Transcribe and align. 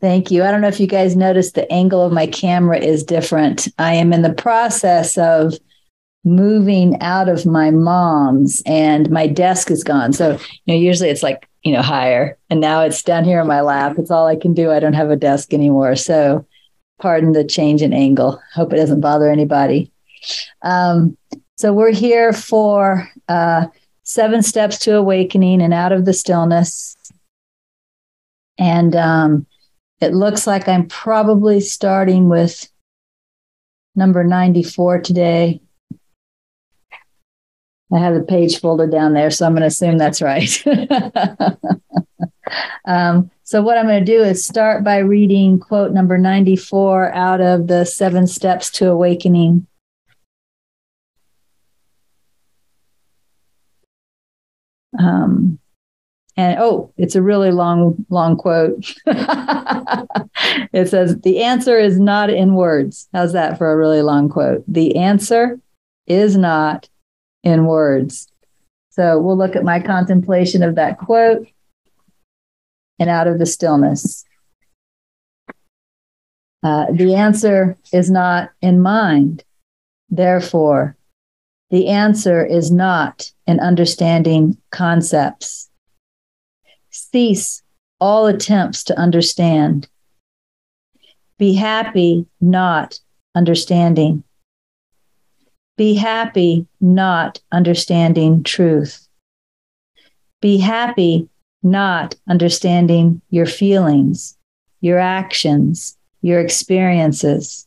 Thank 0.00 0.30
you. 0.30 0.44
I 0.44 0.50
don't 0.50 0.60
know 0.60 0.68
if 0.68 0.78
you 0.78 0.86
guys 0.86 1.16
noticed 1.16 1.54
the 1.54 1.70
angle 1.72 2.02
of 2.02 2.12
my 2.12 2.26
camera 2.26 2.78
is 2.78 3.02
different. 3.02 3.66
I 3.78 3.94
am 3.94 4.12
in 4.12 4.22
the 4.22 4.32
process 4.32 5.18
of 5.18 5.54
moving 6.24 7.00
out 7.00 7.28
of 7.28 7.46
my 7.46 7.70
mom's 7.70 8.62
and 8.64 9.10
my 9.10 9.26
desk 9.26 9.70
is 9.70 9.82
gone. 9.82 10.12
So, 10.12 10.32
you 10.64 10.74
know, 10.74 10.80
usually 10.80 11.08
it's 11.08 11.22
like, 11.22 11.48
you 11.62 11.72
know, 11.72 11.82
higher 11.82 12.38
and 12.48 12.60
now 12.60 12.82
it's 12.82 13.02
down 13.02 13.24
here 13.24 13.40
in 13.40 13.46
my 13.48 13.60
lap. 13.60 13.98
It's 13.98 14.10
all 14.10 14.26
I 14.26 14.36
can 14.36 14.54
do. 14.54 14.70
I 14.70 14.78
don't 14.78 14.92
have 14.94 15.10
a 15.10 15.16
desk 15.16 15.52
anymore. 15.52 15.96
So, 15.96 16.46
pardon 17.00 17.32
the 17.32 17.44
change 17.44 17.82
in 17.82 17.92
angle. 17.92 18.40
Hope 18.54 18.72
it 18.72 18.76
doesn't 18.76 19.00
bother 19.00 19.30
anybody. 19.30 19.90
Um, 20.62 21.16
so, 21.56 21.72
we're 21.72 21.92
here 21.92 22.32
for 22.32 23.08
uh, 23.28 23.66
seven 24.04 24.42
steps 24.42 24.78
to 24.80 24.96
awakening 24.96 25.60
and 25.60 25.74
out 25.74 25.92
of 25.92 26.04
the 26.04 26.12
stillness. 26.12 26.96
And 28.58 28.94
um, 28.96 29.46
it 30.00 30.14
looks 30.14 30.46
like 30.46 30.68
I'm 30.68 30.86
probably 30.86 31.60
starting 31.60 32.28
with 32.28 32.70
number 33.94 34.24
94 34.24 35.00
today. 35.00 35.60
I 37.92 37.98
have 37.98 38.14
the 38.14 38.22
page 38.22 38.60
folded 38.60 38.90
down 38.90 39.14
there, 39.14 39.30
so 39.30 39.46
I'm 39.46 39.52
going 39.52 39.62
to 39.62 39.66
assume 39.66 39.98
that's 39.98 40.20
right. 40.20 40.62
um, 42.84 43.30
so, 43.42 43.62
what 43.62 43.78
I'm 43.78 43.86
going 43.86 44.04
to 44.04 44.12
do 44.12 44.22
is 44.22 44.44
start 44.44 44.84
by 44.84 44.98
reading 44.98 45.58
quote 45.58 45.92
number 45.92 46.18
94 46.18 47.14
out 47.14 47.40
of 47.40 47.66
the 47.66 47.86
Seven 47.86 48.26
Steps 48.26 48.70
to 48.72 48.90
Awakening. 48.90 49.66
Um, 54.98 55.58
and 56.38 56.56
oh, 56.60 56.92
it's 56.96 57.16
a 57.16 57.22
really 57.22 57.50
long, 57.50 58.06
long 58.10 58.36
quote. 58.36 58.94
it 60.72 60.88
says, 60.88 61.18
The 61.22 61.42
answer 61.42 61.76
is 61.76 61.98
not 61.98 62.30
in 62.30 62.54
words. 62.54 63.08
How's 63.12 63.32
that 63.32 63.58
for 63.58 63.72
a 63.72 63.76
really 63.76 64.02
long 64.02 64.28
quote? 64.28 64.62
The 64.68 64.94
answer 64.96 65.58
is 66.06 66.36
not 66.36 66.88
in 67.42 67.66
words. 67.66 68.28
So 68.90 69.18
we'll 69.18 69.36
look 69.36 69.56
at 69.56 69.64
my 69.64 69.80
contemplation 69.80 70.62
of 70.62 70.76
that 70.76 70.98
quote 70.98 71.48
and 73.00 73.10
out 73.10 73.26
of 73.26 73.40
the 73.40 73.46
stillness. 73.46 74.24
Uh, 76.62 76.86
the 76.92 77.16
answer 77.16 77.76
is 77.92 78.12
not 78.12 78.50
in 78.62 78.80
mind. 78.80 79.42
Therefore, 80.08 80.96
the 81.70 81.88
answer 81.88 82.46
is 82.46 82.70
not 82.70 83.32
in 83.48 83.58
understanding 83.58 84.56
concepts 84.70 85.67
cease 86.98 87.62
all 88.00 88.26
attempts 88.26 88.84
to 88.84 88.98
understand. 88.98 89.88
Be 91.38 91.54
happy 91.54 92.26
not 92.40 93.00
understanding. 93.34 94.24
Be 95.76 95.94
happy 95.94 96.66
not 96.80 97.40
understanding 97.52 98.42
truth. 98.42 99.06
Be 100.40 100.58
happy 100.58 101.28
not 101.62 102.16
understanding 102.28 103.20
your 103.30 103.46
feelings, 103.46 104.36
your 104.80 104.98
actions, 104.98 105.96
your 106.22 106.40
experiences. 106.40 107.66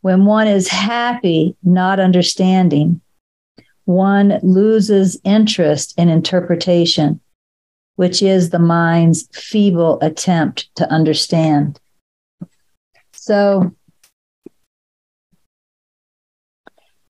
When 0.00 0.24
one 0.24 0.48
is 0.48 0.68
happy 0.68 1.56
not 1.62 2.00
understanding, 2.00 3.00
one 3.84 4.40
loses 4.42 5.18
interest 5.24 5.94
in 5.98 6.08
interpretation 6.08 7.20
which 7.96 8.22
is 8.22 8.50
the 8.50 8.58
mind's 8.58 9.28
feeble 9.32 9.98
attempt 10.00 10.74
to 10.76 10.90
understand. 10.90 11.80
So, 13.12 13.74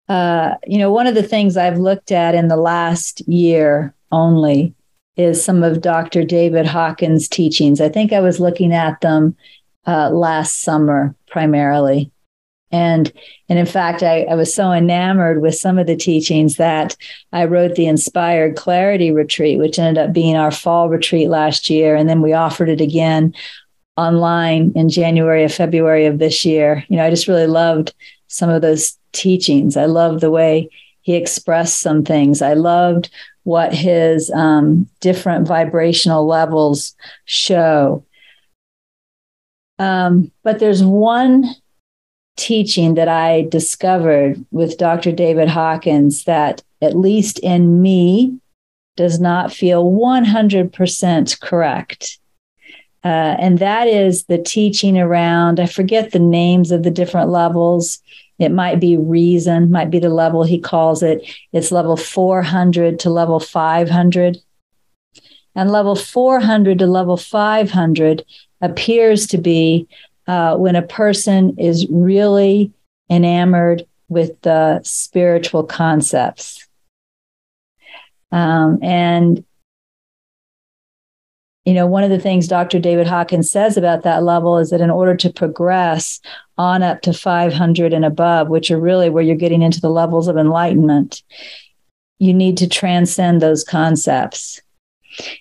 uh, 0.09 0.55
you 0.67 0.79
know, 0.79 0.93
one 0.93 1.07
of 1.07 1.15
the 1.15 1.23
things 1.23 1.57
I've 1.57 1.79
looked 1.79 2.13
at 2.13 2.35
in 2.35 2.49
the 2.49 2.57
last 2.57 3.27
year 3.27 3.95
only 4.13 4.75
is 5.17 5.45
some 5.45 5.63
of 5.63 5.81
Dr. 5.81 6.25
David 6.25 6.67
Hawkins' 6.67 7.29
teachings. 7.29 7.81
I 7.81 7.89
think 7.89 8.13
I 8.13 8.21
was 8.21 8.41
looking 8.41 8.73
at 8.73 9.01
them 9.01 9.37
uh, 9.87 10.11
last 10.11 10.63
summer 10.63 11.15
primarily. 11.29 12.11
And 12.75 13.13
and 13.49 13.57
in 13.57 13.67
fact, 13.67 14.03
I, 14.03 14.23
I 14.23 14.35
was 14.35 14.53
so 14.53 14.73
enamored 14.73 15.41
with 15.41 15.55
some 15.55 15.79
of 15.79 15.87
the 15.87 15.95
teachings 15.95 16.57
that 16.57 16.97
I 17.33 17.45
wrote 17.45 17.77
the 17.77 17.87
Inspired 17.87 18.57
Clarity 18.57 19.13
Retreat, 19.13 19.61
which 19.61 19.79
ended 19.79 20.03
up 20.03 20.13
being 20.13 20.35
our 20.35 20.51
fall 20.51 20.89
retreat 20.89 21.29
last 21.29 21.71
year. 21.71 21.95
And 21.95 22.09
then 22.09 22.21
we 22.21 22.33
offered 22.33 22.69
it 22.69 22.81
again 22.81 23.33
online 23.97 24.73
in 24.75 24.89
January 24.89 25.45
or 25.45 25.49
February 25.49 26.07
of 26.07 26.19
this 26.19 26.45
year. 26.45 26.85
You 26.89 26.97
know, 26.97 27.05
I 27.05 27.11
just 27.11 27.29
really 27.29 27.47
loved 27.47 27.95
some 28.27 28.51
of 28.51 28.61
those 28.61 28.99
teachings. 29.13 29.77
I 29.77 29.85
loved 29.85 30.21
the 30.21 30.33
way 30.33 30.69
he 31.03 31.15
expressed 31.15 31.79
some 31.79 32.03
things. 32.03 32.43
I 32.43 32.55
loved 32.55 33.09
what 33.45 33.73
his 33.73 34.33
um, 34.33 34.89
different 34.99 35.47
vibrational 35.47 36.27
levels 36.27 36.97
show. 37.25 38.05
Um, 39.79 40.33
but 40.43 40.59
there's 40.59 40.83
one 40.83 41.55
teaching 42.37 42.95
that 42.95 43.09
I 43.09 43.43
discovered 43.43 44.45
with 44.51 44.79
Dr. 44.79 45.13
David 45.13 45.49
Hawkins 45.49 46.25
that, 46.25 46.63
at 46.83 46.97
least 46.97 47.39
in 47.41 47.81
me, 47.81 48.39
does 48.97 49.21
not 49.21 49.53
feel 49.53 49.85
100% 49.91 51.41
correct. 51.41 52.19
Uh, 53.05 53.37
and 53.39 53.59
that 53.59 53.87
is 53.87 54.25
the 54.25 54.39
teaching 54.39 54.99
around, 54.99 55.61
I 55.61 55.67
forget 55.67 56.11
the 56.11 56.19
names 56.19 56.71
of 56.71 56.83
the 56.83 56.91
different 56.91 57.29
levels. 57.29 58.01
It 58.39 58.51
might 58.51 58.81
be 58.81 58.97
reason, 58.97 59.71
might 59.71 59.91
be 59.91 59.99
the 59.99 60.09
level 60.09 60.43
he 60.43 60.59
calls 60.59 61.03
it. 61.03 61.23
It's 61.53 61.71
level 61.71 61.97
400 61.97 62.99
to 63.01 63.11
level 63.11 63.41
500. 63.41 64.39
And 65.55 65.71
level 65.71 65.95
400 65.95 66.79
to 66.79 66.87
level 66.87 67.17
500 67.17 68.25
appears 68.61 69.27
to 69.29 69.39
be 69.39 69.87
uh, 70.27 70.57
when 70.57 70.77
a 70.77 70.83
person 70.83 71.57
is 71.59 71.87
really 71.91 72.73
enamored 73.11 73.87
with 74.09 74.41
the 74.43 74.81
spiritual 74.83 75.65
concepts. 75.65 76.67
Um, 78.33 78.79
and, 78.83 79.45
you 81.65 81.75
know, 81.75 81.87
one 81.87 82.03
of 82.05 82.11
the 82.11 82.19
things 82.19 82.49
Dr. 82.49 82.79
David 82.79 83.07
Hawkins 83.07 83.51
says 83.51 83.77
about 83.77 84.03
that 84.03 84.23
level 84.23 84.59
is 84.59 84.71
that 84.71 84.81
in 84.81 84.91
order 84.91 85.15
to 85.17 85.33
progress 85.33 86.21
on 86.59 86.83
up 86.83 87.03
to 87.03 87.13
500 87.13 87.93
and 87.93 88.05
above, 88.05 88.49
which 88.49 88.71
are 88.71 88.81
really 88.81 89.11
where 89.11 89.23
you're 89.23 89.37
getting 89.37 89.63
into 89.63 89.81
the 89.81 89.91
levels 89.91 90.29
of 90.29 90.37
enlightenment, 90.37 91.23
you 92.19 92.35
need 92.35 92.57
to 92.59 92.69
transcend 92.69 93.41
those 93.41 93.65
concepts. 93.65 94.61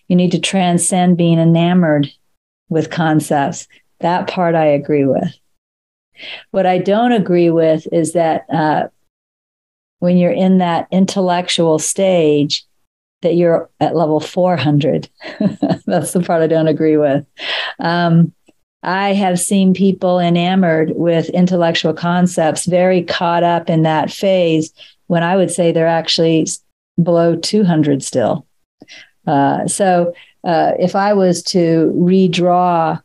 You 0.07 0.15
need 0.15 0.31
to 0.31 0.39
transcend 0.39 1.17
being 1.17 1.39
enamored 1.39 2.11
with 2.69 2.91
concepts 2.91 3.67
that 4.03 4.29
part 4.29 4.55
I 4.55 4.65
agree 4.67 5.05
with. 5.05 5.33
What 6.51 6.65
I 6.65 6.77
don't 6.77 7.11
agree 7.11 7.49
with 7.49 7.87
is 7.91 8.13
that 8.13 8.45
uh, 8.53 8.87
when 9.99 10.17
you're 10.17 10.31
in 10.31 10.59
that 10.59 10.87
intellectual 10.91 11.79
stage, 11.79 12.65
that 13.23 13.35
you're 13.35 13.69
at 13.79 13.95
level 13.95 14.19
400. 14.19 15.09
That's 15.85 16.13
the 16.13 16.21
part 16.21 16.43
I 16.43 16.47
don't 16.47 16.67
agree 16.67 16.97
with. 16.97 17.25
Um, 17.79 18.33
I 18.83 19.13
have 19.13 19.39
seen 19.39 19.73
people 19.73 20.19
enamored 20.19 20.91
with 20.95 21.29
intellectual 21.29 21.93
concepts, 21.93 22.65
very 22.65 23.01
caught 23.01 23.44
up 23.44 23.69
in 23.69 23.83
that 23.83 24.11
phase 24.11 24.73
when 25.07 25.23
I 25.23 25.38
would 25.38 25.51
say 25.51 25.71
they're 25.71 25.88
actually 25.88 26.47
below 27.01 27.35
200 27.38 28.03
still. 28.03 28.45
Uh, 29.25 29.67
so 29.67 30.13
uh, 30.44 30.73
if 30.77 30.95
I 30.95 31.13
was 31.13 31.41
to 31.44 31.94
redraw 31.95 33.01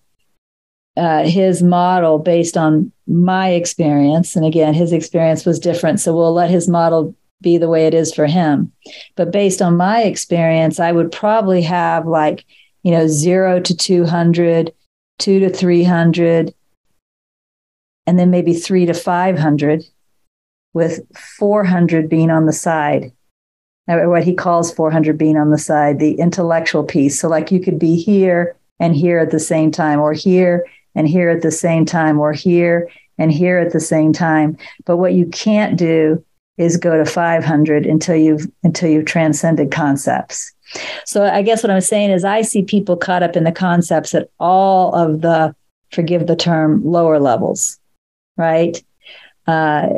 uh, 0.99 1.25
his 1.25 1.63
model 1.63 2.19
based 2.19 2.57
on 2.57 2.91
my 3.07 3.51
experience. 3.51 4.35
And 4.35 4.45
again, 4.45 4.75
his 4.75 4.93
experience 4.93 5.47
was 5.47 5.61
different. 5.61 6.01
So 6.01 6.15
we'll 6.15 6.35
let 6.35 6.51
his 6.51 6.69
model 6.69 7.15
be 7.41 7.57
the 7.57 7.69
way 7.69 7.87
it 7.87 7.95
is 7.95 8.13
for 8.13 8.27
him. 8.27 8.73
But 9.15 9.31
based 9.31 9.63
on 9.63 9.77
my 9.77 10.03
experience, 10.03 10.81
I 10.81 10.91
would 10.91 11.13
probably 11.13 11.63
have 11.63 12.07
like, 12.07 12.45
you 12.83 12.91
know, 12.91 13.07
zero 13.07 13.61
to 13.61 13.77
200, 13.77 14.75
two 15.21 15.39
to 15.39 15.49
300, 15.49 16.53
and 18.07 18.19
then 18.19 18.31
maybe 18.31 18.55
three 18.55 18.87
to 18.87 18.95
500, 18.95 19.85
with 20.75 21.01
400 21.17 22.09
being 22.09 22.31
on 22.31 22.47
the 22.47 22.53
side. 22.53 23.13
What 23.87 24.25
he 24.25 24.35
calls 24.35 24.73
400 24.73 25.17
being 25.17 25.37
on 25.37 25.51
the 25.51 25.59
side, 25.59 25.99
the 25.99 26.15
intellectual 26.15 26.85
piece. 26.85 27.19
So, 27.19 27.29
like, 27.29 27.51
you 27.51 27.61
could 27.61 27.79
be 27.79 27.97
here 27.97 28.57
and 28.79 28.95
here 28.95 29.19
at 29.19 29.31
the 29.31 29.41
same 29.41 29.71
time, 29.71 29.99
or 30.01 30.13
here 30.13 30.67
and 30.99 31.09
here 31.09 31.31
at 31.31 31.43
the 31.43 31.51
same 31.51 31.87
time, 31.87 32.19
or 32.19 32.33
here 32.33 32.91
and 33.17 33.33
here 33.33 33.59
at 33.59 33.73
the 33.73 33.81
same 33.81 34.13
time. 34.13 34.59
But 34.85 34.97
what 34.97 35.15
you 35.15 35.27
can't 35.27 35.79
do 35.79 36.25
is 36.57 36.77
go 36.77 36.97
to 36.97 37.05
500 37.05 37.87
until 37.87 38.17
you've 38.17 38.47
until 38.65 38.91
you've 38.91 39.07
transcended 39.07 39.71
concepts. 39.71 40.53
So 41.05 41.25
I 41.25 41.43
guess 41.43 41.63
what 41.63 41.71
I'm 41.71 41.81
saying 41.81 42.11
is 42.11 42.25
I 42.25 42.43
see 42.43 42.63
people 42.63 42.97
caught 42.97 43.23
up 43.23 43.37
in 43.37 43.45
the 43.45 43.53
concepts 43.53 44.15
at 44.15 44.29
all 44.39 44.95
of 44.95 45.23
the, 45.23 45.55
forgive 45.93 46.27
the 46.27 46.37
term, 46.37 46.85
lower 46.85 47.19
levels, 47.19 47.79
right? 48.37 48.83
Uh, 49.47 49.89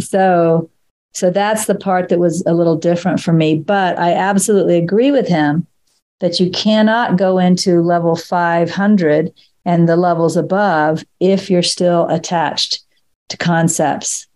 so 0.00 0.70
so 1.12 1.30
that's 1.30 1.66
the 1.66 1.74
part 1.74 2.08
that 2.08 2.18
was 2.18 2.42
a 2.46 2.52
little 2.52 2.76
different 2.76 3.20
for 3.20 3.32
me. 3.32 3.56
But 3.56 3.98
I 3.98 4.12
absolutely 4.12 4.76
agree 4.76 5.10
with 5.10 5.28
him 5.28 5.66
that 6.20 6.40
you 6.40 6.50
cannot 6.50 7.16
go 7.16 7.38
into 7.38 7.80
level 7.80 8.16
500 8.16 9.32
and 9.66 9.88
the 9.88 9.96
levels 9.96 10.36
above 10.36 11.04
if 11.20 11.50
you're 11.50 11.62
still 11.62 12.06
attached 12.08 12.80
to 13.28 13.36
concepts. 13.36 14.28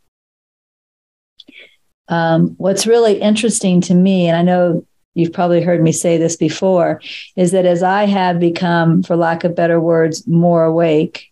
Um, 2.08 2.56
what's 2.58 2.88
really 2.88 3.20
interesting 3.20 3.80
to 3.82 3.94
me, 3.94 4.26
and 4.26 4.36
I 4.36 4.42
know 4.42 4.84
you've 5.14 5.32
probably 5.32 5.62
heard 5.62 5.80
me 5.80 5.92
say 5.92 6.18
this 6.18 6.36
before, 6.36 7.00
is 7.36 7.52
that 7.52 7.64
as 7.64 7.84
I 7.84 8.04
have 8.04 8.40
become, 8.40 9.04
for 9.04 9.14
lack 9.14 9.44
of 9.44 9.54
better 9.54 9.80
words, 9.80 10.26
more 10.26 10.64
awake, 10.64 11.30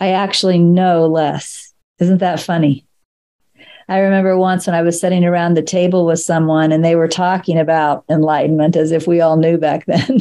I 0.00 0.12
actually 0.12 0.58
know 0.58 1.06
less. 1.06 1.74
Isn't 1.98 2.18
that 2.18 2.40
funny? 2.40 2.86
I 3.90 3.98
remember 3.98 4.38
once 4.38 4.68
when 4.68 4.76
I 4.76 4.82
was 4.82 5.00
sitting 5.00 5.24
around 5.24 5.54
the 5.54 5.62
table 5.62 6.06
with 6.06 6.20
someone 6.20 6.70
and 6.70 6.84
they 6.84 6.94
were 6.94 7.08
talking 7.08 7.58
about 7.58 8.04
enlightenment 8.08 8.76
as 8.76 8.92
if 8.92 9.08
we 9.08 9.20
all 9.20 9.36
knew 9.36 9.58
back 9.58 9.84
then. 9.86 10.20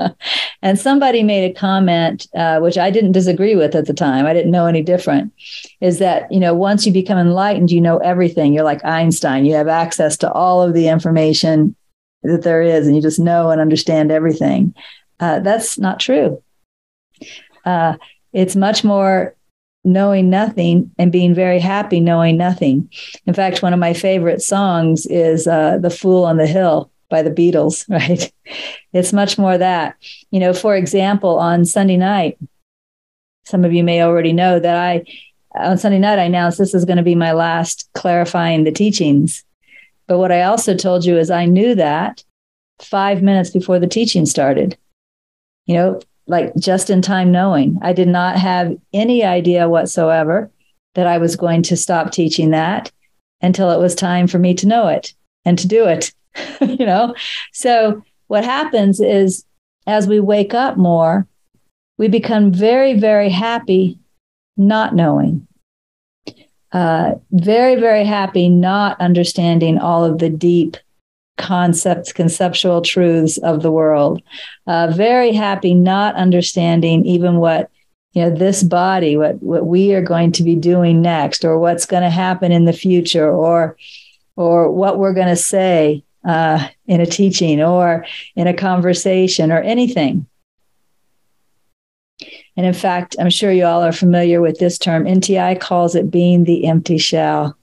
and 0.62 0.80
somebody 0.80 1.22
made 1.22 1.50
a 1.50 1.52
comment, 1.52 2.26
uh, 2.34 2.60
which 2.60 2.78
I 2.78 2.90
didn't 2.90 3.12
disagree 3.12 3.56
with 3.56 3.74
at 3.74 3.84
the 3.84 3.92
time. 3.92 4.24
I 4.24 4.32
didn't 4.32 4.52
know 4.52 4.64
any 4.64 4.80
different. 4.82 5.34
Is 5.82 5.98
that, 5.98 6.32
you 6.32 6.40
know, 6.40 6.54
once 6.54 6.86
you 6.86 6.94
become 6.94 7.18
enlightened, 7.18 7.70
you 7.70 7.78
know 7.78 7.98
everything. 7.98 8.54
You're 8.54 8.64
like 8.64 8.82
Einstein, 8.86 9.44
you 9.44 9.54
have 9.54 9.68
access 9.68 10.16
to 10.18 10.32
all 10.32 10.62
of 10.62 10.72
the 10.72 10.88
information 10.88 11.76
that 12.22 12.40
there 12.40 12.62
is, 12.62 12.86
and 12.86 12.96
you 12.96 13.02
just 13.02 13.20
know 13.20 13.50
and 13.50 13.60
understand 13.60 14.12
everything. 14.12 14.74
Uh, 15.20 15.40
that's 15.40 15.78
not 15.78 16.00
true. 16.00 16.42
Uh, 17.66 17.98
it's 18.32 18.56
much 18.56 18.82
more 18.82 19.36
knowing 19.84 20.30
nothing 20.30 20.90
and 20.98 21.12
being 21.12 21.34
very 21.34 21.58
happy 21.58 22.00
knowing 22.00 22.36
nothing. 22.36 22.90
In 23.26 23.34
fact, 23.34 23.62
one 23.62 23.72
of 23.72 23.78
my 23.78 23.92
favorite 23.92 24.42
songs 24.42 25.06
is 25.06 25.46
uh, 25.46 25.78
The 25.78 25.90
Fool 25.90 26.24
on 26.24 26.38
the 26.38 26.46
Hill 26.46 26.90
by 27.10 27.22
the 27.22 27.30
Beatles, 27.30 27.88
right? 27.90 28.32
It's 28.92 29.12
much 29.12 29.38
more 29.38 29.58
that. 29.58 29.96
You 30.30 30.40
know, 30.40 30.54
for 30.54 30.74
example, 30.74 31.38
on 31.38 31.64
Sunday 31.64 31.96
night, 31.96 32.38
some 33.44 33.64
of 33.64 33.72
you 33.72 33.84
may 33.84 34.02
already 34.02 34.32
know 34.32 34.58
that 34.58 34.76
I, 34.76 35.04
on 35.54 35.76
Sunday 35.76 35.98
night, 35.98 36.18
I 36.18 36.24
announced 36.24 36.58
this 36.58 36.74
is 36.74 36.86
going 36.86 36.96
to 36.96 37.02
be 37.02 37.14
my 37.14 37.32
last 37.32 37.88
clarifying 37.92 38.64
the 38.64 38.72
teachings. 38.72 39.44
But 40.06 40.18
what 40.18 40.32
I 40.32 40.42
also 40.42 40.74
told 40.74 41.04
you 41.04 41.18
is 41.18 41.30
I 41.30 41.44
knew 41.44 41.74
that 41.74 42.24
five 42.80 43.22
minutes 43.22 43.50
before 43.50 43.78
the 43.78 43.86
teaching 43.86 44.26
started. 44.26 44.76
You 45.66 45.74
know, 45.74 46.00
like 46.26 46.54
just 46.56 46.90
in 46.90 47.02
time 47.02 47.30
knowing. 47.30 47.78
I 47.82 47.92
did 47.92 48.08
not 48.08 48.36
have 48.36 48.76
any 48.92 49.24
idea 49.24 49.68
whatsoever 49.68 50.50
that 50.94 51.06
I 51.06 51.18
was 51.18 51.36
going 51.36 51.62
to 51.64 51.76
stop 51.76 52.12
teaching 52.12 52.50
that 52.50 52.90
until 53.42 53.70
it 53.70 53.78
was 53.78 53.94
time 53.94 54.26
for 54.26 54.38
me 54.38 54.54
to 54.54 54.66
know 54.66 54.88
it 54.88 55.12
and 55.44 55.58
to 55.58 55.68
do 55.68 55.86
it. 55.86 56.12
you 56.60 56.86
know? 56.86 57.14
So 57.52 58.02
what 58.28 58.44
happens 58.44 59.00
is 59.00 59.44
as 59.86 60.06
we 60.06 60.20
wake 60.20 60.54
up 60.54 60.76
more, 60.76 61.26
we 61.98 62.08
become 62.08 62.52
very, 62.52 62.98
very 62.98 63.28
happy 63.28 63.98
not 64.56 64.94
knowing. 64.94 65.46
Uh, 66.72 67.14
very, 67.30 67.76
very 67.76 68.04
happy 68.04 68.48
not 68.48 69.00
understanding 69.00 69.78
all 69.78 70.04
of 70.04 70.18
the 70.18 70.30
deep 70.30 70.76
concepts, 71.36 72.12
conceptual 72.12 72.82
truths 72.82 73.38
of 73.38 73.62
the 73.62 73.70
world. 73.70 74.22
Uh, 74.66 74.88
very 74.88 75.32
happy 75.32 75.74
not 75.74 76.14
understanding 76.14 77.04
even 77.04 77.36
what 77.36 77.70
you 78.12 78.22
know 78.22 78.30
this 78.30 78.62
body, 78.62 79.16
what 79.16 79.42
what 79.42 79.66
we 79.66 79.92
are 79.94 80.02
going 80.02 80.30
to 80.32 80.42
be 80.42 80.54
doing 80.54 81.02
next, 81.02 81.44
or 81.44 81.58
what's 81.58 81.86
going 81.86 82.04
to 82.04 82.10
happen 82.10 82.52
in 82.52 82.64
the 82.64 82.72
future, 82.72 83.28
or 83.30 83.76
or 84.36 84.70
what 84.70 84.98
we're 84.98 85.14
going 85.14 85.28
to 85.28 85.36
say 85.36 86.04
uh, 86.24 86.68
in 86.86 87.00
a 87.00 87.06
teaching 87.06 87.60
or 87.62 88.06
in 88.36 88.46
a 88.46 88.54
conversation 88.54 89.52
or 89.52 89.60
anything. 89.60 90.26
And 92.56 92.64
in 92.64 92.72
fact, 92.72 93.16
I'm 93.18 93.30
sure 93.30 93.52
you 93.52 93.64
all 93.66 93.82
are 93.82 93.92
familiar 93.92 94.40
with 94.40 94.58
this 94.58 94.78
term. 94.78 95.04
NTI 95.04 95.60
calls 95.60 95.94
it 95.94 96.10
being 96.10 96.44
the 96.44 96.66
empty 96.66 96.98
shell 96.98 97.56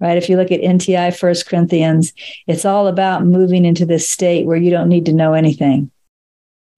right? 0.00 0.16
If 0.16 0.28
you 0.28 0.36
look 0.36 0.52
at 0.52 0.60
NTI 0.60 1.16
First 1.16 1.46
Corinthians, 1.46 2.12
it's 2.46 2.64
all 2.64 2.86
about 2.86 3.24
moving 3.24 3.64
into 3.64 3.86
this 3.86 4.08
state 4.08 4.46
where 4.46 4.56
you 4.56 4.70
don't 4.70 4.88
need 4.88 5.06
to 5.06 5.12
know 5.12 5.32
anything, 5.32 5.90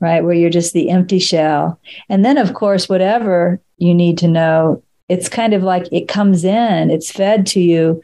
right? 0.00 0.22
Where 0.22 0.34
you're 0.34 0.50
just 0.50 0.72
the 0.72 0.90
empty 0.90 1.18
shell. 1.18 1.80
And 2.08 2.24
then, 2.24 2.38
of 2.38 2.54
course, 2.54 2.88
whatever 2.88 3.60
you 3.76 3.94
need 3.94 4.18
to 4.18 4.28
know, 4.28 4.82
it's 5.08 5.28
kind 5.28 5.54
of 5.54 5.62
like 5.62 5.88
it 5.90 6.06
comes 6.06 6.44
in, 6.44 6.90
it's 6.90 7.10
fed 7.10 7.46
to 7.48 7.60
you 7.60 8.02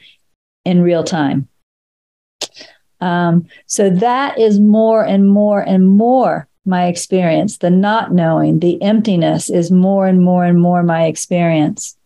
in 0.65 0.83
real 0.83 1.05
time. 1.05 1.49
Um, 3.01 3.47
so 3.67 3.91
that 3.91 4.39
is 4.39 4.59
more 4.59 5.05
and 5.05 5.29
more 5.29 5.61
and 5.61 5.87
more 5.87 6.49
my 6.65 6.87
experience. 6.87 7.59
The 7.59 7.71
not 7.71 8.13
knowing, 8.13 8.61
the 8.61 8.81
emptiness 8.83 9.51
is 9.51 9.71
more 9.71 10.07
and 10.07 10.23
more 10.23 10.45
and 10.45 10.61
more 10.61 10.83
my 10.83 11.05
experience. 11.05 11.97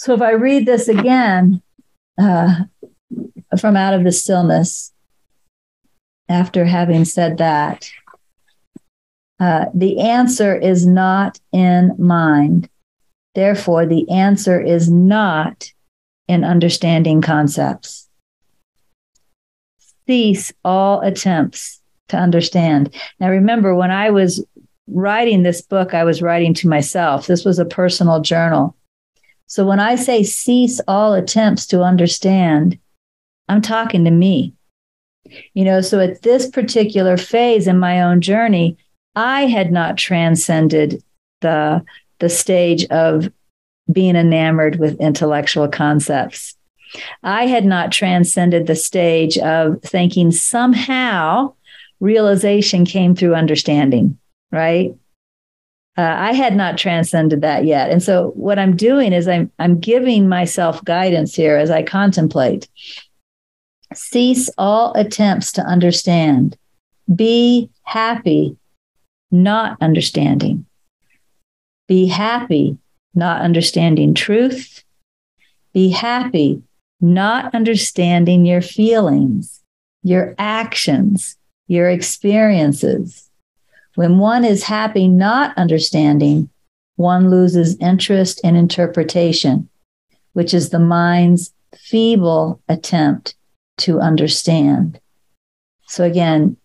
So 0.00 0.14
if 0.14 0.22
I 0.22 0.30
read 0.30 0.64
this 0.64 0.88
again 0.88 1.60
uh, 2.18 2.60
from 3.58 3.76
Out 3.76 3.92
of 3.92 4.02
the 4.02 4.12
Stillness, 4.12 4.94
after 6.26 6.64
having 6.64 7.04
said 7.04 7.36
that, 7.36 7.90
uh, 9.38 9.66
the 9.74 10.00
answer 10.00 10.56
is 10.56 10.86
not 10.86 11.38
in 11.52 11.94
mind. 11.98 12.70
Therefore, 13.34 13.84
the 13.84 14.08
answer 14.08 14.58
is 14.58 14.90
not 14.90 15.70
in 16.28 16.44
understanding 16.44 17.20
concepts. 17.20 18.08
Cease 20.06 20.50
all 20.64 21.02
attempts 21.02 21.78
to 22.08 22.16
understand. 22.16 22.94
Now, 23.20 23.28
remember, 23.28 23.74
when 23.74 23.90
I 23.90 24.08
was 24.08 24.42
writing 24.86 25.42
this 25.42 25.60
book, 25.60 25.92
I 25.92 26.04
was 26.04 26.22
writing 26.22 26.54
to 26.54 26.68
myself. 26.68 27.26
This 27.26 27.44
was 27.44 27.58
a 27.58 27.66
personal 27.66 28.22
journal. 28.22 28.74
So 29.50 29.66
when 29.66 29.80
I 29.80 29.96
say 29.96 30.22
cease 30.22 30.80
all 30.86 31.12
attempts 31.12 31.66
to 31.66 31.82
understand, 31.82 32.78
I'm 33.48 33.60
talking 33.60 34.04
to 34.04 34.10
me. 34.12 34.54
You 35.54 35.64
know, 35.64 35.80
so 35.80 35.98
at 35.98 36.22
this 36.22 36.48
particular 36.48 37.16
phase 37.16 37.66
in 37.66 37.76
my 37.76 38.00
own 38.00 38.20
journey, 38.20 38.78
I 39.16 39.46
had 39.46 39.72
not 39.72 39.98
transcended 39.98 41.02
the 41.40 41.84
the 42.20 42.28
stage 42.28 42.84
of 42.86 43.32
being 43.90 44.14
enamored 44.14 44.78
with 44.78 45.00
intellectual 45.00 45.66
concepts. 45.66 46.56
I 47.24 47.46
had 47.46 47.64
not 47.64 47.90
transcended 47.90 48.68
the 48.68 48.76
stage 48.76 49.36
of 49.36 49.82
thinking 49.82 50.30
somehow 50.30 51.54
realization 51.98 52.84
came 52.84 53.16
through 53.16 53.34
understanding, 53.34 54.16
right? 54.52 54.94
Uh, 55.98 56.02
I 56.02 56.32
had 56.32 56.56
not 56.56 56.78
transcended 56.78 57.40
that 57.42 57.64
yet. 57.64 57.90
And 57.90 58.02
so 58.02 58.30
what 58.30 58.58
I'm 58.58 58.76
doing 58.76 59.12
is 59.12 59.26
I'm 59.26 59.50
I'm 59.58 59.78
giving 59.78 60.28
myself 60.28 60.84
guidance 60.84 61.34
here 61.34 61.56
as 61.56 61.70
I 61.70 61.82
contemplate. 61.82 62.68
Cease 63.92 64.48
all 64.56 64.92
attempts 64.94 65.52
to 65.52 65.62
understand. 65.62 66.56
Be 67.12 67.70
happy 67.82 68.56
not 69.30 69.76
understanding. 69.80 70.64
Be 71.88 72.06
happy 72.06 72.78
not 73.14 73.42
understanding 73.42 74.14
truth. 74.14 74.84
Be 75.74 75.90
happy 75.90 76.62
not 77.00 77.54
understanding 77.54 78.46
your 78.46 78.62
feelings, 78.62 79.60
your 80.02 80.34
actions, 80.38 81.36
your 81.66 81.90
experiences 81.90 83.29
when 83.94 84.18
one 84.18 84.44
is 84.44 84.62
happy 84.62 85.08
not 85.08 85.56
understanding, 85.56 86.48
one 86.96 87.30
loses 87.30 87.76
interest 87.78 88.40
in 88.44 88.56
interpretation, 88.56 89.68
which 90.32 90.54
is 90.54 90.70
the 90.70 90.78
mind's 90.78 91.52
feeble 91.76 92.60
attempt 92.68 93.34
to 93.78 94.00
understand. 94.00 95.00
So, 95.86 96.04
again, 96.04 96.56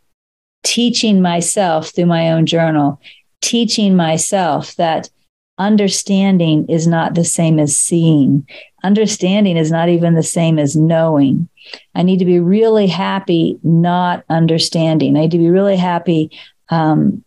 teaching 0.64 1.22
myself 1.22 1.90
through 1.90 2.08
my 2.08 2.32
own 2.32 2.46
journal, 2.46 3.00
teaching 3.42 3.96
myself 3.96 4.76
that 4.76 5.10
understanding 5.58 6.68
is 6.68 6.86
not 6.86 7.16
the 7.16 7.24
same 7.24 7.60
as 7.60 7.76
seeing. 7.76 8.48
Understanding 8.84 9.58
is 9.58 9.72
not 9.72 9.90
even 9.90 10.16
the 10.16 10.24
same 10.24 10.60
as 10.60 10.76
knowing. 10.76 11.48
I 11.96 12.04
need 12.04 12.20
to 12.20 12.26
be 12.26 12.40
really 12.40 12.88
happy 12.88 13.58
not 13.64 14.24
understanding. 14.30 15.16
I 15.16 15.22
need 15.22 15.32
to 15.32 15.38
be 15.38 15.50
really 15.50 15.78
happy 15.78 16.30
um, 16.70 17.24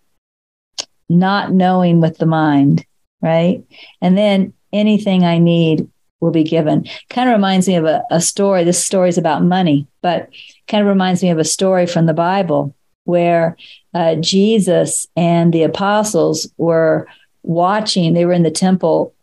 not 1.08 1.52
knowing 1.52 2.00
with 2.00 2.18
the 2.18 2.26
mind, 2.26 2.84
right? 3.22 3.64
And 4.00 4.16
then 4.16 4.52
anything 4.72 5.24
I 5.24 5.38
need 5.38 5.88
will 6.20 6.30
be 6.30 6.44
given. 6.44 6.86
Kind 7.10 7.28
of 7.28 7.34
reminds 7.34 7.68
me 7.68 7.76
of 7.76 7.84
a, 7.84 8.02
a 8.10 8.20
story. 8.20 8.64
This 8.64 8.82
story 8.82 9.08
is 9.08 9.18
about 9.18 9.42
money, 9.42 9.86
but 10.02 10.28
kind 10.66 10.82
of 10.82 10.88
reminds 10.88 11.22
me 11.22 11.30
of 11.30 11.38
a 11.38 11.44
story 11.44 11.86
from 11.86 12.06
the 12.06 12.14
Bible 12.14 12.74
where 13.04 13.56
uh, 13.94 14.16
Jesus 14.16 15.06
and 15.16 15.52
the 15.52 15.62
apostles 15.62 16.50
were 16.58 17.06
watching, 17.42 18.12
they 18.12 18.26
were 18.26 18.32
in 18.32 18.42
the 18.42 18.50
temple 18.50 19.14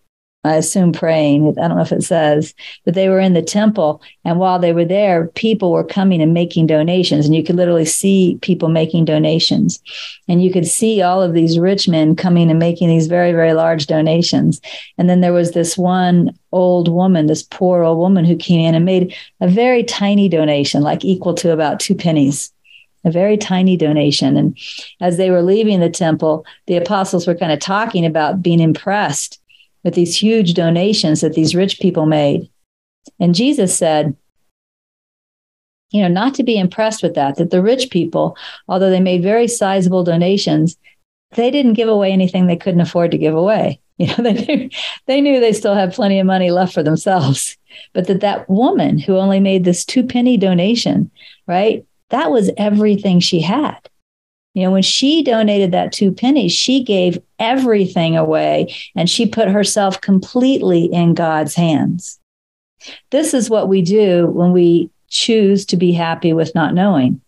I 0.45 0.57
assume 0.57 0.93
praying. 0.93 1.57
I 1.57 1.67
don't 1.67 1.77
know 1.77 1.81
if 1.81 1.91
it 1.91 2.03
says, 2.03 2.53
but 2.83 2.93
they 2.93 3.09
were 3.09 3.19
in 3.19 3.33
the 3.33 3.41
temple. 3.41 3.99
And 4.23 4.37
while 4.37 4.59
they 4.59 4.73
were 4.73 4.85
there, 4.85 5.27
people 5.29 5.71
were 5.71 5.83
coming 5.83 6.21
and 6.21 6.35
making 6.35 6.67
donations. 6.67 7.25
And 7.25 7.35
you 7.35 7.43
could 7.43 7.55
literally 7.55 7.85
see 7.85 8.37
people 8.43 8.69
making 8.69 9.05
donations. 9.05 9.81
And 10.27 10.43
you 10.43 10.53
could 10.53 10.67
see 10.67 11.01
all 11.01 11.23
of 11.23 11.33
these 11.33 11.57
rich 11.57 11.87
men 11.87 12.15
coming 12.15 12.51
and 12.51 12.59
making 12.59 12.89
these 12.89 13.07
very, 13.07 13.31
very 13.31 13.53
large 13.53 13.87
donations. 13.87 14.61
And 14.99 15.09
then 15.09 15.21
there 15.21 15.33
was 15.33 15.53
this 15.53 15.79
one 15.79 16.37
old 16.51 16.89
woman, 16.89 17.25
this 17.25 17.41
poor 17.41 17.81
old 17.81 17.97
woman 17.97 18.23
who 18.23 18.35
came 18.35 18.59
in 18.59 18.75
and 18.75 18.85
made 18.85 19.15
a 19.41 19.47
very 19.47 19.83
tiny 19.83 20.29
donation, 20.29 20.83
like 20.83 21.03
equal 21.03 21.33
to 21.35 21.51
about 21.51 21.79
two 21.79 21.95
pennies 21.95 22.51
a 23.03 23.11
very 23.11 23.37
tiny 23.37 23.77
donation. 23.77 24.35
And 24.35 24.57
as 24.99 25.17
they 25.17 25.29
were 25.29 25.43
leaving 25.43 25.79
the 25.79 25.91
temple, 25.91 26.43
the 26.65 26.75
apostles 26.75 27.27
were 27.27 27.35
kind 27.35 27.51
of 27.51 27.59
talking 27.59 28.03
about 28.03 28.41
being 28.41 28.59
impressed 28.59 29.39
with 29.85 29.93
these 29.93 30.17
huge 30.17 30.55
donations 30.55 31.21
that 31.21 31.33
these 31.33 31.55
rich 31.55 31.79
people 31.79 32.07
made. 32.07 32.49
And 33.19 33.35
Jesus 33.35 33.77
said, 33.77 34.17
you 35.91 36.01
know, 36.01 36.07
not 36.07 36.33
to 36.33 36.43
be 36.43 36.57
impressed 36.57 37.03
with 37.03 37.13
that, 37.13 37.35
that 37.37 37.51
the 37.51 37.61
rich 37.61 37.91
people, 37.91 38.35
although 38.67 38.89
they 38.89 38.99
made 38.99 39.21
very 39.21 39.47
sizable 39.47 40.03
donations, 40.03 40.75
they 41.35 41.51
didn't 41.51 41.73
give 41.73 41.87
away 41.87 42.11
anything 42.11 42.47
they 42.47 42.57
couldn't 42.57 42.81
afford 42.81 43.11
to 43.11 43.17
give 43.17 43.35
away. 43.35 43.79
You 43.97 44.07
know, 44.07 44.15
they 44.15 44.33
knew, 44.33 44.69
they 45.05 45.21
knew 45.21 45.39
they 45.39 45.53
still 45.53 45.73
had 45.73 45.93
plenty 45.93 46.19
of 46.19 46.27
money 46.27 46.51
left 46.51 46.73
for 46.73 46.83
themselves. 46.83 47.57
But 47.93 48.07
that 48.07 48.19
that 48.21 48.49
woman 48.49 48.99
who 48.99 49.15
only 49.15 49.39
made 49.39 49.63
this 49.63 49.85
two 49.85 50.03
penny 50.03 50.35
donation, 50.35 51.11
right? 51.47 51.85
That 52.09 52.29
was 52.29 52.51
everything 52.57 53.21
she 53.21 53.39
had. 53.39 53.79
You 54.55 54.63
know, 54.63 54.71
when 54.71 54.83
she 54.83 55.21
donated 55.21 55.71
that 55.71 55.91
two 55.91 56.13
pennies, 56.13 56.53
she 56.53 56.81
gave 56.81 57.21
everything 57.39 58.15
away 58.15 58.73
and 58.95 59.09
she 59.09 59.27
put 59.27 59.49
herself 59.49 59.99
completely 59.99 60.85
in 60.85 61.13
God's 61.13 61.55
hands. 61.55 62.19
This 63.11 63.33
is 63.33 63.49
what 63.49 63.67
we 63.67 63.81
do 63.81 64.27
when 64.27 64.53
we 64.53 64.89
choose 65.09 65.65
to 65.67 65.77
be 65.77 65.91
happy 65.91 66.31
with 66.31 66.55
not 66.55 66.73
knowing. 66.73 67.19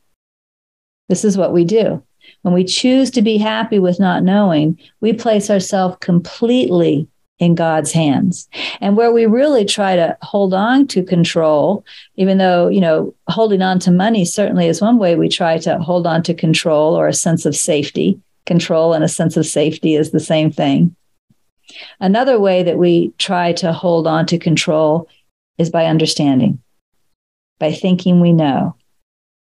This 1.09 1.25
is 1.25 1.37
what 1.37 1.51
we 1.51 1.65
do. 1.65 2.01
When 2.43 2.53
we 2.53 2.63
choose 2.63 3.11
to 3.11 3.21
be 3.21 3.37
happy 3.37 3.79
with 3.79 3.99
not 3.99 4.23
knowing, 4.23 4.79
we 5.01 5.11
place 5.11 5.49
ourselves 5.49 5.97
completely 5.99 7.09
in 7.39 7.55
God's 7.55 7.91
hands. 7.91 8.49
And 8.81 8.97
where 8.97 9.11
we 9.11 9.25
really 9.25 9.63
try 9.63 9.95
to 9.95 10.17
hold 10.21 10.53
on 10.53 10.87
to 10.87 11.03
control, 11.03 11.85
even 12.15 12.39
though, 12.39 12.67
you 12.67 12.81
know, 12.81 13.13
holding 13.27 13.61
on 13.61 13.79
to 13.79 13.91
money 13.91 14.25
certainly 14.25 14.67
is 14.67 14.81
one 14.81 14.97
way 14.97 15.15
we 15.15 15.29
try 15.29 15.57
to 15.59 15.77
hold 15.77 16.07
on 16.07 16.23
to 16.23 16.33
control 16.33 16.95
or 16.95 17.07
a 17.07 17.13
sense 17.13 17.45
of 17.45 17.55
safety. 17.55 18.19
Control 18.45 18.93
and 18.93 19.03
a 19.03 19.09
sense 19.09 19.37
of 19.37 19.45
safety 19.45 19.95
is 19.95 20.11
the 20.11 20.19
same 20.19 20.51
thing. 20.51 20.95
Another 21.99 22.39
way 22.39 22.63
that 22.63 22.77
we 22.77 23.13
try 23.17 23.51
to 23.53 23.73
hold 23.73 24.07
on 24.07 24.25
to 24.27 24.39
control 24.39 25.07
is 25.57 25.69
by 25.69 25.85
understanding, 25.85 26.59
by 27.59 27.73
thinking 27.73 28.19
we 28.19 28.31
know, 28.31 28.75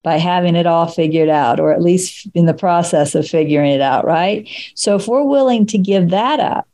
by 0.03 0.17
having 0.17 0.55
it 0.55 0.67
all 0.67 0.87
figured 0.87 1.29
out, 1.29 1.59
or 1.59 1.71
at 1.71 1.81
least 1.81 2.27
in 2.33 2.45
the 2.45 2.53
process 2.53 3.15
of 3.15 3.27
figuring 3.27 3.71
it 3.71 3.81
out, 3.81 4.05
right? 4.05 4.47
So 4.75 4.95
if 4.95 5.07
we're 5.07 5.23
willing 5.23 5.65
to 5.67 5.77
give 5.77 6.09
that 6.09 6.39
up, 6.39 6.67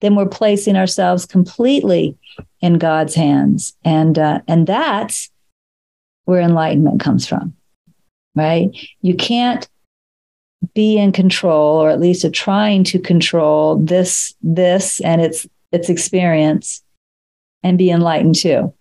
then 0.00 0.14
we're 0.14 0.26
placing 0.26 0.76
ourselves 0.76 1.26
completely 1.26 2.16
in 2.60 2.78
God's 2.78 3.14
hands. 3.14 3.76
And, 3.84 4.18
uh, 4.18 4.40
and 4.46 4.66
that's 4.66 5.30
where 6.24 6.40
enlightenment 6.40 7.00
comes 7.00 7.26
from, 7.26 7.54
right? 8.34 8.70
You 9.00 9.14
can't 9.14 9.68
be 10.74 10.98
in 10.98 11.12
control, 11.12 11.78
or 11.82 11.90
at 11.90 12.00
least 12.00 12.24
a 12.24 12.30
trying 12.30 12.84
to 12.84 12.98
control 12.98 13.76
this, 13.76 14.34
this 14.42 15.00
and 15.00 15.20
its, 15.20 15.46
its 15.72 15.88
experience 15.88 16.82
and 17.62 17.78
be 17.78 17.90
enlightened 17.90 18.34
too. 18.34 18.72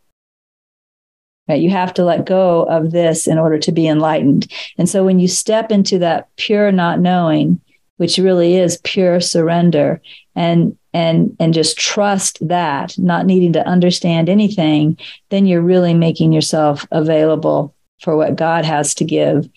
Right? 1.48 1.62
You 1.62 1.70
have 1.70 1.94
to 1.94 2.04
let 2.04 2.26
go 2.26 2.64
of 2.64 2.92
this 2.92 3.26
in 3.26 3.38
order 3.38 3.58
to 3.60 3.72
be 3.72 3.88
enlightened. 3.88 4.52
And 4.78 4.90
so 4.90 5.06
when 5.06 5.20
you 5.20 5.28
step 5.28 5.72
into 5.72 5.98
that 6.00 6.28
pure 6.36 6.72
not 6.72 7.00
knowing, 7.00 7.62
which 7.96 8.18
really 8.18 8.58
is 8.58 8.82
pure 8.84 9.22
surrender, 9.22 10.02
and 10.36 10.78
and 10.98 11.36
and 11.40 11.54
just 11.54 11.78
trust 11.78 12.46
that 12.48 12.98
not 12.98 13.28
needing 13.28 13.54
to 13.54 13.68
understand 13.68 14.30
anything 14.30 14.98
then 15.30 15.46
you're 15.46 15.62
really 15.62 15.94
making 15.94 16.34
yourself 16.34 16.88
available 16.92 17.76
for 18.02 18.18
what 18.18 18.36
god 18.36 18.66
has 18.66 18.96
to 18.96 19.06
give 19.06 19.48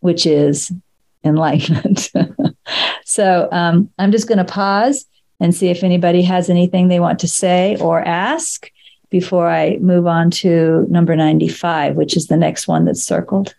which 0.00 0.26
is 0.26 0.70
enlightenment. 1.24 2.10
So 3.04 3.48
um, 3.52 3.90
i'm 3.98 4.12
just 4.12 4.28
going 4.28 4.38
to 4.38 4.44
pause 4.44 5.04
and 5.38 5.54
see 5.54 5.68
if 5.68 5.84
anybody 5.84 6.22
has 6.22 6.48
anything 6.48 6.88
they 6.88 7.00
want 7.00 7.18
to 7.18 7.28
say 7.28 7.76
or 7.78 8.00
ask 8.00 8.70
before 9.10 9.50
i 9.50 9.76
move 9.78 10.06
on 10.06 10.30
to 10.30 10.86
number 10.88 11.14
95 11.14 11.96
which 11.96 12.16
is 12.16 12.28
the 12.28 12.36
next 12.36 12.66
one 12.68 12.86
that's 12.86 13.02
circled 13.02 13.54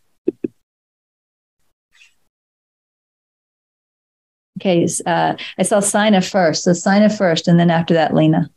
Okay, 4.63 4.87
uh, 5.05 5.35
I 5.59 5.63
saw 5.63 5.81
Sina 5.81 6.21
first. 6.21 6.63
So 6.63 6.71
Sina 6.71 7.09
first, 7.09 7.49
and 7.49 7.59
then 7.59 7.69
after 7.69 7.93
that, 7.95 8.13
Lena. 8.13 8.49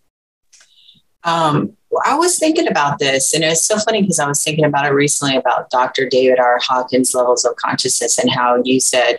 Um, 1.24 1.76
well, 1.90 2.02
I 2.06 2.14
was 2.14 2.38
thinking 2.38 2.68
about 2.68 3.00
this, 3.00 3.34
and 3.34 3.42
it's 3.42 3.64
so 3.64 3.76
funny 3.78 4.02
because 4.02 4.20
I 4.20 4.28
was 4.28 4.44
thinking 4.44 4.64
about 4.64 4.86
it 4.86 4.90
recently 4.90 5.36
about 5.36 5.68
Dr. 5.70 6.08
David 6.08 6.38
R. 6.38 6.60
Hawkins' 6.62 7.12
levels 7.12 7.44
of 7.44 7.56
consciousness 7.56 8.20
and 8.20 8.30
how 8.30 8.62
you 8.62 8.78
said 8.78 9.18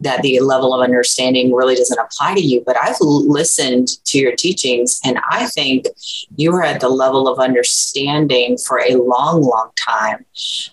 that 0.00 0.22
the 0.22 0.40
level 0.40 0.74
of 0.74 0.82
understanding 0.82 1.54
really 1.54 1.76
doesn't 1.76 2.00
apply 2.00 2.34
to 2.34 2.40
you. 2.40 2.64
But 2.66 2.78
I've 2.82 3.00
listened 3.00 3.88
to 4.06 4.18
your 4.18 4.34
teachings, 4.34 5.00
and 5.04 5.20
I 5.30 5.46
think 5.46 5.86
you 6.34 6.50
were 6.50 6.64
at 6.64 6.80
the 6.80 6.88
level 6.88 7.28
of 7.28 7.38
understanding 7.38 8.56
for 8.58 8.80
a 8.80 8.96
long, 8.96 9.42
long 9.42 9.70
time. 9.76 10.24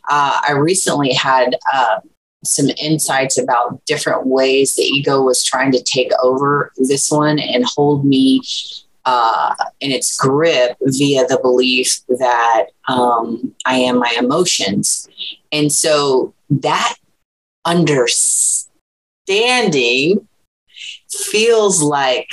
Uh, 0.10 0.42
I 0.48 0.54
recently 0.54 1.14
had. 1.14 1.56
Uh, 1.72 2.00
some 2.44 2.70
insights 2.82 3.38
about 3.38 3.86
different 3.86 4.26
ways 4.26 4.76
the 4.76 4.84
ego 4.84 5.22
was 5.22 5.44
trying 5.44 5.72
to 5.72 5.84
take 5.84 6.12
over 6.24 6.72
this 6.78 7.12
one 7.12 7.38
and 7.40 7.66
hold 7.66 8.06
me 8.06 8.42
uh, 9.06 9.56
in 9.80 9.92
its 9.92 10.18
grip 10.18 10.78
via 10.82 11.26
the 11.28 11.40
belief 11.42 12.00
that 12.08 12.68
um, 12.88 13.54
I 13.66 13.76
am 13.78 14.00
my 14.00 14.16
emotions. 14.18 15.08
And 15.52 15.72
so 15.72 16.34
that 16.50 16.96
understanding 17.66 18.68
feels 21.10 21.82
like 21.82 22.28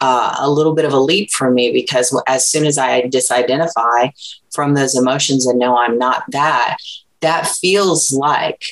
uh, 0.00 0.36
a 0.38 0.50
little 0.50 0.74
bit 0.74 0.86
of 0.86 0.92
a 0.92 0.98
leap 0.98 1.30
for 1.30 1.50
me 1.50 1.72
because 1.72 2.18
as 2.26 2.48
soon 2.48 2.64
as 2.64 2.78
I 2.78 3.02
disidentify 3.02 4.12
from 4.52 4.74
those 4.74 4.96
emotions 4.96 5.46
and 5.46 5.58
know 5.58 5.76
I'm 5.76 5.98
not 5.98 6.24
that, 6.30 6.78
that 7.20 7.46
feels 7.46 8.10
like 8.10 8.62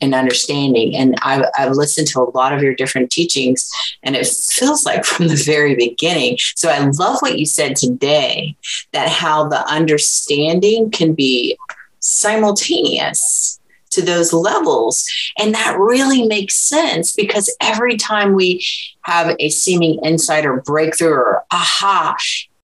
and 0.00 0.14
understanding. 0.14 0.96
And 0.96 1.16
I've, 1.22 1.44
I've, 1.58 1.72
listened 1.72 2.08
to 2.08 2.20
a 2.20 2.30
lot 2.30 2.52
of 2.52 2.62
your 2.62 2.74
different 2.74 3.10
teachings, 3.10 3.70
and 4.02 4.16
it 4.16 4.26
feels 4.26 4.84
like 4.84 5.04
from 5.04 5.28
the 5.28 5.36
very 5.36 5.74
beginning. 5.74 6.36
So 6.56 6.68
I 6.68 6.78
love 6.98 7.20
what 7.20 7.38
you 7.38 7.46
said 7.46 7.76
today 7.76 8.56
that 8.92 9.08
how 9.08 9.48
the 9.48 9.66
understanding 9.66 10.90
can 10.90 11.14
be 11.14 11.58
simultaneous 12.00 13.60
to 13.90 14.02
those 14.02 14.32
levels. 14.32 15.04
And 15.38 15.54
that 15.54 15.78
really 15.78 16.26
makes 16.26 16.54
sense 16.54 17.12
because 17.12 17.54
every 17.60 17.96
time 17.96 18.34
we 18.34 18.64
have 19.02 19.34
a 19.38 19.50
seeming 19.50 19.98
insight 20.04 20.46
or 20.46 20.60
breakthrough 20.60 21.12
or 21.12 21.44
aha, 21.50 22.16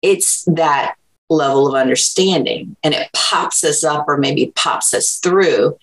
it's 0.03 0.45
that 0.45 0.95
level 1.29 1.69
of 1.69 1.75
understanding 1.75 2.77
and 2.83 2.93
it 2.93 3.09
pops 3.13 3.63
us 3.63 3.85
up 3.85 4.07
or 4.09 4.17
maybe 4.17 4.53
pops 4.57 4.93
us 4.93 5.19
through 5.19 5.77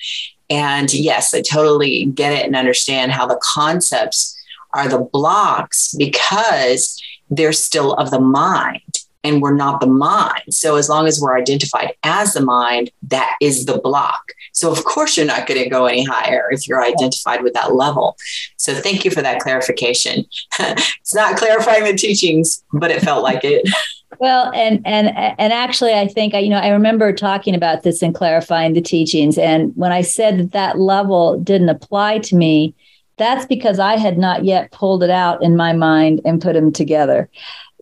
and 0.50 0.94
yes, 0.94 1.34
I 1.34 1.42
totally 1.42 2.06
get 2.06 2.34
it 2.34 2.46
and 2.46 2.56
understand 2.56 3.12
how 3.12 3.28
the 3.28 3.40
concepts 3.42 4.36
are 4.74 4.88
the 4.88 5.00
blocks 5.00 5.94
because 5.98 7.02
they're 7.30 7.54
still 7.54 7.94
of 7.94 8.12
the 8.12 8.20
mind 8.20 8.82
and 9.24 9.42
we're 9.42 9.56
not 9.56 9.82
the 9.82 9.88
mind. 9.88 10.44
So 10.52 10.76
as 10.76 10.88
long 10.88 11.06
as 11.06 11.20
we're 11.20 11.38
identified 11.38 11.94
as 12.04 12.34
the 12.34 12.42
mind, 12.42 12.92
that 13.10 13.36
is 13.42 13.66
the 13.66 13.80
block. 13.80 14.32
So 14.54 14.72
of 14.72 14.86
course 14.86 15.18
you're 15.18 15.26
not 15.26 15.48
going 15.48 15.62
to 15.62 15.70
go 15.70 15.86
any 15.86 16.06
higher 16.06 16.48
if 16.52 16.68
you're 16.68 16.84
identified 16.84 17.44
with 17.44 17.54
that 17.54 17.76
level. 17.76 18.16
So 18.58 18.74
thank 18.74 19.04
you 19.04 19.12
for 19.12 19.22
that 19.22 19.42
clarification. 19.42 20.26
it's 20.60 21.14
not 21.14 21.38
clarifying 21.38 21.84
the 21.84 21.94
teachings, 21.94 22.64
but 22.72 22.92
it 22.92 23.02
felt 23.02 23.24
like 23.24 23.44
it. 23.44 23.68
Well, 24.20 24.52
and 24.54 24.82
and 24.86 25.10
and 25.18 25.54
actually, 25.54 25.94
I 25.94 26.08
think 26.08 26.34
i 26.34 26.40
you 26.40 26.50
know 26.50 26.60
I 26.60 26.70
remember 26.70 27.12
talking 27.12 27.54
about 27.54 27.84
this 27.84 28.02
and 28.02 28.16
clarifying 28.16 28.74
the 28.74 28.82
teachings. 28.82 29.38
And 29.38 29.74
when 29.76 29.92
I 29.92 30.02
said 30.02 30.40
that 30.40 30.52
that 30.54 30.80
level 30.80 31.40
didn't 31.40 31.70
apply 31.70 32.20
to 32.20 32.36
me, 32.36 32.74
that's 33.18 33.46
because 33.46 33.80
I 33.80 33.98
had 33.98 34.18
not 34.18 34.46
yet 34.46 34.72
pulled 34.72 35.04
it 35.04 35.10
out 35.10 35.44
in 35.44 35.58
my 35.58 35.74
mind 35.74 36.22
and 36.24 36.42
put 36.42 36.54
them 36.54 36.72
together. 36.72 37.30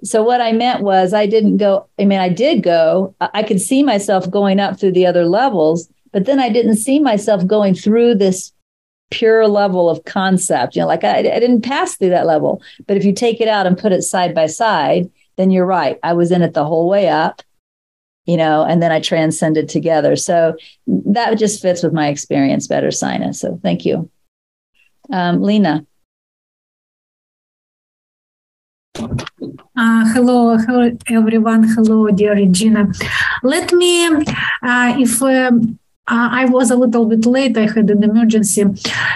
so 0.04 0.24
what 0.24 0.42
I 0.42 0.52
meant 0.52 0.82
was 0.82 1.14
I 1.14 1.26
didn't 1.26 1.58
go, 1.58 1.88
I 2.00 2.06
mean, 2.06 2.20
I 2.20 2.30
did 2.30 2.64
go, 2.64 3.16
I 3.22 3.44
could 3.44 3.62
see 3.62 3.84
myself 3.84 4.30
going 4.30 4.60
up 4.60 4.80
through 4.80 4.92
the 4.92 5.06
other 5.06 5.26
levels, 5.26 5.90
but 6.12 6.26
then 6.26 6.40
I 6.40 6.50
didn't 6.50 6.78
see 6.78 7.00
myself 7.00 7.46
going 7.46 7.76
through 7.76 8.16
this 8.16 8.52
pure 9.12 9.48
level 9.48 9.90
of 9.90 10.04
concept. 10.06 10.76
You 10.76 10.82
know, 10.82 10.88
like 10.88 11.04
I, 11.04 11.20
I 11.20 11.40
didn't 11.40 11.62
pass 11.62 11.96
through 11.96 12.10
that 12.10 12.26
level. 12.26 12.62
But 12.88 12.98
if 12.98 13.06
you 13.06 13.14
take 13.14 13.40
it 13.42 13.48
out 13.48 13.68
and 13.68 13.78
put 13.78 13.92
it 13.92 14.02
side 14.02 14.34
by 14.34 14.48
side, 14.48 15.10
then 15.38 15.52
you're 15.52 15.66
right. 15.66 16.00
I 16.04 16.14
was 16.14 16.32
in 16.32 16.42
it 16.42 16.54
the 16.54 16.66
whole 16.66 16.90
way 16.90 17.10
up, 17.10 17.42
you 18.26 18.38
know, 18.38 18.64
and 18.64 18.82
then 18.82 18.92
I 18.92 19.00
transcended 19.00 19.70
together. 19.70 20.16
So 20.16 20.56
that 20.88 21.38
just 21.38 21.62
fits 21.62 21.84
with 21.84 21.94
my 21.94 22.08
experience 22.08 22.68
better, 22.68 22.92
Sina. 22.92 23.34
So 23.34 23.60
thank 23.62 23.86
you. 23.86 24.10
Um, 25.12 25.42
Lena. 25.42 25.86
Uh, 29.78 30.06
hello, 30.14 30.58
hello, 30.58 30.90
everyone. 31.10 31.64
Hello, 31.64 32.08
dear 32.08 32.34
Regina. 32.34 32.88
Let 33.44 33.74
me, 33.74 34.06
uh, 34.06 34.96
if 34.98 35.22
um, 35.22 35.78
uh, 36.08 36.30
I 36.32 36.46
was 36.46 36.70
a 36.70 36.76
little 36.76 37.06
bit 37.06 37.26
late. 37.26 37.58
I 37.58 37.68
had 37.68 37.90
an 37.90 38.04
emergency, 38.04 38.64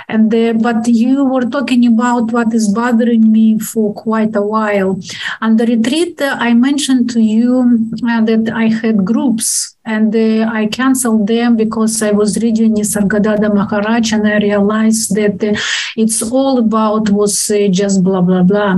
and 0.07 0.33
uh, 0.33 0.53
but 0.53 0.87
you 0.87 1.23
were 1.23 1.45
talking 1.45 1.85
about 1.85 2.31
what 2.31 2.53
is 2.53 2.67
bothering 2.67 3.31
me 3.31 3.59
for 3.59 3.93
quite 3.93 4.35
a 4.35 4.41
while. 4.41 4.99
On 5.41 5.57
the 5.57 5.67
retreat, 5.67 6.19
uh, 6.19 6.37
I 6.39 6.53
mentioned 6.53 7.09
to 7.11 7.21
you 7.21 7.91
uh, 8.09 8.21
that 8.21 8.51
I 8.53 8.69
had 8.69 9.05
groups 9.05 9.75
and 9.95 10.15
uh, 10.15 10.59
I 10.59 10.67
canceled 10.67 11.25
them 11.27 11.55
because 11.63 12.01
I 12.09 12.11
was 12.11 12.37
reading 12.43 12.75
Nisargadatta 12.75 13.49
Maharaj 13.59 14.13
and 14.13 14.27
I 14.27 14.37
realized 14.37 15.15
that 15.15 15.37
uh, 15.43 15.59
it's 15.95 16.21
all 16.21 16.55
about 16.59 17.09
was 17.09 17.35
uh, 17.49 17.67
just 17.81 18.03
blah 18.03 18.21
blah 18.21 18.43
blah. 18.43 18.73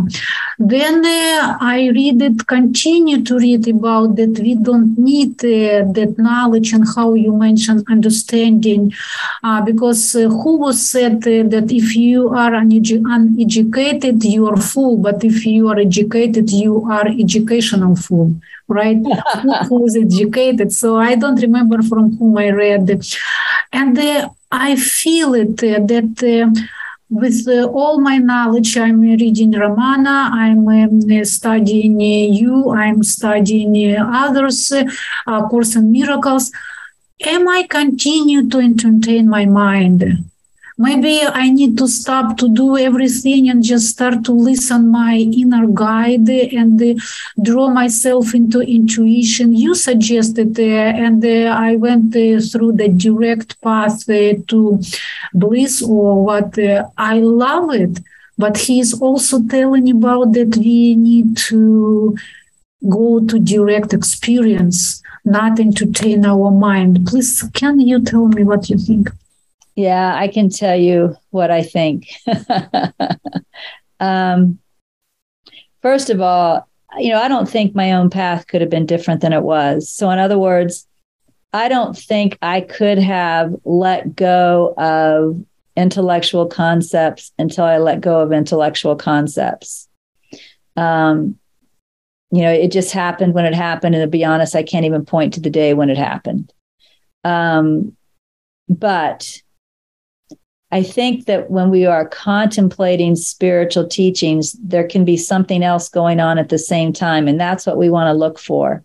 Then 0.73 0.95
uh, 1.05 1.57
I 1.75 1.89
read 1.99 2.21
it, 2.21 2.47
continue 2.47 3.19
to 3.27 3.33
read 3.45 3.67
about 3.67 4.15
that 4.19 4.33
we 4.45 4.53
don't 4.55 4.97
need 4.97 5.33
uh, 5.43 5.91
that 5.97 6.13
knowledge 6.17 6.69
and 6.75 6.85
how 6.95 7.13
you 7.13 7.31
mentioned 7.47 7.83
understanding, 7.95 8.93
uh, 9.43 9.61
because 9.69 10.13
who 10.13 10.51
was 10.65 10.77
said 10.93 11.21
that 11.53 11.67
if 11.81 11.95
you 11.95 12.29
are 12.29 12.51
unedu- 12.63 13.03
uneducated 13.15 14.23
you 14.23 14.47
are 14.47 14.61
fool, 14.71 14.95
but 14.97 15.23
if 15.23 15.45
you 15.45 15.67
are 15.71 15.79
educated 15.79 16.45
you 16.51 16.73
are 16.89 17.07
educational 17.07 17.95
fool 17.95 18.29
right? 18.71 18.97
who 19.67 19.81
was 19.81 19.95
educated. 19.95 20.71
So 20.73 20.97
I 20.97 21.15
don't 21.15 21.41
remember 21.41 21.81
from 21.83 22.17
whom 22.17 22.37
I 22.37 22.49
read. 22.49 23.05
And 23.71 23.97
uh, 23.97 24.29
I 24.51 24.75
feel 24.75 25.33
it 25.33 25.63
uh, 25.63 25.79
that 25.85 26.13
uh, 26.23 26.61
with 27.09 27.47
uh, 27.47 27.67
all 27.67 27.99
my 27.99 28.17
knowledge, 28.17 28.77
I'm 28.77 29.01
reading 29.01 29.51
Ramana, 29.51 30.31
I'm 30.31 30.67
um, 30.67 31.25
studying 31.25 31.99
you, 31.99 32.71
I'm 32.71 33.03
studying 33.03 33.97
others, 33.97 34.71
uh, 34.71 35.47
Course 35.49 35.75
in 35.75 35.91
Miracles. 35.91 36.51
Am 37.23 37.47
I 37.47 37.67
continue 37.69 38.49
to 38.49 38.57
entertain 38.59 39.29
my 39.29 39.45
mind? 39.45 40.30
Maybe 40.87 41.13
i 41.43 41.49
need 41.49 41.77
to 41.77 41.87
stop 41.87 42.37
to 42.37 42.47
do 42.61 42.67
everything 42.77 43.49
and 43.49 43.63
just 43.63 43.87
start 43.95 44.17
to 44.27 44.33
listen 44.49 44.81
my 44.89 45.15
inner 45.41 45.67
guide 45.83 46.29
and 46.61 46.81
uh, 46.81 46.93
draw 47.41 47.69
myself 47.69 48.33
into 48.33 48.59
intuition. 48.61 49.55
You 49.55 49.75
suggested 49.75 50.59
uh, 50.59 51.05
and 51.05 51.23
uh, 51.23 51.67
i 51.67 51.75
went 51.75 52.15
uh, 52.15 52.39
through 52.49 52.73
the 52.81 52.89
direct 53.05 53.49
path 53.61 54.09
uh, 54.09 54.33
to 54.49 54.59
bliss 55.33 55.81
or 55.81 56.23
what 56.27 56.57
uh, 56.59 56.85
i 56.97 57.15
love 57.19 57.73
it 57.73 57.95
but 58.37 58.57
he 58.57 58.79
is 58.79 58.91
also 59.05 59.35
telling 59.55 59.87
about 59.97 60.33
that 60.33 60.51
we 60.57 60.95
need 60.95 61.37
to 61.49 62.15
go 62.89 63.19
to 63.29 63.35
direct 63.53 63.93
experience 63.93 65.01
not 65.23 65.59
entertain 65.59 66.25
our 66.25 66.49
mind. 66.49 67.05
Please 67.05 67.43
can 67.53 67.79
you 67.79 68.01
tell 68.01 68.27
me 68.27 68.43
what 68.43 68.69
you 68.69 68.77
think 68.77 69.11
yeah, 69.75 70.15
I 70.15 70.27
can 70.27 70.49
tell 70.49 70.75
you 70.75 71.15
what 71.29 71.51
I 71.51 71.63
think. 71.63 72.07
um, 73.99 74.59
first 75.81 76.09
of 76.09 76.21
all, 76.21 76.67
you 76.97 77.09
know, 77.09 77.21
I 77.21 77.27
don't 77.27 77.49
think 77.49 77.73
my 77.73 77.93
own 77.93 78.09
path 78.09 78.47
could 78.47 78.61
have 78.61 78.69
been 78.69 78.85
different 78.85 79.21
than 79.21 79.33
it 79.33 79.43
was. 79.43 79.89
So, 79.89 80.09
in 80.11 80.19
other 80.19 80.37
words, 80.37 80.87
I 81.53 81.67
don't 81.67 81.97
think 81.97 82.37
I 82.41 82.61
could 82.61 82.97
have 82.97 83.55
let 83.63 84.15
go 84.15 84.73
of 84.77 85.43
intellectual 85.75 86.47
concepts 86.47 87.31
until 87.39 87.63
I 87.63 87.77
let 87.77 88.01
go 88.01 88.19
of 88.19 88.31
intellectual 88.31 88.95
concepts. 88.95 89.87
Um, 90.75 91.37
you 92.31 92.41
know, 92.41 92.51
it 92.51 92.71
just 92.71 92.93
happened 92.93 93.33
when 93.33 93.45
it 93.45 93.53
happened. 93.53 93.95
And 93.95 94.03
to 94.03 94.07
be 94.07 94.23
honest, 94.23 94.55
I 94.55 94.63
can't 94.63 94.85
even 94.85 95.05
point 95.05 95.33
to 95.33 95.41
the 95.41 95.49
day 95.49 95.73
when 95.73 95.89
it 95.89 95.97
happened. 95.97 96.51
Um, 97.23 97.95
but 98.69 99.41
I 100.71 100.83
think 100.83 101.25
that 101.25 101.51
when 101.51 101.69
we 101.69 101.85
are 101.85 102.07
contemplating 102.07 103.17
spiritual 103.17 103.87
teachings, 103.87 104.53
there 104.53 104.87
can 104.87 105.03
be 105.03 105.17
something 105.17 105.63
else 105.63 105.89
going 105.89 106.21
on 106.21 106.37
at 106.37 106.47
the 106.47 106.57
same 106.57 106.93
time. 106.93 107.27
And 107.27 107.39
that's 107.39 107.65
what 107.65 107.77
we 107.77 107.89
want 107.89 108.07
to 108.07 108.13
look 108.13 108.39
for. 108.39 108.83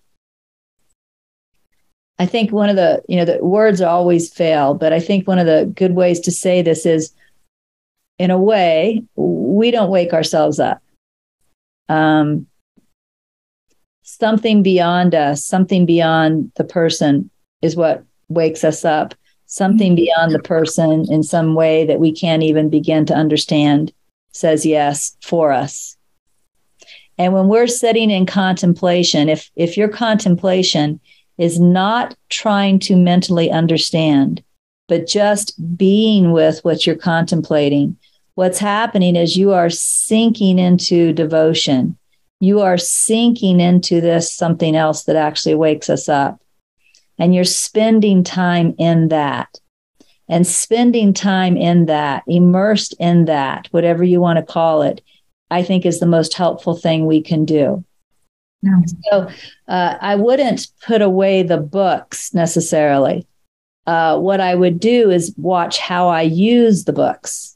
I 2.19 2.27
think 2.27 2.51
one 2.51 2.71
of 2.71 2.77
the, 2.77 3.03
you 3.09 3.17
know, 3.17 3.25
the 3.25 3.45
words 3.45 3.81
always 3.81 4.33
fail, 4.33 4.75
but 4.75 4.93
I 4.93 4.99
think 4.99 5.29
one 5.29 5.39
of 5.39 5.47
the 5.47 5.71
good 5.75 5.95
ways 5.95 6.19
to 6.21 6.33
say 6.33 6.61
this 6.61 6.87
is 6.87 7.13
in 8.19 8.31
a 8.31 8.39
way, 8.39 9.05
we 9.15 9.71
don't 9.71 9.91
wake 9.91 10.13
ourselves 10.13 10.59
up. 10.59 10.83
Um, 11.89 12.47
something 14.03 14.63
beyond 14.63 15.15
us, 15.15 15.45
something 15.45 15.87
beyond 15.87 16.51
the 16.57 16.65
person 16.65 17.31
is 17.63 17.77
what 17.77 18.03
wakes 18.29 18.65
us 18.65 18.85
up 18.85 19.15
something 19.47 19.95
beyond 19.95 20.33
the 20.33 20.41
person 20.41 21.07
in 21.11 21.23
some 21.23 21.55
way 21.55 21.87
that 21.87 22.01
we 22.01 22.13
can't 22.13 22.43
even 22.43 22.69
begin 22.69 23.07
to 23.07 23.15
understand 23.15 23.93
says 24.33 24.67
yes 24.67 25.17
for 25.23 25.53
us. 25.53 25.97
And 27.19 27.33
when 27.33 27.49
we're 27.49 27.67
sitting 27.67 28.11
in 28.11 28.27
contemplation, 28.27 29.29
if 29.29 29.51
if 29.57 29.77
your 29.77 29.89
contemplation 29.89 31.01
is 31.39 31.59
not 31.59 32.15
trying 32.29 32.79
to 32.81 32.97
mentally 32.97 33.51
understand, 33.51 34.43
but 34.89 35.07
just 35.07 35.55
being 35.77 36.33
with 36.33 36.65
what 36.65 36.87
you're 36.87 36.97
contemplating, 36.97 37.97
what's 38.35 38.59
happening 38.59 39.17
is 39.17 39.37
you 39.37 39.53
are 39.53 39.71
sinking 39.71 40.59
into 40.59 41.13
devotion. 41.13 41.97
You 42.41 42.61
are 42.61 42.79
sinking 42.79 43.61
into 43.61 44.01
this 44.01 44.31
something 44.33 44.77
else 44.77 45.05
that 45.05 45.17
actually 45.17 45.55
wakes 45.55 45.89
us 45.89 46.09
up 46.09 46.41
and 47.19 47.35
you're 47.35 47.45
spending 47.45 48.23
time 48.23 48.75
in 48.79 49.09
that 49.09 49.59
and 50.29 50.47
spending 50.47 51.13
time 51.13 51.57
in 51.57 51.87
that, 51.87 52.25
immersed 52.27 52.95
in 52.99 53.27
that, 53.27 53.69
whatever 53.71 54.03
you 54.03 54.21
want 54.21 54.39
to 54.39 54.53
call 54.53 54.83
it, 54.83 55.01
I 55.51 55.63
think 55.63 55.87
is 55.87 56.01
the 56.01 56.07
most 56.07 56.35
helpful 56.35 56.75
thing 56.77 57.07
we 57.07 57.23
can 57.23 57.45
do. 57.45 57.85
So 59.13 59.31
uh, 59.69 59.99
I 60.01 60.17
wouldn't 60.17 60.67
put 60.85 61.03
away 61.03 61.43
the 61.43 61.59
books 61.59 62.35
necessarily. 62.35 63.27
Uh, 63.87 64.19
what 64.19 64.41
I 64.41 64.57
would 64.57 64.81
do 64.81 65.11
is 65.11 65.33
watch 65.37 65.79
how 65.79 66.09
I 66.09 66.23
use 66.23 66.85
the 66.85 66.93
books, 66.93 67.56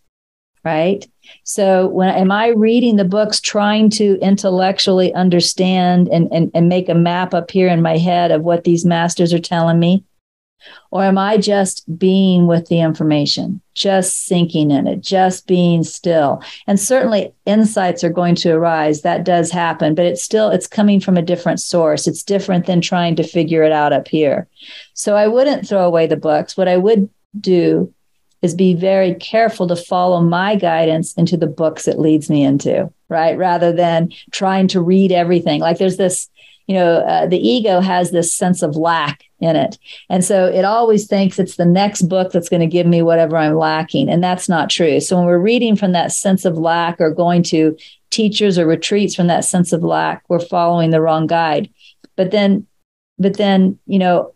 right? 0.64 1.06
So 1.44 1.88
when 1.88 2.14
am 2.14 2.30
I 2.30 2.48
reading 2.48 2.96
the 2.96 3.04
books 3.04 3.40
trying 3.40 3.90
to 3.90 4.18
intellectually 4.20 5.12
understand 5.14 6.08
and, 6.08 6.30
and, 6.32 6.50
and 6.54 6.68
make 6.68 6.88
a 6.88 6.94
map 6.94 7.34
up 7.34 7.50
here 7.50 7.68
in 7.68 7.82
my 7.82 7.96
head 7.96 8.30
of 8.30 8.42
what 8.42 8.64
these 8.64 8.84
masters 8.84 9.32
are 9.32 9.38
telling 9.38 9.78
me? 9.78 10.04
Or 10.90 11.04
am 11.04 11.16
I 11.16 11.38
just 11.38 11.98
being 11.98 12.46
with 12.46 12.68
the 12.68 12.80
information, 12.80 13.62
just 13.74 14.26
sinking 14.26 14.70
in 14.70 14.86
it, 14.86 15.00
just 15.00 15.46
being 15.46 15.82
still? 15.84 16.42
And 16.66 16.78
certainly 16.78 17.32
insights 17.46 18.04
are 18.04 18.10
going 18.10 18.34
to 18.36 18.52
arise. 18.52 19.00
That 19.00 19.24
does 19.24 19.50
happen, 19.50 19.94
but 19.94 20.04
it's 20.04 20.22
still 20.22 20.50
it's 20.50 20.66
coming 20.66 21.00
from 21.00 21.16
a 21.16 21.22
different 21.22 21.60
source. 21.60 22.06
It's 22.06 22.22
different 22.22 22.66
than 22.66 22.82
trying 22.82 23.16
to 23.16 23.22
figure 23.22 23.62
it 23.62 23.72
out 23.72 23.94
up 23.94 24.08
here. 24.08 24.48
So 24.92 25.16
I 25.16 25.28
wouldn't 25.28 25.66
throw 25.66 25.86
away 25.86 26.06
the 26.06 26.16
books. 26.16 26.56
What 26.56 26.68
I 26.68 26.76
would 26.76 27.08
do 27.38 27.94
is 28.42 28.54
be 28.54 28.74
very 28.74 29.14
careful 29.14 29.68
to 29.68 29.76
follow 29.76 30.20
my 30.20 30.56
guidance 30.56 31.12
into 31.14 31.36
the 31.36 31.46
books 31.46 31.86
it 31.86 31.98
leads 31.98 32.30
me 32.30 32.42
into, 32.42 32.90
right? 33.08 33.36
Rather 33.36 33.72
than 33.72 34.10
trying 34.30 34.68
to 34.68 34.80
read 34.80 35.12
everything. 35.12 35.60
Like 35.60 35.78
there's 35.78 35.98
this, 35.98 36.28
you 36.66 36.74
know, 36.74 36.98
uh, 36.98 37.26
the 37.26 37.38
ego 37.38 37.80
has 37.80 38.10
this 38.10 38.32
sense 38.32 38.62
of 38.62 38.76
lack 38.76 39.24
in 39.40 39.56
it. 39.56 39.78
And 40.08 40.24
so 40.24 40.46
it 40.46 40.64
always 40.64 41.06
thinks 41.06 41.38
it's 41.38 41.56
the 41.56 41.66
next 41.66 42.02
book 42.02 42.32
that's 42.32 42.48
going 42.48 42.60
to 42.60 42.66
give 42.66 42.86
me 42.86 43.02
whatever 43.02 43.36
I'm 43.36 43.56
lacking. 43.56 44.08
And 44.08 44.22
that's 44.22 44.48
not 44.48 44.70
true. 44.70 45.00
So 45.00 45.16
when 45.16 45.26
we're 45.26 45.38
reading 45.38 45.76
from 45.76 45.92
that 45.92 46.12
sense 46.12 46.44
of 46.44 46.56
lack 46.56 47.00
or 47.00 47.10
going 47.10 47.42
to 47.44 47.76
teachers 48.10 48.58
or 48.58 48.66
retreats 48.66 49.14
from 49.14 49.26
that 49.26 49.44
sense 49.44 49.72
of 49.72 49.82
lack, 49.82 50.24
we're 50.28 50.40
following 50.40 50.90
the 50.90 51.00
wrong 51.00 51.26
guide. 51.26 51.70
But 52.16 52.30
then, 52.30 52.66
but 53.18 53.36
then, 53.36 53.78
you 53.86 53.98
know, 53.98 54.34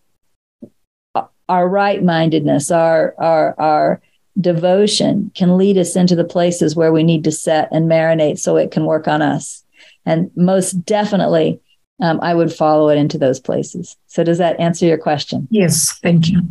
our 1.48 1.68
right 1.68 2.02
mindedness, 2.02 2.70
our, 2.70 3.14
our, 3.18 3.54
our 3.58 4.02
devotion 4.40 5.30
can 5.34 5.56
lead 5.56 5.78
us 5.78 5.96
into 5.96 6.16
the 6.16 6.24
places 6.24 6.74
where 6.74 6.92
we 6.92 7.02
need 7.02 7.24
to 7.24 7.32
set 7.32 7.68
and 7.70 7.90
marinate 7.90 8.38
so 8.38 8.56
it 8.56 8.70
can 8.70 8.84
work 8.84 9.06
on 9.06 9.22
us. 9.22 9.64
And 10.06 10.30
most 10.36 10.72
definitely, 10.84 11.60
um, 12.00 12.18
I 12.22 12.34
would 12.34 12.52
follow 12.52 12.88
it 12.88 12.98
into 12.98 13.18
those 13.18 13.40
places. 13.40 13.96
So, 14.06 14.24
does 14.24 14.38
that 14.38 14.58
answer 14.58 14.86
your 14.86 14.98
question? 14.98 15.46
Yes, 15.50 15.98
thank 16.02 16.28
you. 16.28 16.42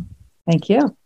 Thank 0.46 0.68
you. 0.68 0.96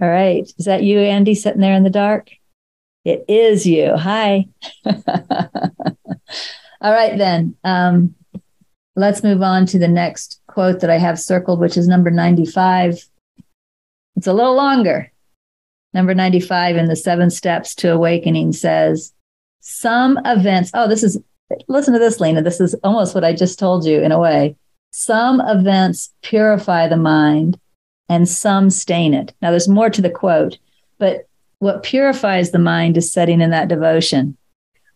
All 0.00 0.08
right. 0.08 0.48
Is 0.58 0.66
that 0.66 0.84
you, 0.84 1.00
Andy, 1.00 1.34
sitting 1.34 1.60
there 1.60 1.74
in 1.74 1.82
the 1.82 1.90
dark? 1.90 2.30
It 3.04 3.24
is 3.28 3.66
you. 3.66 3.96
Hi. 3.96 4.46
All 4.84 6.92
right, 6.92 7.18
then. 7.18 7.56
Um, 7.64 8.14
let's 8.98 9.22
move 9.22 9.42
on 9.42 9.64
to 9.66 9.78
the 9.78 9.88
next 9.88 10.40
quote 10.48 10.80
that 10.80 10.90
I 10.90 10.98
have 10.98 11.20
circled, 11.20 11.60
which 11.60 11.76
is 11.76 11.86
number 11.86 12.10
95. 12.10 13.08
It's 14.16 14.26
a 14.26 14.32
little 14.32 14.56
longer. 14.56 15.12
Number 15.94 16.14
95 16.14 16.76
in 16.76 16.86
the 16.86 16.96
seven 16.96 17.30
steps 17.30 17.74
to 17.76 17.92
awakening 17.92 18.52
says, 18.52 19.12
Some 19.60 20.18
events, 20.24 20.72
oh, 20.74 20.88
this 20.88 21.04
is, 21.04 21.18
listen 21.68 21.94
to 21.94 22.00
this, 22.00 22.18
Lena. 22.18 22.42
This 22.42 22.60
is 22.60 22.74
almost 22.82 23.14
what 23.14 23.24
I 23.24 23.32
just 23.32 23.58
told 23.58 23.84
you 23.84 24.02
in 24.02 24.10
a 24.10 24.18
way. 24.18 24.56
Some 24.90 25.40
events 25.40 26.12
purify 26.22 26.88
the 26.88 26.96
mind 26.96 27.58
and 28.08 28.28
some 28.28 28.68
stain 28.68 29.14
it. 29.14 29.32
Now, 29.40 29.50
there's 29.50 29.68
more 29.68 29.90
to 29.90 30.02
the 30.02 30.10
quote, 30.10 30.58
but 30.98 31.28
what 31.60 31.84
purifies 31.84 32.50
the 32.50 32.58
mind 32.58 32.96
is 32.96 33.12
setting 33.12 33.40
in 33.40 33.50
that 33.50 33.68
devotion. 33.68 34.36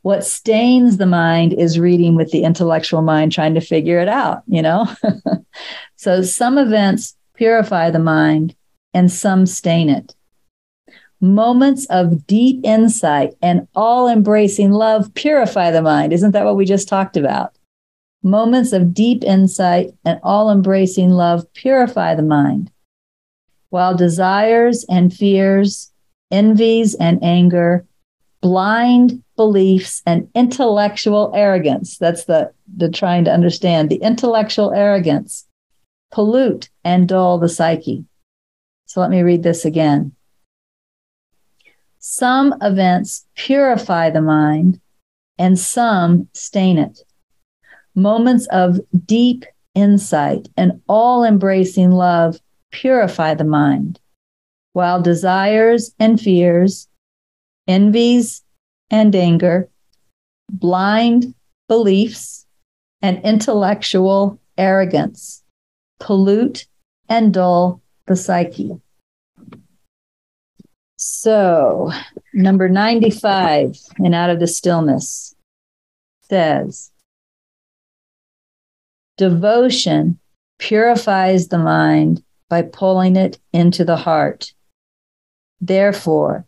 What 0.02 0.24
stains 0.24 0.96
the 0.96 1.06
mind 1.06 1.52
is 1.52 1.78
reading 1.78 2.16
with 2.16 2.30
the 2.30 2.42
intellectual 2.42 3.02
mind, 3.02 3.32
trying 3.32 3.54
to 3.54 3.60
figure 3.60 4.00
it 4.00 4.08
out, 4.08 4.42
you 4.46 4.60
know? 4.60 4.88
so 5.96 6.22
some 6.22 6.58
events 6.58 7.16
purify 7.34 7.90
the 7.90 7.98
mind 7.98 8.54
and 8.92 9.10
some 9.10 9.46
stain 9.46 9.88
it. 9.88 10.14
Moments 11.20 11.86
of 11.86 12.26
deep 12.26 12.60
insight 12.64 13.34
and 13.40 13.68
all 13.76 14.08
embracing 14.08 14.72
love 14.72 15.14
purify 15.14 15.70
the 15.70 15.82
mind. 15.82 16.12
Isn't 16.12 16.32
that 16.32 16.44
what 16.44 16.56
we 16.56 16.64
just 16.64 16.88
talked 16.88 17.16
about? 17.16 17.56
Moments 18.24 18.72
of 18.72 18.92
deep 18.92 19.22
insight 19.22 19.94
and 20.04 20.18
all 20.24 20.50
embracing 20.50 21.10
love 21.10 21.52
purify 21.54 22.16
the 22.16 22.22
mind 22.22 22.72
while 23.72 23.96
desires 23.96 24.84
and 24.90 25.14
fears, 25.14 25.90
envies 26.30 26.94
and 26.96 27.18
anger, 27.24 27.86
blind 28.42 29.22
beliefs, 29.37 30.02
and 30.05 30.28
intellectual 30.35 31.33
arrogance 31.35 31.96
that's 31.96 32.24
the, 32.24 32.52
the 32.76 32.90
trying 32.90 33.24
to 33.24 33.33
understand 33.33 33.88
the 33.88 33.96
intellectual 33.96 34.72
arrogance 34.74 35.46
pollute 36.11 36.68
and 36.85 37.09
dull 37.09 37.38
the 37.38 37.48
psyche. 37.48 38.05
So 38.85 39.00
let 39.00 39.09
me 39.09 39.22
read 39.22 39.42
this 39.42 39.64
again. 39.64 40.12
Some 41.98 42.55
events 42.61 43.26
purify 43.35 44.11
the 44.11 44.20
mind 44.20 44.81
and 45.38 45.59
some 45.59 46.28
stain 46.35 46.76
it. 46.76 46.98
Moments 47.94 48.46
of 48.48 48.81
deep 49.07 49.44
insight 49.74 50.48
and 50.57 50.83
all 50.88 51.24
embracing 51.24 51.92
love 51.92 52.38
purify 52.72 53.35
the 53.35 53.44
mind, 53.44 54.00
while 54.72 55.00
desires 55.00 55.94
and 55.98 56.20
fears, 56.20 56.88
envies 57.72 58.42
and 58.90 59.16
anger, 59.16 59.68
blind 60.50 61.35
beliefs, 61.68 62.46
and 63.00 63.24
intellectual 63.24 64.38
arrogance 64.58 65.42
pollute 65.98 66.66
and 67.08 67.32
dull 67.32 67.80
the 68.06 68.16
psyche. 68.16 68.78
So, 70.96 71.90
number 72.35 72.68
95 72.68 73.76
in 73.98 74.14
Out 74.14 74.30
of 74.30 74.38
the 74.38 74.46
Stillness 74.46 75.35
says, 76.28 76.90
Devotion 79.16 80.18
purifies 80.58 81.48
the 81.48 81.58
mind 81.58 82.22
by 82.48 82.62
pulling 82.62 83.16
it 83.16 83.38
into 83.52 83.85
the 83.85 83.96
heart. 83.96 84.52
Therefore, 85.61 86.46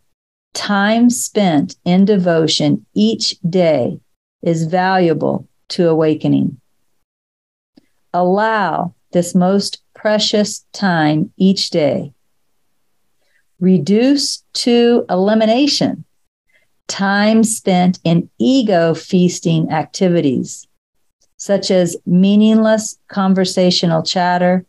time 0.55 1.11
spent 1.11 1.77
in 1.85 2.05
devotion 2.05 2.87
each 2.95 3.37
day 3.43 4.01
is 4.43 4.65
valuable 4.65 5.47
to 5.69 5.89
awakening. 5.89 6.61
Allow 8.13 8.95
this 9.13 9.35
most 9.35 9.83
precious 9.95 10.65
time 10.73 11.33
each 11.37 11.71
day. 11.71 12.13
Reduce 13.61 14.45
to 14.55 15.05
elimination 15.11 16.05
time 16.87 17.43
spent 17.43 17.99
in 18.05 18.29
ego 18.39 18.95
feasting 18.95 19.71
activities, 19.73 20.67
such 21.37 21.71
as 21.71 21.97
meaningless 22.07 22.99
conversational 23.09 24.03
chatter 24.03 24.65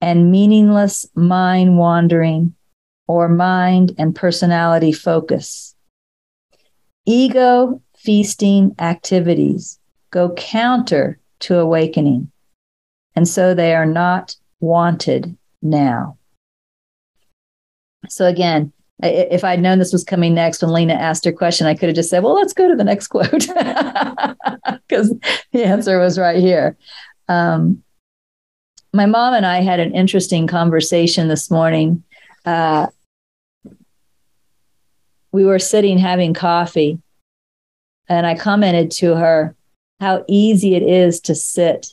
and 0.00 0.30
meaningless 0.30 1.06
mind 1.14 1.78
wandering 1.78 2.55
or 3.06 3.28
mind 3.28 3.94
and 3.98 4.14
personality 4.14 4.92
focus. 4.92 5.74
Ego 7.04 7.80
feasting 7.96 8.74
activities 8.78 9.78
go 10.10 10.32
counter 10.34 11.18
to 11.40 11.58
awakening, 11.58 12.30
and 13.14 13.28
so 13.28 13.54
they 13.54 13.74
are 13.74 13.86
not 13.86 14.36
wanted 14.60 15.36
now. 15.62 16.18
So, 18.08 18.26
again, 18.26 18.72
if 19.02 19.44
I'd 19.44 19.60
known 19.60 19.78
this 19.78 19.92
was 19.92 20.04
coming 20.04 20.34
next 20.34 20.62
when 20.62 20.72
Lena 20.72 20.94
asked 20.94 21.24
her 21.24 21.32
question, 21.32 21.66
I 21.66 21.74
could 21.74 21.88
have 21.88 21.96
just 21.96 22.08
said, 22.08 22.22
well, 22.22 22.34
let's 22.34 22.54
go 22.54 22.68
to 22.68 22.76
the 22.76 22.84
next 22.84 23.08
quote 23.08 23.30
because 24.88 25.14
the 25.52 25.64
answer 25.64 25.98
was 25.98 26.18
right 26.18 26.38
here. 26.38 26.76
Um, 27.28 27.82
my 28.92 29.06
mom 29.06 29.34
and 29.34 29.44
I 29.44 29.60
had 29.60 29.80
an 29.80 29.94
interesting 29.94 30.46
conversation 30.46 31.28
this 31.28 31.50
morning. 31.50 32.02
Uh, 32.46 32.86
we 35.36 35.44
were 35.44 35.58
sitting 35.58 35.98
having 35.98 36.32
coffee, 36.32 36.98
and 38.08 38.26
I 38.26 38.38
commented 38.38 38.90
to 38.92 39.16
her 39.16 39.54
how 40.00 40.24
easy 40.28 40.74
it 40.74 40.82
is 40.82 41.20
to 41.20 41.34
sit 41.34 41.88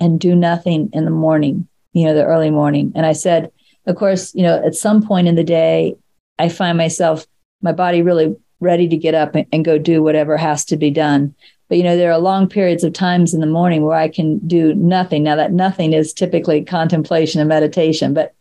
and 0.00 0.18
do 0.18 0.34
nothing 0.34 0.88
in 0.94 1.04
the 1.04 1.10
morning, 1.10 1.68
you 1.92 2.06
know, 2.06 2.14
the 2.14 2.24
early 2.24 2.48
morning. 2.48 2.90
And 2.94 3.04
I 3.04 3.12
said, 3.12 3.52
of 3.84 3.96
course, 3.96 4.34
you 4.34 4.42
know, 4.42 4.64
at 4.64 4.74
some 4.74 5.06
point 5.06 5.28
in 5.28 5.34
the 5.34 5.44
day, 5.44 5.96
I 6.38 6.48
find 6.48 6.78
myself, 6.78 7.26
my 7.60 7.72
body 7.72 8.00
really 8.00 8.34
ready 8.58 8.88
to 8.88 8.96
get 8.96 9.14
up 9.14 9.34
and, 9.34 9.64
go 9.66 9.76
do 9.76 10.02
whatever 10.02 10.38
has 10.38 10.64
to 10.64 10.78
be 10.78 10.90
done. 10.90 11.34
But 11.68 11.76
you 11.76 11.84
know, 11.84 11.98
there 11.98 12.10
are 12.10 12.18
long 12.18 12.48
periods 12.48 12.84
of 12.84 12.94
times 12.94 13.34
in 13.34 13.40
the 13.40 13.46
morning 13.46 13.84
where 13.84 13.98
I 13.98 14.08
can 14.08 14.38
do 14.48 14.74
nothing. 14.74 15.24
Now 15.24 15.36
that 15.36 15.52
nothing 15.52 15.92
is 15.92 16.14
typically 16.14 16.64
contemplation 16.64 17.38
and 17.38 17.50
meditation, 17.50 18.14
but 18.14 18.34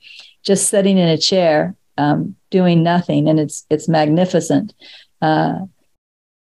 just 0.44 0.70
sitting 0.70 0.98
in 0.98 1.10
a 1.10 1.18
chair, 1.18 1.76
um, 1.98 2.36
doing 2.52 2.84
nothing, 2.84 3.28
and 3.28 3.40
it's 3.40 3.66
it's 3.70 3.88
magnificent. 3.88 4.74
Uh, 5.22 5.60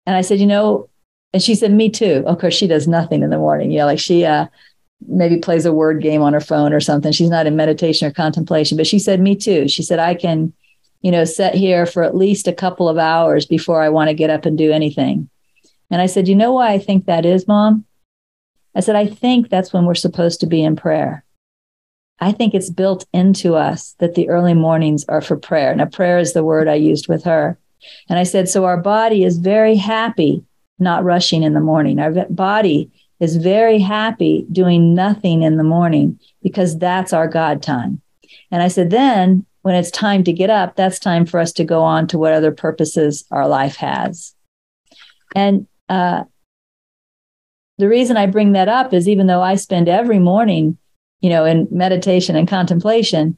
and 0.06 0.16
I 0.16 0.22
said, 0.22 0.40
you 0.40 0.48
know, 0.48 0.90
and 1.34 1.42
she 1.42 1.56
said, 1.56 1.72
me 1.72 1.90
too. 1.90 2.24
Of 2.26 2.40
course, 2.40 2.56
she 2.56 2.68
does 2.68 2.88
nothing 2.88 3.22
in 3.22 3.30
the 3.30 3.38
morning. 3.38 3.70
Know, 3.76 3.86
like 3.86 4.00
she 4.00 4.26
uh, 4.26 4.48
maybe 5.08 5.38
plays 5.38 5.66
a 5.66 5.74
word 5.74 6.02
game 6.02 6.22
on 6.22 6.34
her 6.34 6.42
phone 6.42 6.74
or 6.74 6.80
something. 6.80 7.12
She's 7.12 7.30
not 7.30 7.46
in 7.46 7.56
meditation 7.56 8.08
or 8.08 8.12
contemplation, 8.12 8.76
but 8.78 8.88
she 8.88 9.00
said, 9.00 9.20
me 9.20 9.36
too. 9.36 9.68
She 9.68 9.84
said, 9.84 10.00
I 10.00 10.16
can, 10.16 10.54
you 11.02 11.12
know, 11.12 11.26
sit 11.26 11.54
here 11.54 11.86
for 11.86 12.04
at 12.04 12.16
least 12.16 12.48
a 12.48 12.54
couple 12.54 12.90
of 12.90 12.98
hours 12.98 13.46
before 13.46 13.82
I 13.82 13.90
want 13.90 14.10
to 14.10 14.16
get 14.16 14.30
up 14.30 14.46
and 14.46 14.58
do 14.58 14.72
anything. 14.72 15.30
And 15.92 16.02
I 16.02 16.08
said, 16.08 16.28
You 16.28 16.36
know 16.36 16.54
why 16.54 16.72
I 16.72 16.80
think 16.80 17.06
that 17.06 17.26
is, 17.26 17.48
mom? 17.48 17.86
I 18.76 18.82
said, 18.82 18.96
I 18.96 19.08
think 19.08 19.50
that's 19.50 19.74
when 19.74 19.86
we're 19.86 19.96
supposed 19.96 20.40
to 20.42 20.48
be 20.48 20.64
in 20.64 20.76
prayer. 20.76 21.24
I 22.22 22.32
think 22.32 22.54
it's 22.54 22.70
built 22.70 23.06
into 23.14 23.56
us 23.56 23.96
that 24.00 24.16
the 24.16 24.30
early 24.30 24.54
mornings 24.54 25.06
are 25.06 25.22
for 25.22 25.38
prayer. 25.38 25.74
Now, 25.76 25.86
prayer 25.86 26.20
is 26.20 26.34
the 26.34 26.44
word 26.44 26.68
I 26.68 26.76
used 26.76 27.08
with 27.08 27.24
her. 27.24 27.58
And 28.10 28.20
I 28.20 28.24
said, 28.24 28.50
So 28.50 28.66
our 28.66 28.78
body 28.78 29.24
is 29.24 29.38
very 29.38 29.76
happy 29.76 30.44
not 30.80 31.04
rushing 31.04 31.44
in 31.44 31.54
the 31.54 31.60
morning. 31.60 32.00
Our 32.00 32.26
body 32.30 32.90
is 33.20 33.36
very 33.36 33.80
happy 33.80 34.46
doing 34.52 34.96
nothing 34.96 35.44
in 35.44 35.58
the 35.58 35.64
morning 35.64 36.20
because 36.42 36.78
that's 36.78 37.14
our 37.14 37.28
God 37.28 37.62
time. 37.62 38.02
And 38.52 38.62
I 38.62 38.70
said, 38.70 38.90
Then 38.90 39.46
when 39.62 39.76
it's 39.76 39.92
time 39.92 40.24
to 40.24 40.34
get 40.34 40.50
up, 40.50 40.76
that's 40.76 41.00
time 41.00 41.26
for 41.26 41.40
us 41.40 41.52
to 41.54 41.64
go 41.64 41.82
on 41.82 42.08
to 42.08 42.18
what 42.18 42.34
other 42.34 42.52
purposes 42.52 43.26
our 43.32 43.48
life 43.48 43.76
has. 43.76 44.34
And 45.36 45.68
uh, 45.90 46.24
the 47.78 47.90
reason 47.90 48.18
I 48.18 48.26
bring 48.26 48.54
that 48.54 48.70
up 48.70 48.94
is 48.94 49.08
even 49.08 49.28
though 49.28 49.42
I 49.42 49.56
spend 49.56 49.90
every 49.90 50.20
morning, 50.20 50.78
you 51.22 51.30
know, 51.30 51.46
in 51.46 51.68
meditation 51.72 52.36
and 52.36 52.48
contemplation, 52.48 53.38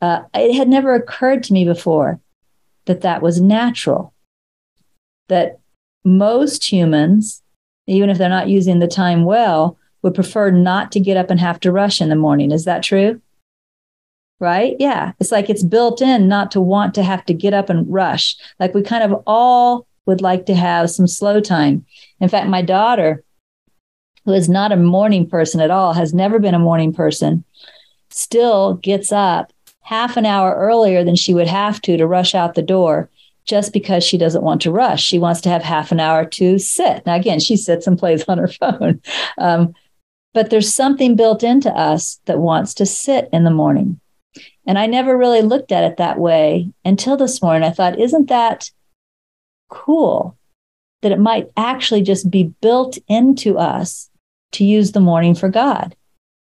uh, 0.00 0.22
it 0.34 0.54
had 0.54 0.68
never 0.68 0.94
occurred 0.94 1.42
to 1.44 1.52
me 1.52 1.64
before 1.64 2.20
that 2.86 3.02
that 3.02 3.22
was 3.22 3.40
natural. 3.40 4.12
That 5.28 5.60
most 6.04 6.70
humans, 6.70 7.42
even 7.86 8.10
if 8.10 8.18
they're 8.18 8.28
not 8.28 8.48
using 8.48 8.78
the 8.78 8.88
time 8.88 9.24
well, 9.24 9.78
would 10.02 10.14
prefer 10.14 10.50
not 10.50 10.90
to 10.92 11.00
get 11.00 11.16
up 11.16 11.30
and 11.30 11.38
have 11.38 11.60
to 11.60 11.72
rush 11.72 12.00
in 12.00 12.08
the 12.08 12.16
morning. 12.16 12.52
Is 12.52 12.64
that 12.64 12.82
true? 12.82 13.20
Right? 14.38 14.74
Yeah. 14.78 15.12
It's 15.20 15.30
like 15.30 15.50
it's 15.50 15.62
built 15.62 16.00
in 16.00 16.26
not 16.26 16.50
to 16.52 16.60
want 16.60 16.94
to 16.94 17.02
have 17.02 17.24
to 17.26 17.34
get 17.34 17.52
up 17.52 17.68
and 17.68 17.90
rush. 17.92 18.36
Like 18.58 18.74
we 18.74 18.82
kind 18.82 19.04
of 19.04 19.22
all 19.26 19.86
would 20.06 20.22
like 20.22 20.46
to 20.46 20.54
have 20.54 20.90
some 20.90 21.06
slow 21.06 21.40
time. 21.40 21.84
In 22.20 22.28
fact, 22.30 22.48
my 22.48 22.62
daughter, 22.62 23.22
who 24.30 24.36
is 24.36 24.48
not 24.48 24.70
a 24.70 24.76
morning 24.76 25.28
person 25.28 25.60
at 25.60 25.72
all, 25.72 25.92
has 25.92 26.14
never 26.14 26.38
been 26.38 26.54
a 26.54 26.58
morning 26.58 26.92
person, 26.92 27.42
still 28.10 28.74
gets 28.74 29.10
up 29.10 29.52
half 29.80 30.16
an 30.16 30.24
hour 30.24 30.54
earlier 30.54 31.02
than 31.02 31.16
she 31.16 31.34
would 31.34 31.48
have 31.48 31.82
to 31.82 31.96
to 31.96 32.06
rush 32.06 32.32
out 32.32 32.54
the 32.54 32.62
door 32.62 33.10
just 33.44 33.72
because 33.72 34.04
she 34.04 34.16
doesn't 34.16 34.44
want 34.44 34.62
to 34.62 34.70
rush. 34.70 35.02
She 35.02 35.18
wants 35.18 35.40
to 35.40 35.48
have 35.48 35.64
half 35.64 35.90
an 35.90 35.98
hour 35.98 36.24
to 36.26 36.60
sit. 36.60 37.04
Now, 37.06 37.16
again, 37.16 37.40
she 37.40 37.56
sits 37.56 37.88
and 37.88 37.98
plays 37.98 38.24
on 38.28 38.38
her 38.38 38.48
phone. 38.48 39.02
Um, 39.38 39.74
but 40.32 40.50
there's 40.50 40.72
something 40.72 41.16
built 41.16 41.42
into 41.42 41.72
us 41.72 42.20
that 42.26 42.38
wants 42.38 42.74
to 42.74 42.86
sit 42.86 43.28
in 43.32 43.42
the 43.42 43.50
morning. 43.50 43.98
And 44.64 44.78
I 44.78 44.86
never 44.86 45.18
really 45.18 45.42
looked 45.42 45.72
at 45.72 45.82
it 45.82 45.96
that 45.96 46.20
way 46.20 46.70
until 46.84 47.16
this 47.16 47.42
morning. 47.42 47.68
I 47.68 47.72
thought, 47.72 47.98
isn't 47.98 48.28
that 48.28 48.70
cool 49.70 50.36
that 51.02 51.10
it 51.10 51.18
might 51.18 51.50
actually 51.56 52.02
just 52.02 52.30
be 52.30 52.52
built 52.60 52.98
into 53.08 53.58
us 53.58 54.09
to 54.52 54.64
use 54.64 54.92
the 54.92 55.00
morning 55.00 55.34
for 55.34 55.48
God? 55.48 55.94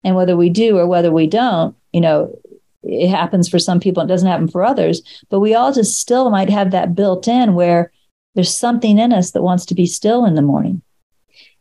And 0.04 0.16
whether 0.16 0.38
we 0.38 0.50
do 0.50 0.78
or 0.78 0.88
whether 0.88 1.12
we 1.12 1.28
don't, 1.28 1.76
you 1.92 2.02
know, 2.02 2.38
it 2.84 3.10
happens 3.10 3.50
for 3.50 3.60
some 3.60 3.80
people, 3.80 4.04
it 4.04 4.08
doesn't 4.08 4.28
happen 4.28 4.48
for 4.48 4.64
others, 4.64 5.02
but 5.30 5.42
we 5.42 5.54
all 5.54 5.74
just 5.74 6.00
still 6.00 6.30
might 6.30 6.50
have 6.50 6.72
that 6.72 6.96
built 6.96 7.28
in 7.28 7.54
where 7.54 7.92
there's 8.36 8.56
something 8.56 8.98
in 8.98 9.12
us 9.12 9.32
that 9.32 9.42
wants 9.42 9.66
to 9.66 9.76
be 9.76 9.86
still 9.86 10.26
in 10.26 10.36
the 10.36 10.42
morning. 10.42 10.82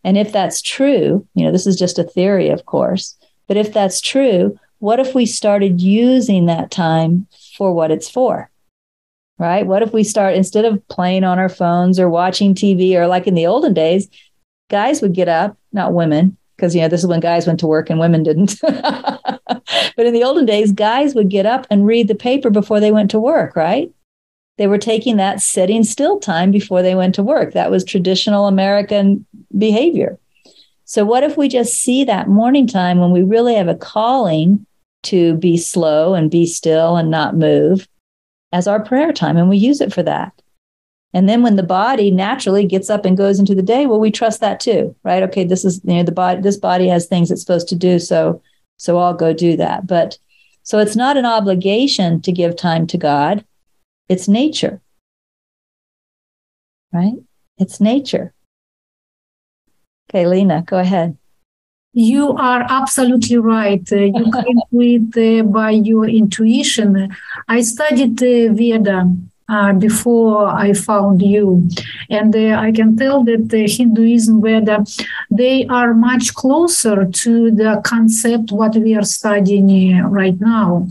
And 0.05 0.17
if 0.17 0.31
that's 0.31 0.63
true, 0.63 1.27
you 1.35 1.45
know, 1.45 1.51
this 1.51 1.67
is 1.67 1.77
just 1.77 1.99
a 1.99 2.05
theory, 2.05 2.51
of 2.51 2.67
course, 2.67 3.17
but 3.49 3.57
if 3.57 3.73
that's 3.73 4.01
true, 4.01 4.59
what 4.79 5.01
if 5.01 5.15
we 5.15 5.27
started 5.27 5.81
using 5.81 6.47
that 6.47 6.71
time 6.71 7.27
for 7.57 7.73
what 7.73 7.91
it's 7.91 8.09
for? 8.09 8.49
Right? 9.39 9.67
What 9.67 9.83
if 9.83 9.93
we 9.93 10.05
start, 10.05 10.35
instead 10.35 10.65
of 10.65 10.87
playing 10.89 11.25
on 11.25 11.39
our 11.39 11.49
phones 11.49 11.99
or 11.99 12.09
watching 12.09 12.55
TV 12.55 12.95
or 12.95 13.07
like 13.07 13.27
in 13.27 13.35
the 13.35 13.47
olden 13.47 13.75
days, 13.75 14.09
guys 14.69 15.03
would 15.03 15.15
get 15.15 15.29
up, 15.29 15.57
not 15.73 15.95
women, 15.95 16.37
because, 16.57 16.75
you 16.75 16.81
know, 16.81 16.89
this 16.89 17.01
is 17.01 17.07
when 17.07 17.21
guys 17.21 17.47
went 17.47 17.61
to 17.61 17.67
work 17.67 17.89
and 17.89 18.01
women 18.01 18.23
didn't. 18.23 18.57
but 18.63 19.73
in 19.97 20.13
the 20.13 20.25
olden 20.25 20.45
days, 20.45 20.73
guys 20.73 21.15
would 21.15 21.29
get 21.29 21.47
up 21.47 21.67
and 21.71 21.87
read 21.87 22.09
the 22.09 22.15
paper 22.15 22.51
before 22.51 22.81
they 22.81 22.91
went 22.91 23.11
to 23.13 23.21
work, 23.21 23.55
right? 23.55 23.93
They 24.57 24.67
were 24.67 24.79
taking 24.79 25.17
that 25.19 25.41
sitting 25.41 25.85
still 25.85 26.19
time 26.19 26.51
before 26.51 26.83
they 26.83 26.97
went 26.97 27.15
to 27.15 27.23
work. 27.23 27.53
That 27.53 27.71
was 27.71 27.85
traditional 27.85 28.47
American 28.47 29.25
behavior. 29.57 30.19
So, 30.85 31.05
what 31.05 31.23
if 31.23 31.37
we 31.37 31.49
just 31.49 31.75
see 31.75 32.03
that 32.05 32.29
morning 32.29 32.67
time 32.67 32.99
when 32.99 33.13
we 33.13 33.23
really 33.23 33.55
have 33.55 33.69
a 33.69 33.75
calling 33.75 34.67
to 35.05 35.35
be 35.37 35.57
slow 35.57 36.15
and 36.15 36.31
be 36.31 36.45
still 36.45 36.97
and 36.97 37.11
not 37.11 37.37
move 37.37 37.87
as 38.53 38.67
our 38.67 38.83
prayer 38.83 39.13
time, 39.13 39.37
and 39.37 39.49
we 39.49 39.59
use 39.59 39.81
it 39.81 39.93
for 39.93 40.03
that? 40.03 40.33
And 41.15 41.29
then 41.29 41.43
when 41.43 41.57
the 41.57 41.63
body 41.63 42.11
naturally 42.11 42.67
gets 42.67 42.91
up 42.91 43.05
and 43.05 43.17
goes 43.17 43.39
into 43.39 43.55
the 43.55 43.63
day, 43.63 43.87
well, 43.87 44.01
we 44.01 44.11
trust 44.11 44.41
that 44.41 44.61
too, 44.61 44.95
right? 45.05 45.23
Okay, 45.23 45.45
this 45.45 45.65
is 45.65 45.81
you 45.85 45.95
know 45.95 46.03
the 46.03 46.13
body. 46.13 46.43
This 46.43 46.59
body 46.59 46.89
has 46.89 47.07
things 47.07 47.31
it's 47.31 47.41
supposed 47.41 47.69
to 47.69 47.77
do, 47.77 47.99
so 47.99 48.43
so 48.77 48.99
I'll 48.99 49.15
go 49.15 49.33
do 49.33 49.57
that. 49.57 49.87
But 49.87 50.19
so 50.63 50.79
it's 50.79 50.97
not 50.97 51.17
an 51.17 51.25
obligation 51.25 52.21
to 52.23 52.33
give 52.33 52.57
time 52.57 52.87
to 52.89 52.99
God. 52.99 53.45
It's 54.09 54.29
nature, 54.29 54.83
right? 56.93 57.17
It's 57.57 57.81
nature. 57.81 58.35
Okay, 60.11 60.27
Lena, 60.27 60.63
go 60.63 60.79
ahead. 60.79 61.17
You 61.95 62.33
are 62.35 62.67
absolutely 62.69 63.39
right. 63.39 63.87
Uh, 63.91 63.97
you 63.97 64.31
came 64.45 64.61
with 64.71 65.17
uh, 65.17 65.43
by 65.45 65.71
your 65.71 66.07
intuition. 66.07 67.17
I 67.49 67.63
studied 67.63 68.23
uh, 68.23 68.53
Veda 68.53 69.11
uh, 69.49 69.73
before 69.73 70.49
I 70.49 70.73
found 70.73 71.23
you, 71.23 71.69
and 72.11 72.35
uh, 72.35 72.57
I 72.59 72.73
can 72.73 72.97
tell 72.97 73.25
that 73.25 73.49
the 73.49 73.67
Hinduism 73.67 74.43
Veda 74.43 74.85
they 75.31 75.67
are 75.67 75.95
much 75.95 76.35
closer 76.35 77.07
to 77.07 77.51
the 77.51 77.81
concept 77.85 78.53
what 78.53 78.75
we 78.77 78.95
are 78.95 79.05
studying 79.05 79.95
uh, 79.95 80.09
right 80.09 80.39
now. 80.41 80.89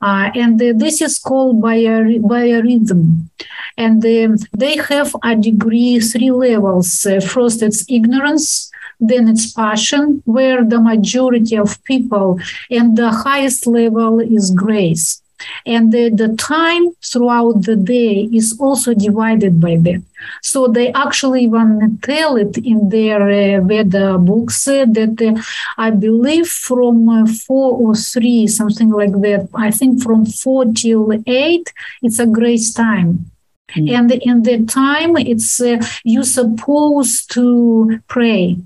Uh, 0.00 0.30
and 0.34 0.62
uh, 0.62 0.72
this 0.76 1.02
is 1.02 1.18
called 1.18 1.60
bio- 1.60 2.20
biorhythm. 2.20 3.28
And 3.76 4.04
uh, 4.04 4.36
they 4.56 4.76
have 4.76 5.14
a 5.24 5.34
degree, 5.34 5.98
three 6.00 6.30
levels. 6.30 7.06
first, 7.26 7.62
it's 7.62 7.84
ignorance, 7.88 8.70
then 9.00 9.28
it's 9.28 9.52
passion, 9.52 10.22
where 10.24 10.64
the 10.64 10.80
majority 10.80 11.56
of 11.56 11.82
people, 11.84 12.38
and 12.70 12.96
the 12.96 13.10
highest 13.10 13.66
level 13.66 14.20
is 14.20 14.50
grace. 14.50 15.22
And 15.66 15.92
the, 15.92 16.10
the 16.10 16.34
time 16.36 16.90
throughout 17.04 17.62
the 17.62 17.76
day 17.76 18.28
is 18.32 18.58
also 18.60 18.94
divided 18.94 19.60
by 19.60 19.76
that. 19.76 20.02
So 20.42 20.68
they 20.68 20.92
actually 20.92 21.44
even 21.44 21.98
tell 22.02 22.36
it 22.36 22.58
in 22.58 22.88
their 22.88 23.22
uh, 23.22 23.64
Veda 23.64 24.18
books 24.18 24.66
uh, 24.66 24.84
that 24.88 25.20
uh, 25.22 25.40
I 25.76 25.90
believe 25.90 26.48
from 26.48 27.08
uh, 27.08 27.26
four 27.26 27.78
or 27.78 27.94
three, 27.94 28.46
something 28.46 28.90
like 28.90 29.12
that. 29.12 29.48
I 29.54 29.70
think 29.70 30.02
from 30.02 30.26
four 30.26 30.64
till 30.66 31.12
eight, 31.26 31.72
it's 32.02 32.18
a 32.18 32.26
grace 32.26 32.72
time. 32.72 33.30
Mm. 33.76 33.90
And 33.90 34.12
in 34.12 34.42
that 34.44 34.68
time, 34.68 35.16
it's 35.16 35.60
uh, 35.60 35.78
you 36.02 36.24
supposed 36.24 37.30
to 37.34 38.00
pray 38.08 38.56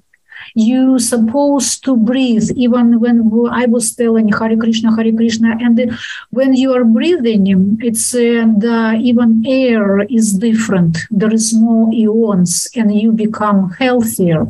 you 0.55 0.99
supposed 0.99 1.85
to 1.85 1.97
breathe 1.97 2.51
even 2.57 3.01
when 3.01 3.31
i 3.51 3.67
was 3.67 3.95
telling 3.95 4.29
Hare 4.29 4.57
krishna 4.57 4.95
Hare 4.97 5.13
krishna 5.13 5.57
and 5.61 5.99
when 6.31 6.55
you 6.55 6.73
are 6.73 6.85
breathing 6.85 7.79
it's 7.81 8.15
uh, 8.15 8.47
the 8.59 8.99
even 9.01 9.43
air 9.47 10.01
is 10.01 10.33
different. 10.35 10.99
There 11.11 11.33
is 11.33 11.55
more 11.55 11.89
ions 11.93 12.69
and 12.75 12.95
you 12.95 13.13
become 13.13 13.71
healthier. 13.71 14.47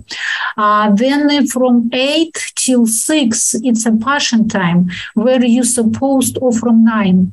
Uh, 0.56 0.90
then 0.94 1.46
from 1.46 1.90
8 1.92 2.52
till 2.56 2.86
6 2.86 3.54
it's 3.62 3.86
a 3.86 3.92
passion 3.92 4.48
time 4.48 4.90
where 5.14 5.44
you 5.44 5.64
supposed 5.64 6.38
or 6.40 6.52
from 6.52 6.84
9 6.84 7.32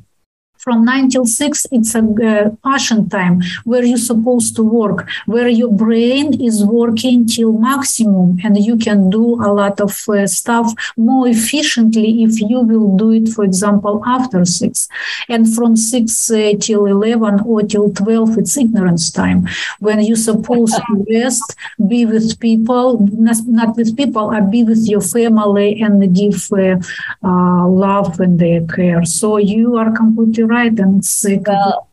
from 0.62 0.84
9 0.84 1.10
till 1.10 1.26
6 1.26 1.66
it's 1.72 1.94
a 1.94 2.02
uh, 2.02 2.50
passion 2.64 3.08
time 3.08 3.40
where 3.64 3.84
you're 3.84 4.06
supposed 4.12 4.56
to 4.56 4.62
work 4.62 5.08
where 5.26 5.48
your 5.48 5.72
brain 5.72 6.40
is 6.40 6.64
working 6.64 7.26
till 7.26 7.52
maximum 7.52 8.38
and 8.44 8.56
you 8.68 8.76
can 8.76 9.10
do 9.10 9.24
a 9.48 9.50
lot 9.60 9.80
of 9.80 9.92
uh, 10.08 10.26
stuff 10.26 10.72
more 10.96 11.26
efficiently 11.28 12.22
if 12.22 12.40
you 12.40 12.60
will 12.60 12.96
do 12.96 13.10
it 13.12 13.28
for 13.28 13.44
example 13.44 14.02
after 14.06 14.44
6 14.44 14.88
and 15.28 15.54
from 15.54 15.76
6 15.76 16.30
uh, 16.30 16.52
till 16.60 16.86
11 16.86 17.40
or 17.46 17.62
till 17.62 17.90
12 17.92 18.38
it's 18.38 18.56
ignorance 18.56 19.10
time 19.10 19.46
when 19.80 20.00
you're 20.00 20.16
supposed 20.30 20.76
to 20.88 21.04
rest 21.10 21.56
be 21.88 22.04
with 22.06 22.38
people 22.40 23.06
not, 23.12 23.36
not 23.46 23.76
with 23.76 23.96
people 23.96 24.30
uh, 24.30 24.40
be 24.40 24.62
with 24.64 24.88
your 24.88 25.00
family 25.00 25.80
and 25.80 26.14
give 26.14 26.48
uh, 26.52 26.76
uh, 27.24 27.66
love 27.68 28.20
and 28.20 28.40
care. 28.72 29.04
So 29.04 29.36
you 29.36 29.76
are 29.76 29.90
completely 29.92 30.44
right 30.50 30.78
and 30.78 30.98
it's 30.98 31.24
well, 31.46 31.88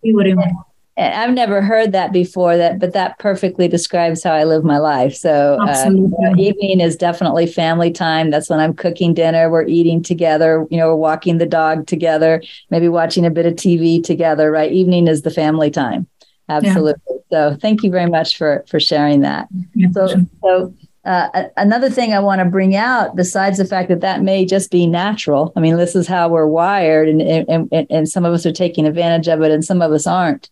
I've 0.98 1.34
never 1.34 1.62
heard 1.62 1.92
that 1.92 2.12
before 2.12 2.58
that 2.58 2.80
but 2.80 2.94
that 2.94 3.20
perfectly 3.20 3.68
describes 3.68 4.24
how 4.24 4.32
I 4.34 4.46
live 4.46 4.64
my 4.64 4.80
life. 4.80 5.14
So 5.14 5.60
uh, 5.62 5.92
evening 6.38 6.80
is 6.80 6.96
definitely 6.96 7.46
family 7.46 7.92
time. 7.92 8.32
That's 8.32 8.50
when 8.50 8.60
I'm 8.60 8.74
cooking 8.74 9.14
dinner. 9.14 9.52
We're 9.52 9.68
eating 9.68 10.02
together. 10.02 10.66
You 10.72 10.78
know 10.78 10.88
we're 10.88 10.96
walking 10.96 11.38
the 11.38 11.46
dog 11.46 11.86
together 11.86 12.42
maybe 12.72 12.90
watching 12.90 13.26
a 13.26 13.30
bit 13.30 13.46
of 13.46 13.54
TV 13.54 14.04
together 14.04 14.52
right? 14.52 14.72
Evening 14.72 15.08
is 15.08 15.22
the 15.22 15.32
family 15.32 15.70
time. 15.70 16.08
Absolutely. 16.50 17.02
Yeah. 17.30 17.52
so 17.52 17.58
thank 17.62 17.84
you 17.84 17.92
very 17.92 18.10
much 18.10 18.38
for 18.38 18.66
for 18.68 18.80
sharing 18.80 19.22
that. 19.22 19.48
Yeah, 19.76 19.90
so 19.92 20.08
sure. 20.08 20.22
so 20.42 20.74
uh, 21.08 21.48
another 21.56 21.90
thing 21.90 22.14
I 22.14 22.20
want 22.20 22.40
to 22.40 22.46
bring 22.46 22.76
out, 22.76 23.16
besides 23.16 23.58
the 23.58 23.66
fact 23.66 23.88
that 23.88 24.02
that 24.02 24.22
may 24.22 24.46
just 24.46 24.70
be 24.72 24.86
natural. 24.86 25.54
I 25.56 25.62
mean, 25.62 25.78
this 25.78 25.96
is 25.96 26.06
how 26.06 26.28
we're 26.28 26.48
wired, 26.48 27.08
and, 27.08 27.22
and, 27.22 27.88
and 27.90 28.10
some 28.10 28.26
of 28.26 28.34
us 28.34 28.46
are 28.46 28.52
taking 28.52 28.86
advantage 28.86 29.30
of 29.30 29.42
it, 29.42 29.52
and 29.52 29.64
some 29.64 29.82
of 29.82 29.94
us 29.94 30.06
aren't. 30.06 30.50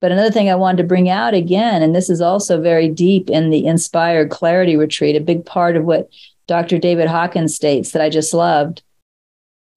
But 0.00 0.10
another 0.10 0.30
thing 0.30 0.48
I 0.48 0.54
wanted 0.54 0.78
to 0.78 0.88
bring 0.88 1.10
out 1.10 1.34
again, 1.34 1.82
and 1.82 1.94
this 1.94 2.08
is 2.08 2.22
also 2.22 2.62
very 2.62 2.88
deep 2.88 3.28
in 3.28 3.50
the 3.50 3.66
Inspired 3.66 4.30
Clarity 4.30 4.74
Retreat, 4.74 5.16
a 5.16 5.20
big 5.20 5.44
part 5.44 5.76
of 5.76 5.84
what 5.84 6.08
Dr. 6.46 6.78
David 6.78 7.06
Hawkins 7.06 7.54
states 7.54 7.90
that 7.92 8.00
I 8.00 8.08
just 8.08 8.32
loved, 8.32 8.82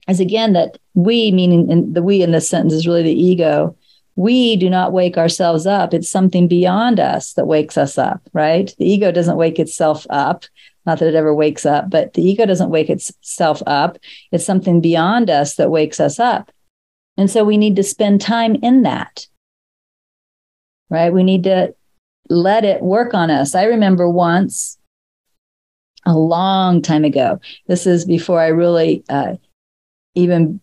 is 0.08 0.22
again 0.22 0.54
that 0.54 0.78
we, 0.94 1.34
meaning 1.34 1.92
the 1.92 2.02
we 2.02 2.22
in 2.22 2.32
this 2.32 2.50
sentence 2.50 2.74
is 2.74 2.88
really 2.88 3.04
the 3.04 3.12
ego, 3.12 3.76
we 4.16 4.56
do 4.56 4.70
not 4.70 4.94
wake 4.94 5.18
ourselves 5.18 5.66
up. 5.66 5.94
It's 5.94 6.10
something 6.10 6.48
beyond 6.48 7.00
us 7.00 7.34
that 7.34 7.48
wakes 7.48 7.78
us 7.78 7.98
up, 7.98 8.22
right? 8.34 8.74
The 8.78 8.86
ego 8.86 9.12
doesn't 9.12 9.38
wake 9.38 9.60
itself 9.60 10.06
up. 10.10 10.46
Not 10.86 11.00
that 11.00 11.08
it 11.08 11.16
ever 11.16 11.34
wakes 11.34 11.66
up, 11.66 11.90
but 11.90 12.14
the 12.14 12.22
ego 12.22 12.46
doesn't 12.46 12.70
wake 12.70 12.90
itself 12.90 13.64
up. 13.66 13.98
It's 14.32 14.46
something 14.46 14.82
beyond 14.82 15.30
us 15.30 15.56
that 15.56 15.72
wakes 15.72 16.00
us 16.00 16.20
up. 16.20 16.52
And 17.18 17.30
so 17.30 17.44
we 17.44 17.58
need 17.58 17.76
to 17.78 17.84
spend 17.84 18.22
time 18.22 18.56
in 18.56 18.84
that, 18.84 19.28
right? 20.90 21.14
We 21.14 21.24
need 21.24 21.44
to 21.44 21.74
let 22.30 22.66
it 22.66 22.82
work 22.82 23.14
on 23.14 23.30
us. 23.32 23.56
I 23.56 23.64
remember 23.64 24.10
once, 24.10 24.78
a 26.06 26.18
long 26.18 26.82
time 26.82 27.06
ago, 27.06 27.40
this 27.68 27.88
is 27.88 28.04
before 28.04 28.40
I 28.40 28.48
really 28.48 29.04
uh, 29.08 29.36
even 30.16 30.60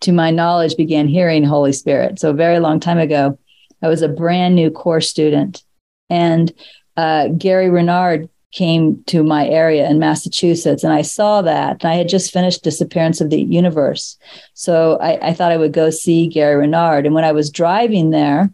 to 0.00 0.12
my 0.12 0.30
knowledge, 0.30 0.76
began 0.76 1.08
hearing 1.08 1.44
Holy 1.44 1.72
Spirit. 1.72 2.18
So, 2.18 2.30
a 2.30 2.34
very 2.34 2.58
long 2.58 2.80
time 2.80 2.98
ago, 2.98 3.38
I 3.82 3.88
was 3.88 4.02
a 4.02 4.08
brand 4.08 4.54
new 4.54 4.70
course 4.70 5.08
student. 5.08 5.62
And 6.10 6.52
uh, 6.96 7.28
Gary 7.28 7.70
Renard 7.70 8.28
came 8.52 9.02
to 9.04 9.24
my 9.24 9.48
area 9.48 9.88
in 9.88 9.98
Massachusetts, 9.98 10.84
and 10.84 10.92
I 10.92 11.02
saw 11.02 11.42
that. 11.42 11.82
And 11.82 11.90
I 11.90 11.94
had 11.96 12.08
just 12.08 12.32
finished 12.32 12.62
Disappearance 12.62 13.20
of 13.20 13.30
the 13.30 13.42
Universe. 13.42 14.16
So 14.54 14.96
I, 14.98 15.28
I 15.28 15.34
thought 15.34 15.52
I 15.52 15.56
would 15.56 15.72
go 15.72 15.90
see 15.90 16.28
Gary 16.28 16.56
Renard. 16.56 17.04
And 17.04 17.14
when 17.14 17.24
I 17.24 17.32
was 17.32 17.50
driving 17.50 18.10
there, 18.10 18.50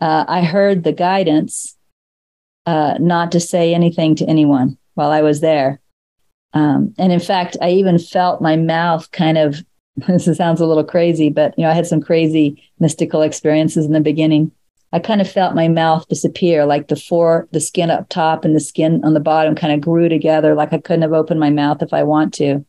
uh, 0.00 0.24
I 0.28 0.42
heard 0.42 0.84
the 0.84 0.92
guidance 0.92 1.76
uh, 2.66 2.96
not 3.00 3.32
to 3.32 3.40
say 3.40 3.74
anything 3.74 4.14
to 4.16 4.26
anyone 4.26 4.78
while 4.94 5.10
I 5.10 5.22
was 5.22 5.40
there. 5.40 5.80
Um, 6.52 6.94
and 6.98 7.12
in 7.12 7.20
fact, 7.20 7.56
I 7.62 7.70
even 7.70 7.98
felt 7.98 8.42
my 8.42 8.56
mouth 8.56 9.10
kind 9.10 9.38
of, 9.38 9.62
this 10.08 10.36
sounds 10.36 10.60
a 10.60 10.66
little 10.66 10.84
crazy, 10.84 11.30
but 11.30 11.54
you 11.58 11.64
know, 11.64 11.70
I 11.70 11.74
had 11.74 11.86
some 11.86 12.00
crazy 12.00 12.62
mystical 12.78 13.22
experiences 13.22 13.86
in 13.86 13.92
the 13.92 14.00
beginning. 14.00 14.52
I 14.92 14.98
kind 14.98 15.20
of 15.20 15.30
felt 15.30 15.54
my 15.54 15.68
mouth 15.68 16.08
disappear, 16.08 16.66
like 16.66 16.88
the 16.88 16.96
four, 16.96 17.48
the 17.52 17.60
skin 17.60 17.90
up 17.90 18.08
top 18.08 18.44
and 18.44 18.56
the 18.56 18.60
skin 18.60 19.04
on 19.04 19.14
the 19.14 19.20
bottom 19.20 19.54
kind 19.54 19.72
of 19.72 19.80
grew 19.80 20.08
together, 20.08 20.54
like 20.54 20.72
I 20.72 20.78
couldn't 20.78 21.02
have 21.02 21.12
opened 21.12 21.38
my 21.38 21.50
mouth 21.50 21.80
if 21.82 21.92
I 21.92 22.02
want 22.02 22.34
to. 22.34 22.64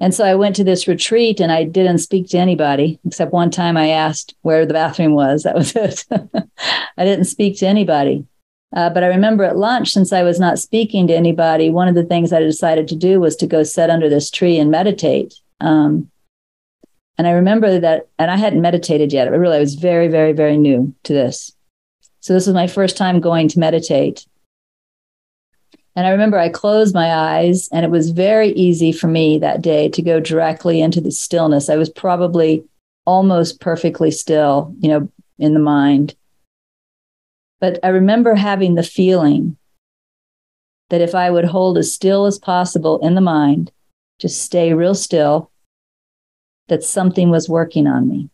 And 0.00 0.12
so 0.12 0.24
I 0.24 0.34
went 0.34 0.56
to 0.56 0.64
this 0.64 0.88
retreat 0.88 1.38
and 1.38 1.52
I 1.52 1.62
didn't 1.62 1.98
speak 1.98 2.28
to 2.30 2.38
anybody 2.38 2.98
except 3.06 3.32
one 3.32 3.52
time 3.52 3.76
I 3.76 3.90
asked 3.90 4.34
where 4.42 4.66
the 4.66 4.74
bathroom 4.74 5.12
was. 5.14 5.44
That 5.44 5.54
was 5.54 5.76
it. 5.76 6.04
I 6.10 7.04
didn't 7.04 7.26
speak 7.26 7.58
to 7.60 7.66
anybody. 7.66 8.26
Uh, 8.74 8.90
but 8.90 9.04
I 9.04 9.08
remember 9.08 9.44
at 9.44 9.56
lunch, 9.56 9.92
since 9.92 10.12
I 10.12 10.22
was 10.22 10.40
not 10.40 10.58
speaking 10.58 11.06
to 11.06 11.14
anybody, 11.14 11.70
one 11.70 11.88
of 11.88 11.94
the 11.94 12.04
things 12.04 12.32
I 12.32 12.40
decided 12.40 12.88
to 12.88 12.96
do 12.96 13.20
was 13.20 13.36
to 13.36 13.46
go 13.46 13.62
sit 13.62 13.90
under 13.90 14.08
this 14.08 14.30
tree 14.30 14.58
and 14.58 14.70
meditate. 14.70 15.34
Um, 15.62 16.10
and 17.18 17.26
I 17.26 17.32
remember 17.32 17.78
that, 17.78 18.08
and 18.18 18.30
I 18.30 18.36
hadn't 18.36 18.62
meditated 18.62 19.12
yet. 19.12 19.28
I 19.28 19.30
really 19.30 19.56
I 19.56 19.60
was 19.60 19.74
very, 19.74 20.08
very, 20.08 20.32
very 20.32 20.56
new 20.56 20.94
to 21.04 21.12
this. 21.12 21.52
So 22.20 22.32
this 22.32 22.46
was 22.46 22.54
my 22.54 22.66
first 22.66 22.96
time 22.96 23.20
going 23.20 23.48
to 23.48 23.58
meditate. 23.58 24.26
And 25.94 26.06
I 26.06 26.10
remember 26.10 26.38
I 26.38 26.48
closed 26.48 26.94
my 26.94 27.12
eyes, 27.14 27.68
and 27.70 27.84
it 27.84 27.90
was 27.90 28.10
very 28.10 28.48
easy 28.50 28.92
for 28.92 29.08
me 29.08 29.38
that 29.38 29.62
day 29.62 29.88
to 29.90 30.02
go 30.02 30.20
directly 30.20 30.80
into 30.80 31.00
the 31.00 31.12
stillness. 31.12 31.68
I 31.68 31.76
was 31.76 31.90
probably 31.90 32.64
almost 33.04 33.60
perfectly 33.60 34.10
still, 34.10 34.74
you 34.80 34.88
know, 34.88 35.08
in 35.38 35.54
the 35.54 35.60
mind. 35.60 36.14
But 37.60 37.78
I 37.84 37.88
remember 37.88 38.34
having 38.34 38.74
the 38.74 38.82
feeling 38.82 39.56
that 40.90 41.00
if 41.00 41.14
I 41.14 41.30
would 41.30 41.44
hold 41.44 41.78
as 41.78 41.92
still 41.92 42.26
as 42.26 42.38
possible 42.38 42.98
in 43.06 43.14
the 43.14 43.20
mind, 43.20 43.70
just 44.18 44.42
stay 44.42 44.74
real 44.74 44.94
still, 44.94 45.51
that 46.72 46.82
something 46.82 47.28
was 47.28 47.50
working 47.50 47.86
on 47.86 48.08
me. 48.08 48.30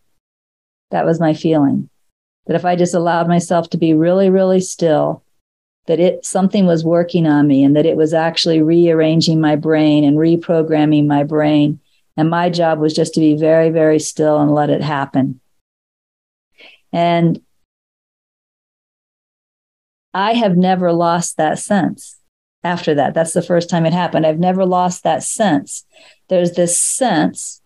That 0.91 1.05
was 1.05 1.19
my 1.19 1.33
feeling. 1.33 1.89
That 2.45 2.55
if 2.55 2.63
I 2.63 2.77
just 2.77 2.93
allowed 2.93 3.27
myself 3.27 3.69
to 3.71 3.77
be 3.77 3.93
really, 3.93 4.29
really 4.29 4.61
still, 4.61 5.23
that 5.87 5.99
it 5.99 6.23
something 6.23 6.65
was 6.65 6.85
working 6.85 7.27
on 7.27 7.47
me 7.47 7.65
and 7.65 7.75
that 7.75 7.85
it 7.85 7.97
was 7.97 8.13
actually 8.13 8.61
rearranging 8.61 9.41
my 9.41 9.57
brain 9.57 10.05
and 10.05 10.15
reprogramming 10.15 11.05
my 11.05 11.25
brain. 11.25 11.81
And 12.15 12.29
my 12.29 12.49
job 12.49 12.79
was 12.79 12.93
just 12.93 13.13
to 13.15 13.19
be 13.19 13.35
very, 13.35 13.71
very 13.71 13.99
still 13.99 14.39
and 14.39 14.55
let 14.55 14.69
it 14.69 14.81
happen. 14.81 15.41
And 16.93 17.41
I 20.13 20.33
have 20.33 20.55
never 20.55 20.93
lost 20.93 21.35
that 21.35 21.59
sense 21.59 22.17
after 22.63 22.95
that. 22.95 23.13
That's 23.13 23.33
the 23.33 23.41
first 23.41 23.69
time 23.69 23.85
it 23.85 23.91
happened. 23.91 24.25
I've 24.25 24.39
never 24.39 24.65
lost 24.65 25.03
that 25.03 25.23
sense. 25.23 25.85
There's 26.29 26.53
this 26.53 26.79
sense 26.79 27.58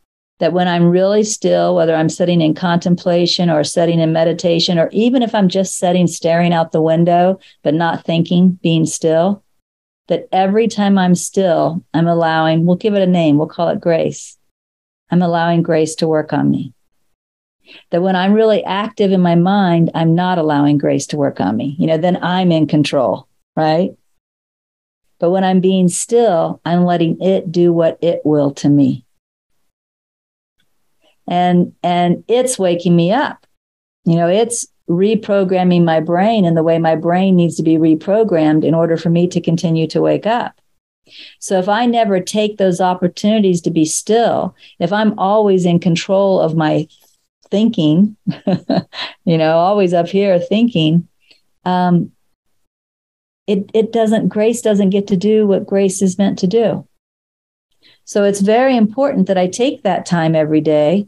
that 0.44 0.52
when 0.52 0.68
I'm 0.68 0.90
really 0.90 1.24
still, 1.24 1.74
whether 1.74 1.96
I'm 1.96 2.10
sitting 2.10 2.42
in 2.42 2.54
contemplation 2.54 3.50
or 3.50 3.64
sitting 3.64 4.02
in 4.02 4.12
meditation, 4.12 4.78
or 4.78 4.90
even 4.92 5.24
if 5.24 5.34
I'm 5.34 5.48
just 5.48 5.78
sitting 5.78 6.06
staring 6.06 6.52
out 6.52 6.74
the 6.74 6.82
window, 6.82 7.40
but 7.64 7.74
not 7.74 8.04
thinking, 8.04 8.60
being 8.62 8.86
still, 8.86 9.42
that 10.10 10.28
every 10.34 10.68
time 10.68 10.98
I'm 10.98 11.16
still, 11.16 11.82
I'm 11.94 12.08
allowing, 12.08 12.66
we'll 12.66 12.76
give 12.76 12.94
it 12.94 13.02
a 13.02 13.08
name, 13.08 13.38
we'll 13.38 13.48
call 13.48 13.70
it 13.70 13.80
grace. 13.80 14.38
I'm 15.10 15.22
allowing 15.22 15.62
grace 15.62 15.96
to 15.96 16.10
work 16.10 16.34
on 16.34 16.52
me 16.52 16.74
that 17.92 18.02
when 18.02 18.18
I'm 18.18 18.34
really 18.34 18.66
active 18.66 19.14
in 19.14 19.22
my 19.22 19.36
mind, 19.36 19.92
I'm 19.96 20.14
not 20.14 20.40
allowing 20.40 20.78
grace 20.78 21.08
to 21.08 21.18
work 21.18 21.40
on 21.40 21.56
me. 21.56 21.78
You 21.80 21.88
know, 21.88 21.98
then 21.98 22.22
I'm 22.22 22.52
in 22.52 22.68
control, 22.68 23.30
right? 23.56 23.92
But 25.20 25.32
when 25.32 25.46
I'm 25.46 25.62
being 25.62 25.88
still, 25.88 26.60
I'm 26.66 26.84
letting 26.84 27.22
it 27.22 27.50
do 27.50 27.72
what 27.72 27.98
it 28.02 28.20
will 28.26 28.52
to 28.56 28.68
me. 28.68 29.06
And 31.28 31.74
and 31.84 32.24
it's 32.28 32.60
waking 32.60 32.96
me 32.96 33.12
up. 33.12 33.46
You 34.06 34.16
know, 34.16 34.28
it's 34.28 34.68
reprogramming 34.90 35.84
my 35.84 36.00
brain 36.00 36.46
in 36.46 36.56
the 36.56 36.64
way 36.64 36.78
my 36.78 36.96
brain 36.96 37.36
needs 37.36 37.56
to 37.56 37.64
be 37.64 37.76
reprogrammed 37.76 38.66
in 38.66 38.74
order 38.74 38.98
for 38.98 39.10
me 39.10 39.28
to 39.30 39.40
continue 39.40 39.88
to 39.88 40.02
wake 40.02 40.26
up. 40.26 40.60
So 41.40 41.60
if 41.60 41.70
I 41.70 41.86
never 41.86 42.20
take 42.20 42.58
those 42.58 42.82
opportunities 42.82 43.62
to 43.62 43.72
be 43.72 43.86
still, 43.86 44.56
if 44.80 44.92
I'm 44.92 45.18
always 45.18 45.66
in 45.66 45.80
control 45.80 46.40
of 46.40 46.56
my 46.56 46.88
thinking, 47.50 48.18
you 49.26 49.38
know, 49.38 49.58
always 49.58 49.94
up 49.94 50.08
here 50.08 50.40
thinking, 50.40 51.08
um, 51.66 52.12
it, 53.48 53.70
it 53.74 53.92
doesn't, 53.92 54.30
grace 54.30 54.62
doesn't 54.62 54.92
get 54.92 55.08
to 55.08 55.18
do 55.18 55.46
what 55.46 55.68
grace 55.68 56.02
is 56.02 56.18
meant 56.18 56.40
to 56.40 56.48
do. 56.48 56.88
So 58.06 58.24
it's 58.24 58.42
very 58.42 58.76
important 58.76 59.28
that 59.28 59.38
I 59.38 59.48
take 59.48 59.84
that 59.84 60.06
time 60.06 60.36
every 60.36 60.62
day, 60.62 61.08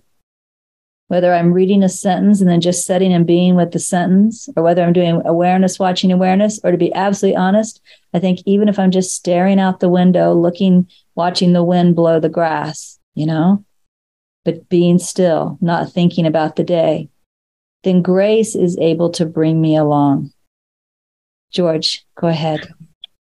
whether 1.08 1.34
I'm 1.34 1.54
reading 1.54 1.84
a 1.84 1.90
sentence 1.90 2.42
and 2.42 2.50
then 2.50 2.62
just 2.62 2.86
setting 2.86 3.14
and 3.14 3.28
being 3.28 3.56
with 3.56 3.72
the 3.72 3.80
sentence, 3.80 4.50
or 4.56 4.64
whether 4.64 4.84
I'm 4.84 4.94
doing 4.94 5.22
awareness, 5.26 5.78
watching 5.78 6.12
awareness, 6.12 6.60
or 6.64 6.72
to 6.72 6.78
be 6.78 6.94
absolutely 6.94 7.38
honest, 7.38 7.82
I 8.14 8.20
think 8.20 8.40
even 8.46 8.70
if 8.70 8.80
I'm 8.80 8.92
just 8.92 9.16
staring 9.16 9.60
out 9.60 9.80
the 9.80 9.90
window, 9.90 10.34
looking, 10.34 10.90
watching 11.14 11.54
the 11.54 11.64
wind 11.64 11.96
blow 11.96 12.20
the 12.20 12.30
grass, 12.30 13.00
you 13.14 13.26
know, 13.28 13.64
but 14.44 14.68
being 14.68 14.98
still, 14.98 15.58
not 15.62 15.92
thinking 15.92 16.26
about 16.26 16.56
the 16.56 16.64
day, 16.64 17.10
then 17.84 18.02
grace 18.02 18.56
is 18.56 18.78
able 18.80 19.12
to 19.12 19.26
bring 19.26 19.62
me 19.62 19.76
along. 19.76 20.32
George, 21.52 22.06
go 22.20 22.28
ahead. 22.28 22.68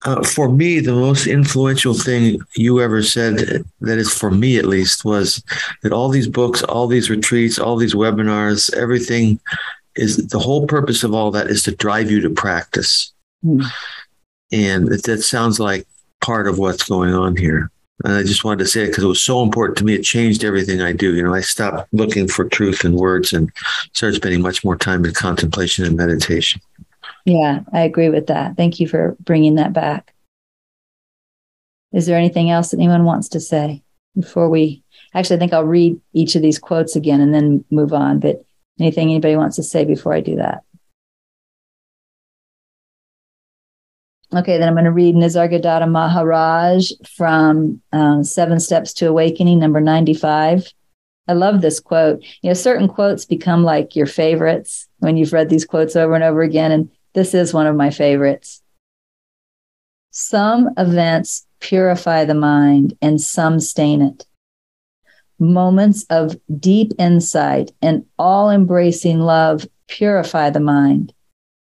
Uh, 0.04 0.22
for 0.22 0.48
me, 0.48 0.80
the 0.80 0.92
most 0.92 1.26
influential 1.26 1.94
thing 1.94 2.40
you 2.56 2.80
ever 2.80 3.02
said, 3.02 3.64
that 3.80 3.98
is 3.98 4.12
for 4.12 4.30
me 4.30 4.58
at 4.58 4.64
least, 4.64 5.04
was 5.04 5.42
that 5.82 5.92
all 5.92 6.08
these 6.08 6.26
books, 6.26 6.62
all 6.64 6.88
these 6.88 7.08
retreats, 7.08 7.58
all 7.58 7.76
these 7.76 7.94
webinars, 7.94 8.72
everything 8.74 9.38
is 9.94 10.16
the 10.28 10.38
whole 10.38 10.66
purpose 10.66 11.04
of 11.04 11.14
all 11.14 11.30
that 11.30 11.46
is 11.46 11.62
to 11.62 11.76
drive 11.76 12.10
you 12.10 12.20
to 12.20 12.30
practice. 12.30 13.12
Mm. 13.44 13.64
And 14.50 14.88
that, 14.88 15.04
that 15.04 15.22
sounds 15.22 15.60
like 15.60 15.86
part 16.20 16.48
of 16.48 16.58
what's 16.58 16.88
going 16.88 17.14
on 17.14 17.36
here. 17.36 17.70
And 18.04 18.14
I 18.14 18.22
just 18.22 18.42
wanted 18.42 18.64
to 18.64 18.70
say 18.70 18.82
it 18.82 18.88
because 18.88 19.04
it 19.04 19.08
was 19.08 19.22
so 19.22 19.42
important 19.42 19.78
to 19.78 19.84
me. 19.84 19.94
It 19.94 20.02
changed 20.02 20.42
everything 20.42 20.80
I 20.80 20.92
do. 20.92 21.14
You 21.14 21.22
know, 21.22 21.34
I 21.34 21.40
stopped 21.40 21.92
looking 21.92 22.26
for 22.26 22.44
truth 22.46 22.84
in 22.84 22.94
words 22.94 23.32
and 23.32 23.52
started 23.92 24.16
spending 24.16 24.42
much 24.42 24.64
more 24.64 24.76
time 24.76 25.04
in 25.04 25.14
contemplation 25.14 25.84
and 25.84 25.96
meditation. 25.96 26.60
Yeah, 27.24 27.60
I 27.72 27.82
agree 27.82 28.08
with 28.08 28.26
that. 28.26 28.56
Thank 28.56 28.80
you 28.80 28.88
for 28.88 29.16
bringing 29.20 29.56
that 29.56 29.72
back. 29.72 30.14
Is 31.92 32.06
there 32.06 32.18
anything 32.18 32.50
else 32.50 32.70
that 32.70 32.78
anyone 32.78 33.04
wants 33.04 33.28
to 33.30 33.40
say 33.40 33.82
before 34.16 34.48
we? 34.48 34.82
Actually, 35.14 35.36
I 35.36 35.38
think 35.38 35.52
I'll 35.52 35.64
read 35.64 36.00
each 36.14 36.34
of 36.34 36.42
these 36.42 36.58
quotes 36.58 36.96
again 36.96 37.20
and 37.20 37.34
then 37.34 37.64
move 37.70 37.92
on. 37.92 38.18
But 38.18 38.44
anything 38.80 39.10
anybody 39.10 39.36
wants 39.36 39.56
to 39.56 39.62
say 39.62 39.84
before 39.84 40.14
I 40.14 40.20
do 40.20 40.36
that? 40.36 40.64
Okay, 44.34 44.56
then 44.56 44.66
I'm 44.66 44.74
going 44.74 44.86
to 44.86 44.90
read 44.90 45.14
Nisargadatta 45.14 45.90
Maharaj 45.90 46.90
from 47.14 47.82
um, 47.92 48.24
Seven 48.24 48.60
Steps 48.60 48.94
to 48.94 49.08
Awakening, 49.08 49.58
number 49.58 49.80
95. 49.80 50.72
I 51.28 51.34
love 51.34 51.60
this 51.60 51.80
quote. 51.80 52.24
You 52.40 52.48
know, 52.48 52.54
certain 52.54 52.88
quotes 52.88 53.26
become 53.26 53.62
like 53.62 53.94
your 53.94 54.06
favorites 54.06 54.88
when 54.98 55.18
you've 55.18 55.34
read 55.34 55.50
these 55.50 55.66
quotes 55.66 55.96
over 55.96 56.14
and 56.14 56.24
over 56.24 56.40
again. 56.40 56.72
And 56.72 56.90
this 57.14 57.34
is 57.34 57.54
one 57.54 57.66
of 57.66 57.76
my 57.76 57.90
favorites. 57.90 58.62
Some 60.10 60.70
events 60.76 61.46
purify 61.60 62.24
the 62.24 62.34
mind 62.34 62.96
and 63.00 63.20
some 63.20 63.60
stain 63.60 64.02
it. 64.02 64.26
Moments 65.38 66.04
of 66.10 66.36
deep 66.58 66.92
insight 66.98 67.72
and 67.80 68.04
all 68.18 68.50
embracing 68.50 69.20
love 69.20 69.66
purify 69.88 70.50
the 70.50 70.60
mind, 70.60 71.12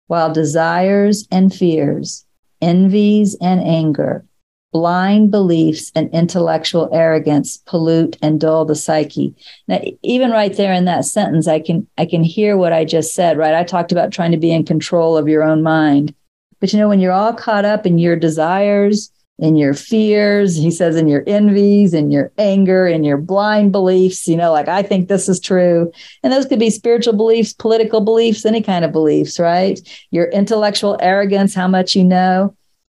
while 0.07 0.33
desires 0.33 1.27
and 1.31 1.55
fears 1.55 2.25
envies 2.61 3.37
and 3.41 3.61
anger, 3.61 4.25
blind 4.73 5.31
beliefs 5.31 5.91
and 5.95 6.13
intellectual 6.13 6.89
arrogance 6.93 7.59
pollute 7.67 8.17
and 8.23 8.41
dull 8.41 8.65
the 8.65 8.75
psyche. 8.75 9.35
Now, 9.67 9.81
even 10.03 10.31
right 10.31 10.57
there 10.57 10.73
in 10.73 10.85
that 10.85 11.05
sentence, 11.05 11.49
I 11.49 11.61
can 11.61 11.87
I 11.99 12.07
can 12.07 12.23
hear 12.25 12.57
what 12.57 12.73
I 12.73 12.85
just 12.85 13.15
said, 13.15 13.39
right? 13.39 13.55
I 13.55 13.65
talked 13.65 13.93
about 13.93 14.13
trying 14.13 14.33
to 14.33 14.39
be 14.39 14.53
in 14.53 14.65
control 14.65 15.17
of 15.17 15.29
your 15.29 15.43
own 15.43 15.63
mind. 15.63 16.15
But 16.61 16.73
you 16.73 16.79
know, 16.79 16.89
when 16.89 17.01
you're 17.01 17.13
all 17.13 17.35
caught 17.35 17.65
up 17.65 17.87
in 17.87 17.99
your 17.99 18.17
desires 18.17 19.11
in 19.41 19.57
your 19.57 19.75
fears. 19.75 20.55
He 20.55 20.71
says, 20.71 20.97
in 20.97 21.09
your 21.09 21.25
envies, 21.27 21.95
in 21.95 22.11
your 22.11 22.31
anger, 22.39 22.87
in 22.87 23.03
your 23.05 23.17
blind 23.17 23.73
beliefs, 23.73 24.29
you 24.29 24.37
know, 24.37 24.53
like, 24.53 24.69
I 24.69 24.83
think 24.83 25.09
this 25.09 25.29
is 25.29 25.41
true. 25.41 25.91
And 26.23 26.33
those 26.33 26.47
could 26.47 26.59
be 26.59 26.71
spiritual 26.71 27.15
beliefs, 27.15 27.55
political 27.55 28.03
beliefs, 28.03 28.45
any 28.45 28.63
kind 28.63 28.85
of 28.85 28.93
beliefs, 28.93 29.41
right? 29.41 29.81
Your 30.11 30.27
intellectual 30.27 30.99
arrogance, 31.01 31.55
how 31.55 31.69
much 31.69 31.97
you 31.97 32.05
know. 32.05 32.55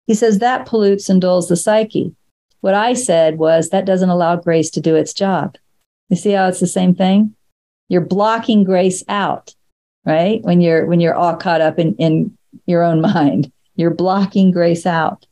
He 0.07 0.13
says 0.13 0.39
that 0.39 0.65
pollutes 0.65 1.09
and 1.09 1.21
dulls 1.21 1.47
the 1.47 1.55
psyche. 1.55 2.15
What 2.61 2.73
I 2.73 2.93
said 2.93 3.37
was 3.37 3.69
that 3.69 3.85
doesn't 3.85 4.09
allow 4.09 4.35
grace 4.35 4.69
to 4.71 4.81
do 4.81 4.95
its 4.95 5.13
job. 5.13 5.57
You 6.09 6.15
see 6.15 6.31
how 6.31 6.47
it's 6.47 6.59
the 6.59 6.67
same 6.67 6.95
thing? 6.95 7.35
You're 7.89 8.01
blocking 8.01 8.63
grace 8.63 9.03
out, 9.07 9.53
right? 10.05 10.41
When 10.43 10.61
you're 10.61 10.85
when 10.85 10.99
you're 10.99 11.15
all 11.15 11.35
caught 11.35 11.61
up 11.61 11.79
in, 11.79 11.95
in 11.95 12.37
your 12.65 12.83
own 12.83 13.01
mind. 13.13 13.51
You're 13.75 13.93
blocking 13.93 14.51
grace 14.51 14.85
out. 14.85 15.25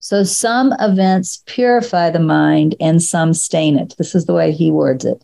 So 0.00 0.24
some 0.24 0.72
events 0.80 1.42
purify 1.46 2.10
the 2.10 2.18
mind 2.18 2.74
and 2.80 3.02
some 3.02 3.34
stain 3.34 3.78
it. 3.78 3.94
This 3.98 4.14
is 4.14 4.24
the 4.24 4.32
way 4.32 4.52
he 4.52 4.70
words 4.70 5.04
it. 5.04 5.22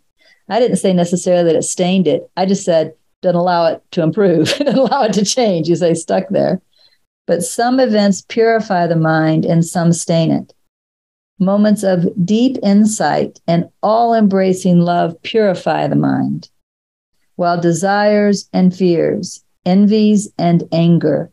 I 0.49 0.61
didn't 0.61 0.77
say 0.77 0.93
necessarily 0.93 1.45
that 1.45 1.59
it 1.59 1.63
stained 1.63 2.07
it. 2.07 2.31
I 2.37 2.45
just 2.45 2.65
said, 2.65 2.95
doesn't 3.23 3.37
allow 3.37 3.67
it 3.67 3.83
to 3.93 4.03
improve, 4.03 4.49
doesn't 4.49 4.69
allow 4.79 5.05
it 5.05 5.15
to 5.15 5.25
change. 5.25 5.69
You 5.69 5.77
say 5.77 5.95
stuck 5.95 6.29
there. 6.29 6.61
But 7.27 7.43
some 7.43 7.81
events 7.81 8.23
purify 8.29 8.87
the 8.87 8.97
mind 8.97 9.45
and 9.45 9.65
some 9.65 9.93
stain 9.93 10.31
it. 10.31 10.53
Moments 11.39 11.83
of 11.83 12.07
deep 12.25 12.59
insight 12.63 13.41
and 13.47 13.69
all 13.83 14.15
embracing 14.15 14.81
love 14.81 15.21
purify 15.23 15.89
the 15.89 15.97
mind, 15.97 16.51
while 17.37 17.61
desires 17.61 18.49
and 18.53 18.75
fears, 18.75 19.43
envies 19.65 20.31
and 20.39 20.65
anger, 20.71 21.31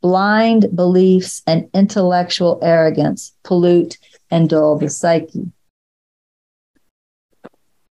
blind 0.00 0.74
beliefs 0.74 1.42
and 1.46 1.68
intellectual 1.72 2.58
arrogance 2.62 3.32
pollute 3.44 3.96
and 4.30 4.48
dull 4.50 4.76
the 4.76 4.90
psyche. 4.90 5.50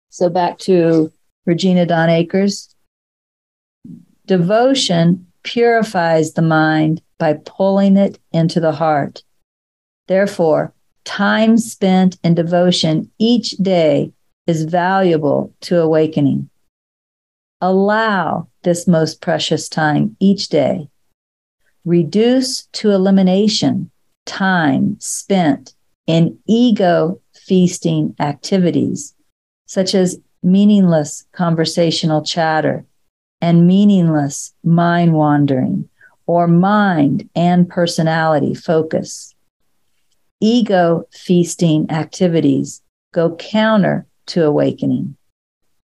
So 0.09 0.29
back 0.29 0.57
to 0.59 1.11
Regina 1.45 1.85
Dawn 1.85 2.09
Akers. 2.09 2.73
Devotion 4.25 5.28
purifies 5.49 6.33
the 6.33 6.43
mind 6.43 7.01
by 7.17 7.33
pulling 7.33 7.97
it 7.97 8.19
into 8.31 8.59
the 8.59 8.71
heart. 8.71 9.23
Therefore, 10.07 10.75
time 11.05 11.57
spent 11.57 12.19
in 12.23 12.35
devotion 12.35 13.09
each 13.17 13.51
day 13.57 14.13
is 14.45 14.65
valuable 14.65 15.51
to 15.61 15.81
awakening. 15.81 16.51
Allow 17.61 18.47
this 18.61 18.87
most 18.87 19.21
precious 19.21 19.67
time 19.67 20.15
each 20.19 20.49
day 20.49 20.87
reduce 21.83 22.67
to 22.73 22.91
elimination 22.91 23.89
time 24.27 24.97
spent 24.99 25.73
in 26.05 26.37
ego 26.45 27.19
feasting 27.33 28.13
activities, 28.19 29.15
such 29.65 29.95
as 29.95 30.19
meaningless 30.43 31.25
conversational 31.31 32.23
chatter 32.23 32.85
and 33.41 33.67
meaningless 33.67 34.53
mind 34.63 35.13
wandering 35.13 35.89
or 36.25 36.47
mind 36.47 37.29
and 37.35 37.69
personality 37.69 38.53
focus. 38.53 39.33
Ego 40.41 41.05
feasting 41.11 41.89
activities 41.89 42.81
go 43.13 43.35
counter 43.35 44.05
to 44.27 44.45
awakening. 44.45 45.17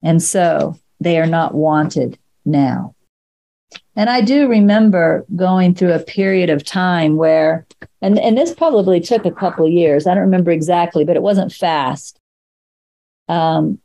And 0.02 0.22
so 0.22 0.78
they 1.00 1.18
are 1.18 1.26
not 1.26 1.54
wanted 1.54 2.18
now. 2.44 2.94
And 3.96 4.08
I 4.08 4.20
do 4.20 4.48
remember 4.48 5.26
going 5.34 5.74
through 5.74 5.92
a 5.92 5.98
period 5.98 6.50
of 6.50 6.64
time 6.64 7.16
where, 7.16 7.66
and, 8.00 8.18
and 8.18 8.38
this 8.38 8.54
probably 8.54 9.00
took 9.00 9.26
a 9.26 9.32
couple 9.32 9.66
of 9.66 9.72
years. 9.72 10.06
I 10.06 10.14
don't 10.14 10.22
remember 10.22 10.52
exactly, 10.52 11.04
but 11.04 11.16
it 11.16 11.22
wasn't 11.22 11.52
fast. 11.52 12.18
Um, 13.28 13.80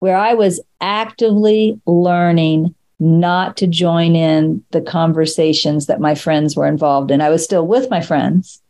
where 0.00 0.16
I 0.16 0.34
was 0.34 0.60
actively 0.80 1.80
learning 1.86 2.74
not 2.98 3.56
to 3.58 3.66
join 3.66 4.14
in 4.14 4.64
the 4.70 4.80
conversations 4.80 5.86
that 5.86 6.00
my 6.00 6.14
friends 6.14 6.56
were 6.56 6.66
involved 6.66 7.10
in. 7.10 7.20
I 7.20 7.30
was 7.30 7.44
still 7.44 7.66
with 7.66 7.90
my 7.90 8.00
friends, 8.00 8.62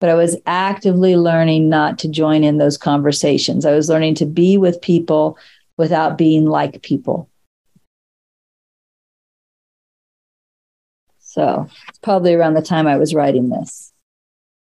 but 0.00 0.10
I 0.10 0.14
was 0.14 0.36
actively 0.46 1.16
learning 1.16 1.68
not 1.68 1.98
to 2.00 2.08
join 2.08 2.44
in 2.44 2.58
those 2.58 2.76
conversations. 2.76 3.64
I 3.64 3.74
was 3.74 3.88
learning 3.88 4.16
to 4.16 4.26
be 4.26 4.58
with 4.58 4.82
people 4.82 5.38
without 5.76 6.18
being 6.18 6.46
like 6.46 6.82
people. 6.82 7.28
So 11.18 11.68
it's 11.88 11.98
probably 11.98 12.34
around 12.34 12.54
the 12.54 12.62
time 12.62 12.86
I 12.86 12.96
was 12.96 13.14
writing 13.14 13.48
this. 13.48 13.92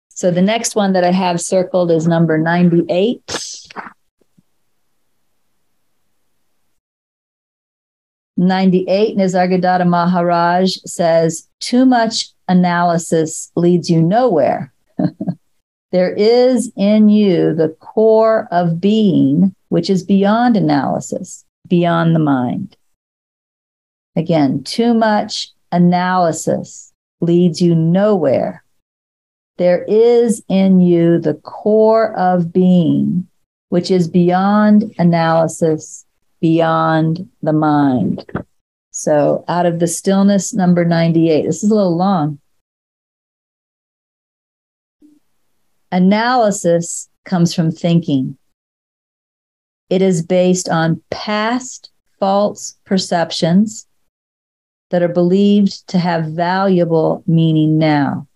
So 0.09 0.29
the 0.29 0.41
next 0.43 0.75
one 0.75 0.93
that 0.93 1.03
I 1.03 1.11
have 1.11 1.41
circled 1.41 1.89
is 1.89 2.07
number 2.07 2.37
98. 2.37 3.60
98 8.41 9.17
Nisargadatta 9.17 9.87
Maharaj 9.87 10.77
says, 10.85 11.47
Too 11.59 11.85
much 11.85 12.29
analysis 12.47 13.51
leads 13.55 13.87
you 13.87 14.01
nowhere. 14.01 14.73
there 15.91 16.13
is 16.13 16.71
in 16.75 17.07
you 17.07 17.53
the 17.53 17.69
core 17.79 18.47
of 18.51 18.81
being, 18.81 19.55
which 19.69 19.91
is 19.91 20.03
beyond 20.03 20.57
analysis, 20.57 21.45
beyond 21.67 22.15
the 22.15 22.19
mind. 22.19 22.75
Again, 24.15 24.63
too 24.63 24.95
much 24.95 25.49
analysis 25.71 26.91
leads 27.21 27.61
you 27.61 27.75
nowhere. 27.75 28.63
There 29.59 29.85
is 29.87 30.43
in 30.49 30.79
you 30.81 31.19
the 31.19 31.35
core 31.35 32.17
of 32.17 32.51
being, 32.51 33.27
which 33.69 33.91
is 33.91 34.07
beyond 34.07 34.95
analysis, 34.97 36.07
beyond 36.41 37.29
the 37.41 37.53
mind. 37.53 38.25
So, 38.89 39.45
out 39.47 39.65
of 39.65 39.79
the 39.79 39.87
stillness, 39.87 40.53
number 40.53 40.83
98, 40.83 41.43
this 41.43 41.63
is 41.63 41.71
a 41.71 41.75
little 41.75 41.95
long. 41.95 42.39
Analysis 45.91 47.09
comes 47.23 47.53
from 47.53 47.71
thinking. 47.71 48.37
It 49.89 50.01
is 50.01 50.23
based 50.23 50.67
on 50.67 51.01
past 51.09 51.91
false 52.19 52.77
perceptions 52.85 53.87
that 54.89 55.01
are 55.01 55.09
believed 55.09 55.87
to 55.87 55.97
have 55.97 56.25
valuable 56.25 57.23
meaning 57.27 57.77
now. 57.77 58.27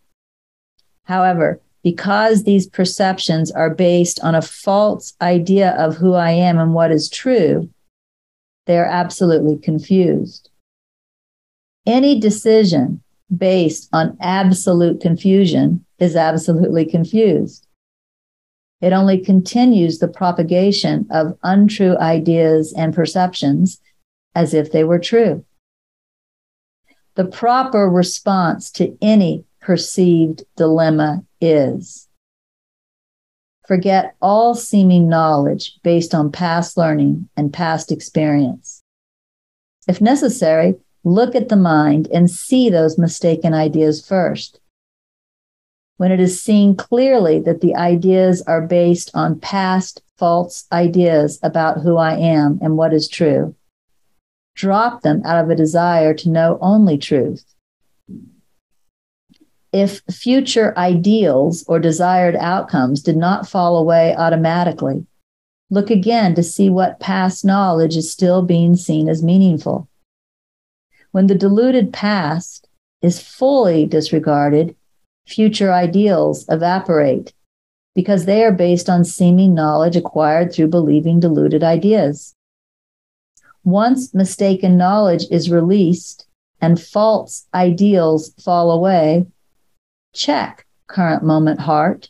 However, 1.04 1.62
because 1.84 2.44
these 2.44 2.68
perceptions 2.68 3.52
are 3.52 3.70
based 3.70 4.20
on 4.22 4.36
a 4.36 4.42
false 4.42 5.14
idea 5.22 5.72
of 5.78 5.96
who 5.96 6.14
I 6.14 6.32
am 6.32 6.58
and 6.58 6.74
what 6.74 6.92
is 6.92 7.10
true, 7.10 7.70
they 8.66 8.78
are 8.78 8.86
absolutely 8.86 9.58
confused. 9.58 10.50
Any 11.86 12.20
decision 12.20 13.02
based 13.36 13.90
on 13.94 14.18
absolute 14.20 15.02
confusion 15.02 15.86
is 16.00 16.16
absolutely 16.16 16.86
confused. 16.86 17.68
It 18.82 18.94
only 18.94 19.20
continues 19.20 20.00
the 20.00 20.08
propagation 20.08 21.08
of 21.10 21.38
untrue 21.44 21.98
ideas 21.98 22.74
and 22.78 22.94
perceptions 22.94 23.80
as 24.36 24.54
if 24.54 24.72
they 24.72 24.84
were 24.84 25.00
true 25.00 25.46
the 27.16 27.26
proper 27.26 27.90
response 27.90 28.70
to 28.72 28.96
any 29.02 29.46
perceived 29.62 30.44
dilemma 30.56 31.24
is 31.42 32.05
forget 33.68 34.16
all 34.22 34.56
seeming 34.56 35.10
knowledge 35.10 35.80
based 35.84 36.14
on 36.14 36.32
past 36.32 36.78
learning 36.78 37.30
and 37.36 37.54
past 37.54 37.92
experience. 37.92 38.84
If 39.88 40.02
necessary, 40.02 40.76
look 41.04 41.36
at 41.36 41.50
the 41.50 41.56
mind 41.56 42.08
and 42.14 42.30
see 42.30 42.70
those 42.70 42.98
mistaken 42.98 43.54
ideas 43.54 44.06
first. 44.06 44.60
When 45.98 46.12
it 46.12 46.20
is 46.20 46.42
seen 46.42 46.76
clearly 46.76 47.40
that 47.42 47.62
the 47.62 47.76
ideas 47.76 48.42
are 48.42 48.62
based 48.62 49.12
on 49.14 49.40
past 49.40 50.02
false 50.18 50.66
ideas 50.72 51.40
about 51.42 51.82
who 51.82 51.98
I 51.98 52.16
am 52.18 52.60
and 52.62 52.76
what 52.76 52.94
is 52.94 53.08
true, 53.08 53.56
drop 54.56 55.02
them 55.02 55.22
out 55.26 55.44
of 55.44 55.50
a 55.50 55.56
desire 55.56 56.14
to 56.16 56.30
know 56.30 56.58
only 56.62 56.98
truth. 56.98 57.55
If 59.76 60.04
future 60.10 60.74
ideals 60.78 61.66
or 61.68 61.80
desired 61.80 62.38
outcomes 62.38 63.04
did 63.04 63.18
not 63.18 63.46
fall 63.46 63.76
away 63.76 64.16
automatically, 64.16 65.06
look 65.70 65.90
again 65.90 66.34
to 66.36 66.44
see 66.44 66.70
what 66.70 67.02
past 67.02 67.44
knowledge 67.44 67.98
is 67.98 68.10
still 68.10 68.42
being 68.42 68.78
seen 68.78 69.10
as 69.10 69.22
meaningful. 69.22 69.90
When 71.12 71.28
the 71.28 71.36
diluted 71.36 71.92
past 71.92 72.70
is 73.02 73.22
fully 73.22 73.86
disregarded, 73.86 74.78
future 75.28 75.74
ideals 75.74 76.46
evaporate 76.48 77.34
because 77.96 78.24
they 78.24 78.46
are 78.46 78.54
based 78.54 78.90
on 78.90 79.04
seeming 79.04 79.54
knowledge 79.54 79.98
acquired 79.98 80.54
through 80.54 80.70
believing 80.70 81.20
diluted 81.20 81.66
ideas. 81.66 82.34
Once 83.66 84.14
mistaken 84.14 84.78
knowledge 84.78 85.26
is 85.30 85.52
released 85.52 86.28
and 86.62 86.82
false 86.82 87.46
ideals 87.54 88.34
fall 88.42 88.72
away, 88.72 89.26
check 90.16 90.66
current 90.88 91.24
moment 91.24 91.60
heart 91.60 92.10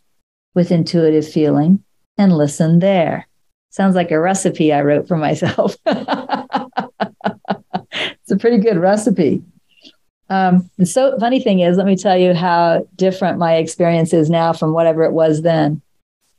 with 0.54 0.72
intuitive 0.72 1.28
feeling 1.28 1.84
and 2.18 2.38
listen 2.38 2.80
there. 2.80 3.28
Sounds 3.70 3.96
like 3.96 4.12
a 4.12 4.20
recipe 4.20 4.72
I 4.72 4.82
wrote 4.82 5.08
for 5.08 5.18
myself. 5.18 5.76
it's 5.86 6.02
a 8.32 8.38
pretty 8.40 8.60
good 8.60 8.78
recipe. 8.78 9.44
Um, 10.30 10.70
the 10.78 10.86
so 10.86 11.18
funny 11.20 11.40
thing 11.42 11.60
is, 11.60 11.78
let 11.78 11.86
me 11.86 11.96
tell 11.96 12.18
you 12.18 12.34
how 12.34 12.88
different 12.96 13.38
my 13.38 13.56
experience 13.56 14.14
is 14.14 14.30
now 14.30 14.54
from 14.54 14.72
whatever 14.74 15.04
it 15.04 15.12
was 15.12 15.42
then. 15.42 15.82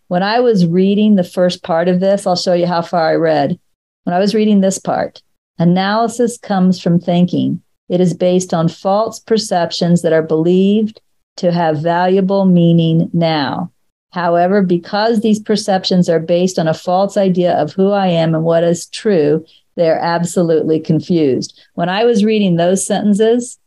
When 0.08 0.22
I 0.22 0.40
was 0.40 0.66
reading 0.66 1.16
the 1.16 1.24
first 1.24 1.62
part 1.62 1.88
of 1.88 2.00
this, 2.00 2.26
I'll 2.26 2.36
show 2.36 2.54
you 2.54 2.66
how 2.66 2.82
far 2.82 3.10
I 3.10 3.14
read. 3.14 3.58
When 4.04 4.14
I 4.14 4.18
was 4.18 4.34
reading 4.34 4.60
this 4.60 4.78
part, 4.78 5.22
analysis 5.58 6.38
comes 6.38 6.80
from 6.80 7.00
thinking. 7.00 7.62
It 7.88 8.00
is 8.00 8.14
based 8.14 8.54
on 8.54 8.68
false 8.68 9.20
perceptions 9.20 10.02
that 10.02 10.12
are 10.12 10.22
believed 10.22 11.00
to 11.36 11.52
have 11.52 11.82
valuable 11.82 12.44
meaning 12.44 13.10
now. 13.12 13.70
However, 14.12 14.62
because 14.62 15.20
these 15.20 15.40
perceptions 15.40 16.08
are 16.08 16.20
based 16.20 16.58
on 16.58 16.68
a 16.68 16.74
false 16.74 17.16
idea 17.16 17.52
of 17.54 17.72
who 17.72 17.90
I 17.90 18.06
am 18.08 18.34
and 18.34 18.44
what 18.44 18.64
is 18.64 18.86
true, 18.86 19.44
they're 19.76 19.98
absolutely 19.98 20.80
confused. 20.80 21.60
When 21.74 21.88
I 21.88 22.04
was 22.04 22.24
reading 22.24 22.56
those 22.56 22.86
sentences, 22.86 23.58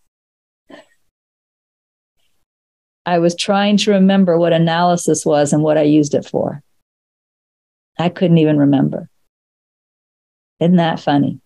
I 3.05 3.19
was 3.19 3.35
trying 3.35 3.77
to 3.77 3.91
remember 3.91 4.37
what 4.37 4.53
analysis 4.53 5.25
was 5.25 5.53
and 5.53 5.63
what 5.63 5.77
I 5.77 5.83
used 5.83 6.15
it 6.15 6.25
for. 6.25 6.63
I 7.99 8.09
couldn't 8.09 8.37
even 8.39 8.57
remember. 8.57 9.09
Isn't 10.59 10.77
that 10.77 10.99
funny? 10.99 11.39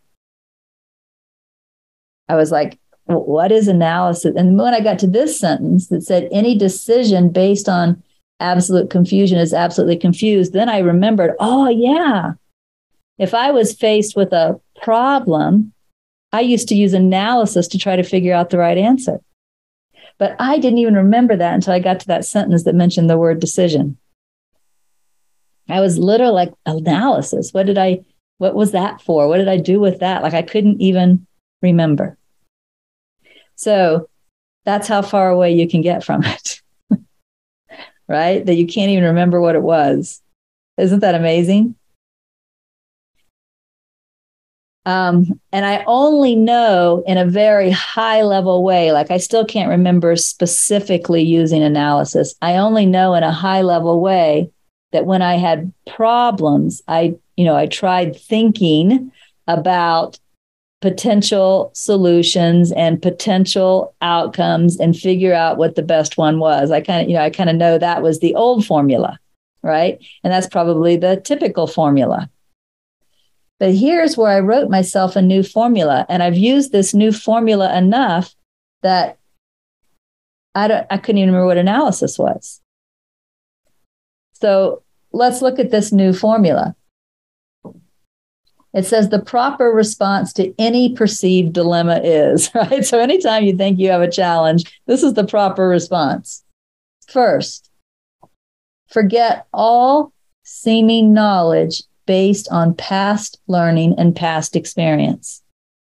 I 2.30 2.36
was 2.36 2.51
like, 2.51 2.80
what 3.06 3.51
is 3.51 3.68
analysis? 3.68 4.34
And 4.36 4.58
when 4.58 4.74
I 4.74 4.80
got 4.80 4.99
to 4.99 5.08
this 5.08 5.39
sentence 5.39 5.88
that 5.88 6.04
said 6.04 6.30
any 6.32 6.58
decision 6.58 7.30
based 7.30 7.68
on 7.68 8.01
absolute 8.39 8.89
confusion 8.89 9.38
is 9.38 9.54
absolutely 9.54 9.97
confused, 9.97 10.54
then 10.54 10.70
I 10.70 10.80
remembered, 10.80 11.36
oh, 11.39 11.70
yeah. 11.70 12.34
If 13.18 13.34
I 13.34 13.51
was 13.51 13.74
faced 13.74 14.16
with 14.16 14.34
a 14.34 14.60
problem, 14.82 15.74
I 16.32 16.41
used 16.41 16.68
to 16.70 16.76
use 16.76 16.93
analysis 16.93 17.68
to 17.70 17.78
try 17.78 17.95
to 17.95 18.04
figure 18.04 18.34
out 18.34 18.49
the 18.49 18.58
right 18.58 18.78
answer. 18.78 19.20
But 20.18 20.36
I 20.39 20.58
didn't 20.58 20.80
even 20.80 20.95
remember 20.95 21.36
that 21.36 21.54
until 21.54 21.74
I 21.74 21.80
got 21.80 21.99
to 22.01 22.08
that 22.08 22.26
sentence 22.26 22.64
that 22.64 22.76
mentioned 22.76 23.10
the 23.10 23.18
word 23.18 23.39
decision. 23.39 23.97
I 25.70 25.80
was 25.80 25.97
literally 25.97 26.34
like 26.34 26.54
analysis. 26.66 27.54
What 27.54 27.66
did 27.66 27.78
I, 27.78 28.04
what 28.38 28.56
was 28.56 28.72
that 28.72 29.01
for? 29.01 29.28
What 29.28 29.38
did 29.38 29.47
I 29.47 29.58
do 29.58 29.80
with 29.80 29.99
that? 29.99 30.24
Like 30.24 30.34
I 30.34 30.41
couldn't 30.41 30.82
even 30.82 31.26
remember. 31.62 32.18
So 33.56 34.10
that's 34.66 34.88
how 34.88 35.01
far 35.01 35.30
away 35.30 35.54
you 35.54 35.68
can 35.68 35.82
get 35.82 36.04
from 36.04 36.24
it, 36.24 36.62
right? 38.08 38.45
That 38.45 38.56
you 38.56 38.68
can't 38.68 38.91
even 38.91 39.04
remember 39.06 39.41
what 39.41 39.56
it 39.56 39.62
was. 39.62 40.22
Isn't 40.78 41.01
that 41.01 41.16
amazing? 41.16 41.76
Um, 44.86 45.39
and 45.54 45.66
I 45.66 45.84
only 45.88 46.36
know 46.36 47.04
in 47.08 47.18
a 47.18 47.26
very 47.26 47.72
high 47.72 48.22
level 48.24 48.64
way, 48.64 48.91
like 48.91 49.12
I 49.12 49.18
still 49.18 49.45
can't 49.45 49.70
remember 49.70 50.16
specifically 50.18 51.22
using 51.22 51.64
analysis. 51.64 52.36
I 52.41 52.58
only 52.58 52.86
know 52.86 53.14
in 53.14 53.24
a 53.24 53.32
high 53.32 53.62
level 53.62 54.01
way 54.01 54.51
that 54.91 55.06
when 55.06 55.22
I 55.22 55.36
had 55.36 55.72
problems, 55.88 56.82
I, 56.88 57.16
you 57.38 57.45
know, 57.45 57.56
I 57.56 57.68
tried 57.68 58.16
thinking 58.18 59.12
about 59.47 60.20
potential 60.84 61.71
solutions 61.73 62.73
and 62.73 63.01
potential 63.01 63.95
outcomes 64.01 64.77
and 64.77 64.97
figure 64.97 65.34
out 65.34 65.55
what 65.55 65.75
the 65.75 65.81
best 65.81 66.17
one 66.17 66.39
was. 66.39 66.71
I 66.71 66.81
kind 66.81 67.01
of, 67.01 67.07
you 67.07 67.15
know, 67.15 67.23
I 67.23 67.29
kind 67.29 67.49
of 67.49 67.55
know 67.55 67.77
that 67.77 68.01
was 68.01 68.19
the 68.19 68.36
old 68.36 68.65
formula, 68.65 69.17
right? 69.61 69.97
And 70.25 70.34
that's 70.34 70.49
probably 70.49 70.97
the 70.97 71.21
typical 71.21 71.67
formula. 71.67 72.29
But 73.61 73.73
here's 73.73 74.17
where 74.17 74.29
I 74.29 74.41
wrote 74.41 74.69
myself 74.69 75.15
a 75.15 75.21
new 75.21 75.41
formula. 75.41 76.05
And 76.09 76.21
I've 76.21 76.38
used 76.38 76.73
this 76.73 76.93
new 76.93 77.13
formula 77.13 77.73
enough 77.77 78.36
that 78.81 79.17
I, 80.53 80.67
don't, 80.67 80.86
I 80.89 80.97
couldn't 80.97 81.19
even 81.19 81.29
remember 81.29 81.47
what 81.47 81.57
analysis 81.57 82.19
was. 82.19 82.59
So 84.34 84.84
let's 85.13 85.41
look 85.41 85.59
at 85.59 85.71
this 85.71 85.93
new 85.93 86.11
formula. 86.11 86.75
It 88.74 88.86
says 88.88 89.09
the 89.09 89.21
proper 89.21 89.65
response 89.65 90.34
to 90.34 90.53
any 90.57 90.93
perceived 90.93 91.53
dilemma 91.53 92.01
is, 92.03 92.49
right? 92.55 92.84
So 92.84 92.99
anytime 92.99 93.43
you 93.43 93.55
think 93.55 93.80
you 93.80 93.89
have 93.89 94.01
a 94.01 94.11
challenge, 94.11 94.82
this 94.88 95.03
is 95.03 95.13
the 95.13 95.26
proper 95.26 95.67
response. 95.67 96.43
First, 97.07 97.69
forget 98.88 99.45
all 99.53 100.11
seeming 100.43 101.13
knowledge 101.13 101.84
based 102.05 102.49
on 102.51 102.74
past 102.74 103.39
learning 103.47 103.95
and 103.97 104.15
past 104.15 104.55
experience. 104.55 105.41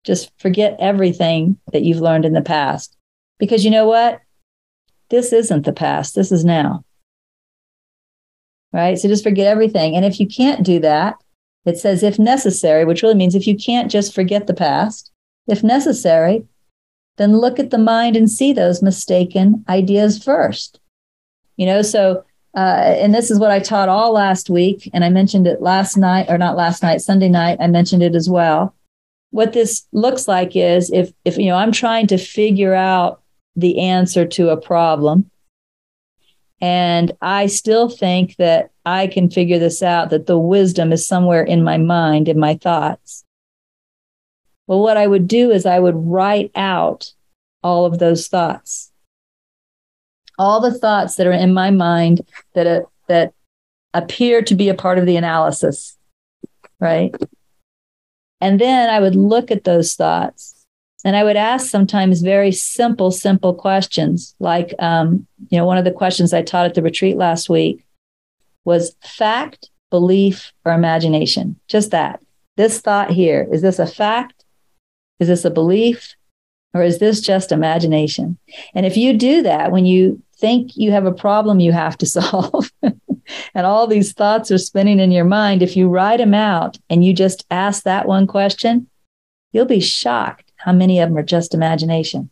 Just 0.04 0.30
forget 0.38 0.76
everything 0.78 1.58
that 1.72 1.82
you've 1.82 2.00
learned 2.00 2.24
in 2.24 2.32
the 2.32 2.42
past. 2.42 2.96
Because 3.38 3.64
you 3.64 3.70
know 3.70 3.86
what? 3.86 4.20
This 5.08 5.32
isn't 5.32 5.64
the 5.64 5.72
past, 5.72 6.14
this 6.14 6.30
is 6.30 6.44
now. 6.44 6.84
Right? 8.72 8.98
So 8.98 9.08
just 9.08 9.24
forget 9.24 9.46
everything. 9.46 9.96
And 9.96 10.04
if 10.04 10.20
you 10.20 10.26
can't 10.26 10.64
do 10.64 10.80
that, 10.80 11.16
it 11.66 11.78
says, 11.78 12.02
if 12.02 12.18
necessary, 12.18 12.84
which 12.84 13.02
really 13.02 13.14
means 13.14 13.34
if 13.34 13.46
you 13.46 13.56
can't 13.56 13.90
just 13.90 14.14
forget 14.14 14.46
the 14.46 14.54
past, 14.54 15.10
if 15.48 15.62
necessary, 15.62 16.44
then 17.16 17.38
look 17.38 17.58
at 17.58 17.70
the 17.70 17.78
mind 17.78 18.16
and 18.16 18.30
see 18.30 18.52
those 18.52 18.82
mistaken 18.82 19.64
ideas 19.68 20.22
first. 20.22 20.80
You 21.56 21.66
know, 21.66 21.82
so, 21.82 22.24
uh, 22.56 22.94
and 22.98 23.14
this 23.14 23.30
is 23.30 23.38
what 23.38 23.50
I 23.50 23.58
taught 23.58 23.88
all 23.88 24.12
last 24.12 24.48
week, 24.48 24.88
and 24.92 25.04
I 25.04 25.08
mentioned 25.08 25.46
it 25.46 25.60
last 25.60 25.96
night, 25.96 26.26
or 26.28 26.38
not 26.38 26.56
last 26.56 26.82
night, 26.82 27.00
Sunday 27.00 27.28
night, 27.28 27.58
I 27.60 27.66
mentioned 27.66 28.02
it 28.02 28.14
as 28.14 28.28
well. 28.28 28.74
What 29.30 29.52
this 29.52 29.86
looks 29.92 30.28
like 30.28 30.54
is 30.54 30.90
if, 30.92 31.12
if, 31.24 31.36
you 31.36 31.46
know, 31.46 31.56
I'm 31.56 31.72
trying 31.72 32.06
to 32.08 32.18
figure 32.18 32.74
out 32.74 33.22
the 33.56 33.80
answer 33.80 34.26
to 34.26 34.50
a 34.50 34.60
problem, 34.60 35.30
and 36.60 37.12
I 37.20 37.46
still 37.46 37.88
think 37.88 38.36
that 38.36 38.70
I 38.84 39.08
can 39.08 39.30
figure 39.30 39.58
this 39.58 39.82
out, 39.82 40.10
that 40.10 40.26
the 40.26 40.38
wisdom 40.38 40.92
is 40.92 41.06
somewhere 41.06 41.42
in 41.42 41.62
my 41.62 41.76
mind, 41.76 42.28
in 42.28 42.38
my 42.38 42.54
thoughts. 42.54 43.24
Well, 44.66 44.80
what 44.80 44.96
I 44.96 45.06
would 45.06 45.28
do 45.28 45.50
is 45.50 45.66
I 45.66 45.78
would 45.78 45.94
write 45.96 46.50
out 46.54 47.12
all 47.62 47.84
of 47.84 47.98
those 47.98 48.28
thoughts, 48.28 48.90
all 50.38 50.60
the 50.60 50.76
thoughts 50.76 51.16
that 51.16 51.26
are 51.26 51.32
in 51.32 51.52
my 51.52 51.70
mind 51.70 52.22
that, 52.54 52.66
uh, 52.66 52.82
that 53.08 53.34
appear 53.92 54.42
to 54.42 54.54
be 54.54 54.68
a 54.68 54.74
part 54.74 54.98
of 54.98 55.06
the 55.06 55.16
analysis, 55.16 55.96
right? 56.80 57.14
And 58.40 58.60
then 58.60 58.90
I 58.90 59.00
would 59.00 59.16
look 59.16 59.50
at 59.50 59.64
those 59.64 59.94
thoughts 59.94 60.55
and 61.04 61.16
I 61.16 61.24
would 61.24 61.36
ask 61.36 61.68
sometimes 61.68 62.22
very 62.22 62.52
simple, 62.52 63.10
simple 63.10 63.54
questions. 63.54 64.34
Like, 64.40 64.74
um, 64.78 65.26
you 65.50 65.58
know, 65.58 65.66
one 65.66 65.78
of 65.78 65.84
the 65.84 65.92
questions 65.92 66.32
I 66.32 66.42
taught 66.42 66.66
at 66.66 66.74
the 66.74 66.82
retreat 66.82 67.16
last 67.16 67.48
week 67.48 67.84
was 68.64 68.96
fact, 69.02 69.70
belief, 69.90 70.52
or 70.64 70.72
imagination. 70.72 71.60
Just 71.68 71.90
that. 71.90 72.20
This 72.56 72.80
thought 72.80 73.10
here 73.10 73.46
is 73.52 73.62
this 73.62 73.78
a 73.78 73.86
fact? 73.86 74.44
Is 75.20 75.28
this 75.28 75.44
a 75.44 75.50
belief? 75.50 76.14
Or 76.74 76.82
is 76.82 76.98
this 76.98 77.20
just 77.20 77.52
imagination? 77.52 78.38
And 78.74 78.84
if 78.84 78.96
you 78.96 79.16
do 79.16 79.42
that, 79.42 79.72
when 79.72 79.86
you 79.86 80.22
think 80.38 80.76
you 80.76 80.90
have 80.90 81.06
a 81.06 81.12
problem 81.12 81.60
you 81.60 81.72
have 81.72 81.96
to 81.98 82.06
solve, 82.06 82.70
and 82.82 83.66
all 83.66 83.86
these 83.86 84.12
thoughts 84.12 84.50
are 84.50 84.58
spinning 84.58 85.00
in 85.00 85.10
your 85.10 85.24
mind, 85.24 85.62
if 85.62 85.76
you 85.76 85.88
write 85.88 86.18
them 86.18 86.34
out 86.34 86.78
and 86.90 87.04
you 87.04 87.12
just 87.12 87.46
ask 87.50 87.84
that 87.84 88.06
one 88.06 88.26
question, 88.26 88.88
you'll 89.52 89.64
be 89.64 89.80
shocked 89.80 90.45
how 90.66 90.72
many 90.72 90.98
of 90.98 91.08
them 91.08 91.16
are 91.16 91.22
just 91.22 91.54
imagination? 91.54 92.28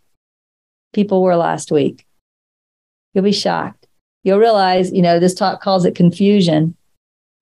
People 0.93 1.23
were 1.23 1.37
last 1.37 1.71
week. 1.71 2.05
You'll 3.15 3.25
be 3.25 3.33
shocked. 3.33 3.87
You'll 4.25 4.41
realize, 4.41 4.93
you 4.93 5.03
know, 5.03 5.21
this 5.21 5.35
talk 5.35 5.63
calls 5.63 5.85
it 5.85 5.95
confusion. 5.95 6.77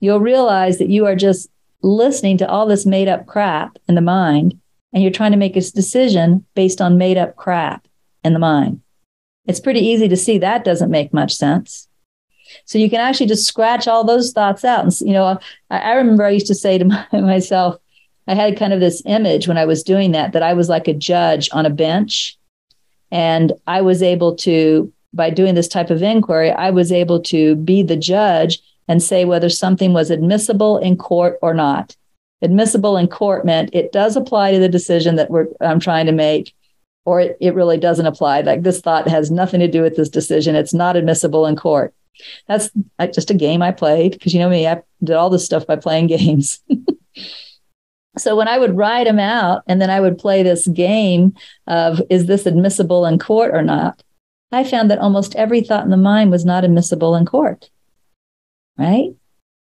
You'll 0.00 0.20
realize 0.20 0.76
that 0.78 0.90
you 0.90 1.06
are 1.06 1.16
just 1.16 1.48
listening 1.80 2.36
to 2.38 2.48
all 2.48 2.66
this 2.66 2.84
made 2.84 3.08
up 3.08 3.26
crap 3.26 3.78
in 3.88 3.94
the 3.94 4.02
mind, 4.02 4.60
and 4.92 5.02
you're 5.02 5.10
trying 5.10 5.32
to 5.32 5.38
make 5.38 5.56
a 5.56 5.60
decision 5.60 6.44
based 6.54 6.82
on 6.82 6.98
made 6.98 7.16
up 7.16 7.36
crap 7.36 7.88
in 8.22 8.34
the 8.34 8.38
mind. 8.38 8.82
It's 9.46 9.60
pretty 9.60 9.80
easy 9.80 10.08
to 10.08 10.16
see 10.16 10.38
that 10.38 10.62
doesn't 10.62 10.90
make 10.90 11.14
much 11.14 11.34
sense. 11.34 11.88
So 12.66 12.76
you 12.76 12.90
can 12.90 13.00
actually 13.00 13.26
just 13.26 13.46
scratch 13.46 13.88
all 13.88 14.04
those 14.04 14.32
thoughts 14.32 14.62
out. 14.62 14.84
And, 14.84 15.00
you 15.00 15.14
know, 15.14 15.38
I, 15.70 15.78
I 15.78 15.92
remember 15.94 16.24
I 16.24 16.30
used 16.30 16.48
to 16.48 16.54
say 16.54 16.76
to 16.76 16.84
my, 16.84 17.06
myself, 17.12 17.76
I 18.26 18.34
had 18.34 18.58
kind 18.58 18.72
of 18.72 18.80
this 18.80 19.02
image 19.06 19.48
when 19.48 19.58
I 19.58 19.64
was 19.64 19.82
doing 19.82 20.12
that, 20.12 20.32
that 20.32 20.42
I 20.42 20.54
was 20.54 20.68
like 20.68 20.88
a 20.88 20.94
judge 20.94 21.48
on 21.52 21.66
a 21.66 21.70
bench. 21.70 22.38
And 23.10 23.52
I 23.66 23.82
was 23.82 24.02
able 24.02 24.34
to, 24.36 24.92
by 25.12 25.30
doing 25.30 25.54
this 25.54 25.68
type 25.68 25.90
of 25.90 26.02
inquiry, 26.02 26.50
I 26.50 26.70
was 26.70 26.92
able 26.92 27.20
to 27.24 27.56
be 27.56 27.82
the 27.82 27.96
judge 27.96 28.60
and 28.88 29.02
say 29.02 29.24
whether 29.24 29.48
something 29.48 29.92
was 29.92 30.10
admissible 30.10 30.78
in 30.78 30.96
court 30.96 31.38
or 31.42 31.52
not. 31.52 31.96
Admissible 32.40 32.96
in 32.96 33.06
court 33.08 33.44
meant 33.44 33.70
it 33.72 33.92
does 33.92 34.16
apply 34.16 34.52
to 34.52 34.58
the 34.58 34.68
decision 34.68 35.16
that 35.16 35.30
we're, 35.30 35.46
I'm 35.60 35.80
trying 35.80 36.06
to 36.06 36.12
make. 36.12 36.54
or 37.04 37.20
it, 37.20 37.36
it 37.40 37.54
really 37.54 37.78
doesn't 37.78 38.06
apply. 38.06 38.40
Like 38.42 38.62
this 38.62 38.80
thought 38.80 39.08
has 39.08 39.30
nothing 39.30 39.60
to 39.60 39.68
do 39.68 39.82
with 39.82 39.96
this 39.96 40.08
decision. 40.08 40.54
It's 40.54 40.74
not 40.74 40.96
admissible 40.96 41.46
in 41.46 41.56
court. 41.56 41.94
That's 42.46 42.70
just 43.12 43.30
a 43.30 43.34
game 43.34 43.62
I 43.62 43.72
played 43.72 44.12
because 44.12 44.32
you 44.32 44.40
know 44.40 44.48
me, 44.48 44.66
I 44.66 44.82
did 45.02 45.16
all 45.16 45.30
this 45.30 45.44
stuff 45.44 45.66
by 45.66 45.76
playing 45.76 46.06
games. 46.18 46.60
So 48.18 48.36
when 48.36 48.48
I 48.48 48.58
would 48.58 48.76
write 48.76 49.04
them 49.04 49.18
out 49.18 49.62
and 49.66 49.80
then 49.80 49.90
I 49.90 50.00
would 50.00 50.18
play 50.18 50.42
this 50.42 50.68
game 50.68 51.34
of 51.66 52.02
is 52.10 52.26
this 52.26 52.46
admissible 52.46 53.06
in 53.06 53.18
court 53.18 53.54
or 53.54 53.62
not, 53.62 54.02
I 54.50 54.64
found 54.64 54.90
that 54.90 54.98
almost 54.98 55.34
every 55.36 55.62
thought 55.62 55.84
in 55.84 55.90
the 55.90 55.96
mind 55.96 56.30
was 56.30 56.44
not 56.44 56.64
admissible 56.64 57.16
in 57.16 57.24
court. 57.24 57.70
Right? 58.76 59.10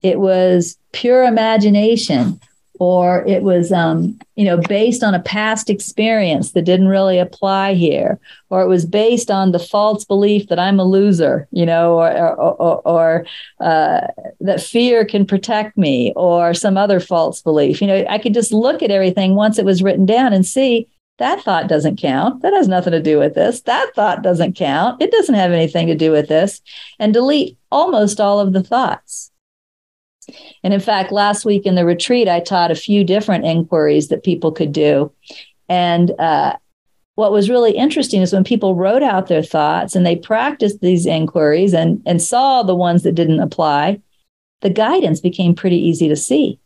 It 0.03 0.19
was 0.19 0.79
pure 0.93 1.25
imagination 1.25 2.41
or 2.81 3.23
it 3.27 3.43
was 3.43 3.71
um, 3.71 4.19
you 4.35 4.45
know 4.45 4.57
based 4.57 5.05
on 5.05 5.15
a 5.15 5.21
past 5.21 5.71
experience 5.71 6.53
that 6.53 6.63
didn't 6.63 6.89
really 6.89 7.19
apply 7.19 7.75
here 7.75 8.19
or 8.49 8.63
it 8.63 8.69
was 8.69 8.85
based 8.85 9.31
on 9.31 9.53
the 9.53 9.59
false 9.59 10.05
belief 10.05 10.49
that 10.49 10.59
i'm 10.59 10.81
a 10.81 10.85
loser 10.85 11.47
you 11.53 11.65
know 11.65 12.01
or 12.01 12.11
or, 12.11 12.55
or, 12.55 12.89
or 12.89 13.27
uh, 13.61 14.01
that 14.41 14.61
fear 14.61 15.05
can 15.05 15.25
protect 15.25 15.77
me 15.77 16.13
or 16.17 16.55
some 16.55 16.77
other 16.77 16.99
false 16.99 17.41
belief. 17.43 17.81
You 17.81 17.87
know 17.87 18.05
i 18.09 18.19
could 18.19 18.35
just 18.35 18.53
look 18.53 18.83
at 18.83 18.91
everything 18.91 19.37
once 19.37 19.59
it 19.59 19.65
was 19.65 19.83
written 19.83 20.07
down 20.07 20.33
and 20.33 20.45
see 20.45 20.89
that 21.19 21.43
thought 21.43 21.69
doesn't 21.69 22.01
count. 22.01 22.41
That 22.41 22.55
has 22.55 22.67
nothing 22.67 22.93
to 22.93 23.03
do 23.03 23.19
with 23.19 23.35
this. 23.35 23.61
That 23.61 23.95
thought 23.95 24.23
doesn't 24.23 24.57
count. 24.57 25.03
It 25.03 25.11
doesn't 25.11 25.35
have 25.35 25.53
anything 25.53 25.87
to 25.89 25.95
do 25.95 26.11
with 26.11 26.29
this. 26.29 26.63
And 26.99 27.13
delete 27.13 27.59
almost 27.71 28.23
all 28.23 28.41
of 28.41 28.55
the 28.55 28.63
thoughts 28.63 29.30
and 30.63 30.75
in 30.75 30.81
fact, 30.81 31.13
last 31.13 31.45
week 31.45 31.67
in 31.67 31.75
the 31.75 31.85
retreat, 31.85 32.29
I 32.29 32.41
taught 32.41 32.71
a 32.71 32.77
few 32.77 33.05
different 33.05 33.45
inquiries 33.45 34.09
that 34.09 34.25
people 34.25 34.53
could 34.53 34.73
do. 34.73 35.13
And 35.69 36.13
uh, 36.19 36.57
what 37.15 37.33
was 37.33 37.51
really 37.51 37.73
interesting 37.73 38.23
is 38.23 38.33
when 38.33 38.45
people 38.45 38.75
wrote 38.75 39.03
out 39.03 39.29
their 39.29 39.43
thoughts 39.43 39.95
and 39.95 40.05
they 40.05 40.17
practiced 40.17 40.81
these 40.81 41.07
inquiries 41.07 41.75
and, 41.75 42.03
and 42.07 42.23
saw 42.23 42.63
the 42.63 42.75
ones 42.75 43.03
that 43.03 43.15
didn't 43.15 43.41
apply, 43.41 44.01
the 44.61 44.71
guidance 44.71 45.21
became 45.21 45.55
pretty 45.55 45.77
easy 45.77 46.09
to 46.09 46.17
see. 46.17 46.59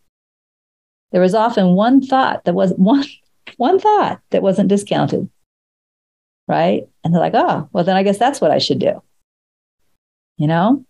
There 1.12 1.20
was 1.20 1.34
often 1.34 1.74
one 1.74 2.02
thought 2.02 2.44
that 2.44 2.54
was 2.54 2.72
one 2.76 3.04
one 3.56 3.78
thought 3.78 4.20
that 4.30 4.42
wasn't 4.42 4.68
discounted. 4.68 5.28
Right? 6.48 6.88
And 7.02 7.14
they're 7.14 7.20
like, 7.20 7.34
oh, 7.34 7.68
well, 7.72 7.84
then 7.84 7.96
I 7.96 8.02
guess 8.02 8.18
that's 8.18 8.40
what 8.40 8.50
I 8.50 8.58
should 8.58 8.78
do. 8.78 9.02
You 10.36 10.48
know? 10.48 10.84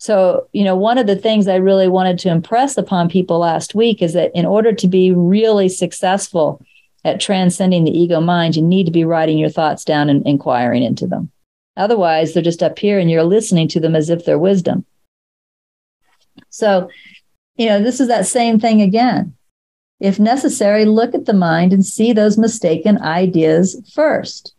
So, 0.00 0.48
you 0.54 0.64
know, 0.64 0.76
one 0.76 0.96
of 0.96 1.06
the 1.06 1.14
things 1.14 1.46
I 1.46 1.56
really 1.56 1.86
wanted 1.86 2.18
to 2.20 2.30
impress 2.30 2.78
upon 2.78 3.10
people 3.10 3.38
last 3.38 3.74
week 3.74 4.00
is 4.00 4.14
that 4.14 4.30
in 4.34 4.46
order 4.46 4.72
to 4.72 4.88
be 4.88 5.12
really 5.12 5.68
successful 5.68 6.64
at 7.04 7.20
transcending 7.20 7.84
the 7.84 7.96
ego 7.96 8.18
mind, 8.18 8.56
you 8.56 8.62
need 8.62 8.86
to 8.86 8.92
be 8.92 9.04
writing 9.04 9.36
your 9.36 9.50
thoughts 9.50 9.84
down 9.84 10.08
and 10.08 10.26
inquiring 10.26 10.82
into 10.82 11.06
them. 11.06 11.30
Otherwise, 11.76 12.32
they're 12.32 12.42
just 12.42 12.62
up 12.62 12.78
here 12.78 12.98
and 12.98 13.10
you're 13.10 13.22
listening 13.22 13.68
to 13.68 13.78
them 13.78 13.94
as 13.94 14.08
if 14.08 14.24
they're 14.24 14.38
wisdom. 14.38 14.86
So, 16.48 16.88
you 17.56 17.66
know, 17.66 17.82
this 17.82 18.00
is 18.00 18.08
that 18.08 18.26
same 18.26 18.58
thing 18.58 18.80
again. 18.80 19.34
If 20.00 20.18
necessary, 20.18 20.86
look 20.86 21.14
at 21.14 21.26
the 21.26 21.34
mind 21.34 21.74
and 21.74 21.84
see 21.84 22.14
those 22.14 22.38
mistaken 22.38 23.02
ideas 23.02 23.78
first. 23.94 24.54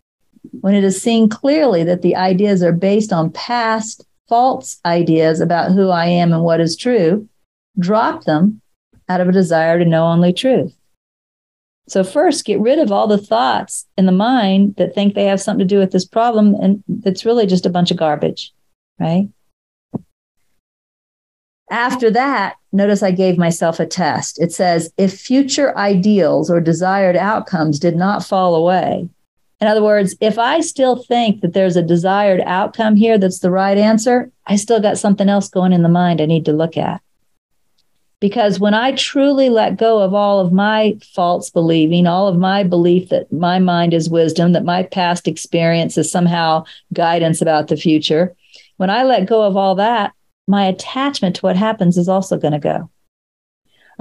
When 0.59 0.75
it 0.75 0.83
is 0.83 1.01
seen 1.01 1.29
clearly 1.29 1.83
that 1.85 2.03
the 2.03 2.15
ideas 2.15 2.61
are 2.61 2.71
based 2.71 3.11
on 3.11 3.31
past 3.31 4.05
false 4.31 4.79
ideas 4.85 5.41
about 5.41 5.73
who 5.73 5.89
I 5.89 6.05
am 6.05 6.31
and 6.31 6.41
what 6.41 6.61
is 6.61 6.77
true, 6.77 7.27
drop 7.77 8.23
them 8.23 8.61
out 9.09 9.19
of 9.19 9.27
a 9.27 9.33
desire 9.33 9.77
to 9.77 9.83
know 9.83 10.05
only 10.05 10.31
truth. 10.31 10.73
So, 11.89 12.01
first, 12.05 12.45
get 12.45 12.61
rid 12.61 12.79
of 12.79 12.93
all 12.93 13.07
the 13.07 13.17
thoughts 13.17 13.85
in 13.97 14.05
the 14.05 14.13
mind 14.13 14.75
that 14.77 14.95
think 14.95 15.15
they 15.15 15.25
have 15.25 15.41
something 15.41 15.67
to 15.67 15.75
do 15.75 15.79
with 15.79 15.91
this 15.91 16.05
problem, 16.05 16.55
and 16.55 16.81
it's 17.03 17.25
really 17.25 17.45
just 17.45 17.65
a 17.65 17.69
bunch 17.69 17.91
of 17.91 17.97
garbage, 17.97 18.53
right? 19.01 19.27
After 21.69 22.09
that, 22.11 22.55
notice 22.71 23.03
I 23.03 23.11
gave 23.11 23.37
myself 23.37 23.81
a 23.81 23.85
test. 23.85 24.41
It 24.41 24.53
says 24.53 24.93
if 24.95 25.19
future 25.19 25.77
ideals 25.77 26.49
or 26.49 26.61
desired 26.61 27.17
outcomes 27.17 27.79
did 27.79 27.97
not 27.97 28.23
fall 28.23 28.55
away, 28.55 29.09
in 29.61 29.67
other 29.67 29.83
words, 29.83 30.15
if 30.19 30.39
I 30.39 30.59
still 30.61 30.95
think 30.95 31.41
that 31.41 31.53
there's 31.53 31.75
a 31.75 31.83
desired 31.83 32.41
outcome 32.45 32.95
here 32.95 33.19
that's 33.19 33.39
the 33.39 33.51
right 33.51 33.77
answer, 33.77 34.31
I 34.47 34.55
still 34.55 34.81
got 34.81 34.97
something 34.97 35.29
else 35.29 35.49
going 35.49 35.71
in 35.71 35.83
the 35.83 35.89
mind 35.89 36.19
I 36.19 36.25
need 36.25 36.45
to 36.45 36.51
look 36.51 36.77
at. 36.77 36.99
Because 38.19 38.59
when 38.59 38.73
I 38.73 38.93
truly 38.93 39.49
let 39.49 39.77
go 39.77 39.99
of 40.01 40.15
all 40.15 40.39
of 40.39 40.51
my 40.51 40.97
false 41.13 41.51
believing, 41.51 42.07
all 42.07 42.27
of 42.27 42.37
my 42.37 42.63
belief 42.63 43.09
that 43.09 43.31
my 43.31 43.59
mind 43.59 43.93
is 43.93 44.09
wisdom, 44.09 44.53
that 44.53 44.65
my 44.65 44.83
past 44.83 45.27
experience 45.27 45.95
is 45.97 46.11
somehow 46.11 46.65
guidance 46.93 47.39
about 47.41 47.67
the 47.67 47.77
future, 47.77 48.35
when 48.77 48.89
I 48.89 49.03
let 49.03 49.27
go 49.27 49.43
of 49.43 49.55
all 49.55 49.75
that, 49.75 50.13
my 50.47 50.65
attachment 50.65 51.35
to 51.35 51.41
what 51.41 51.55
happens 51.55 51.97
is 51.97 52.09
also 52.09 52.37
going 52.37 52.53
to 52.53 52.59
go. 52.59 52.89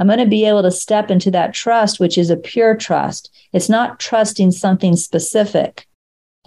I'm 0.01 0.07
going 0.07 0.19
to 0.19 0.27
be 0.27 0.47
able 0.47 0.63
to 0.63 0.71
step 0.71 1.11
into 1.11 1.31
that 1.33 1.53
trust, 1.53 2.01
which 2.01 2.17
is 2.17 2.31
a 2.31 2.37
pure 2.37 2.75
trust. 2.75 3.31
It's 3.53 3.69
not 3.69 4.01
trusting 4.01 4.51
something 4.51 4.97
specific, 4.97 5.87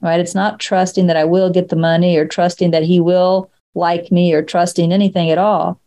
right? 0.01 0.19
It's 0.19 0.33
not 0.33 0.59
trusting 0.59 1.05
that 1.05 1.17
I 1.17 1.23
will 1.23 1.51
get 1.51 1.69
the 1.69 1.75
money 1.75 2.17
or 2.17 2.27
trusting 2.27 2.71
that 2.71 2.81
he 2.81 2.99
will 2.99 3.51
like 3.75 4.11
me 4.11 4.33
or 4.33 4.41
trusting 4.41 4.91
anything 4.91 5.29
at 5.29 5.37
all. 5.37 5.79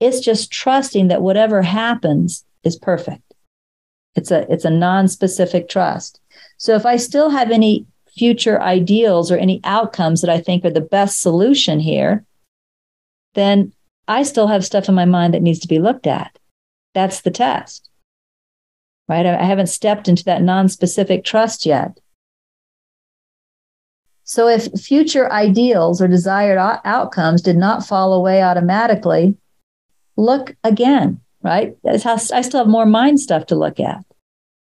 It's 0.00 0.20
just 0.20 0.52
trusting 0.52 1.08
that 1.08 1.22
whatever 1.22 1.62
happens 1.62 2.44
is 2.62 2.76
perfect. 2.76 3.22
It's 4.14 4.30
a 4.30 4.46
it's 4.52 4.66
a 4.66 4.70
non-specific 4.70 5.70
trust. 5.70 6.20
So 6.58 6.74
if 6.74 6.84
I 6.84 6.96
still 6.96 7.30
have 7.30 7.50
any 7.50 7.86
future 8.16 8.60
ideals 8.60 9.32
or 9.32 9.38
any 9.38 9.60
outcomes 9.64 10.20
that 10.20 10.30
I 10.30 10.40
think 10.40 10.62
are 10.64 10.70
the 10.70 10.80
best 10.82 11.22
solution 11.22 11.80
here, 11.80 12.24
then 13.32 13.72
I 14.06 14.24
still 14.24 14.46
have 14.46 14.64
stuff 14.64 14.90
in 14.90 14.94
my 14.94 15.06
mind 15.06 15.32
that 15.32 15.42
needs 15.42 15.60
to 15.60 15.68
be 15.68 15.78
looked 15.78 16.06
at. 16.06 16.38
That's 16.94 17.20
the 17.20 17.30
test. 17.30 17.90
Right? 19.08 19.26
I 19.26 19.44
haven't 19.44 19.66
stepped 19.66 20.08
into 20.08 20.24
that 20.24 20.42
non 20.42 20.68
specific 20.68 21.24
trust 21.24 21.66
yet. 21.66 21.98
So, 24.22 24.48
if 24.48 24.72
future 24.80 25.30
ideals 25.30 26.00
or 26.00 26.08
desired 26.08 26.58
outcomes 26.84 27.42
did 27.42 27.56
not 27.56 27.86
fall 27.86 28.14
away 28.14 28.42
automatically, 28.42 29.36
look 30.16 30.56
again, 30.64 31.20
right? 31.42 31.76
I 31.86 31.96
still 31.98 32.60
have 32.60 32.68
more 32.68 32.86
mind 32.86 33.20
stuff 33.20 33.44
to 33.46 33.54
look 33.54 33.78
at. 33.78 34.02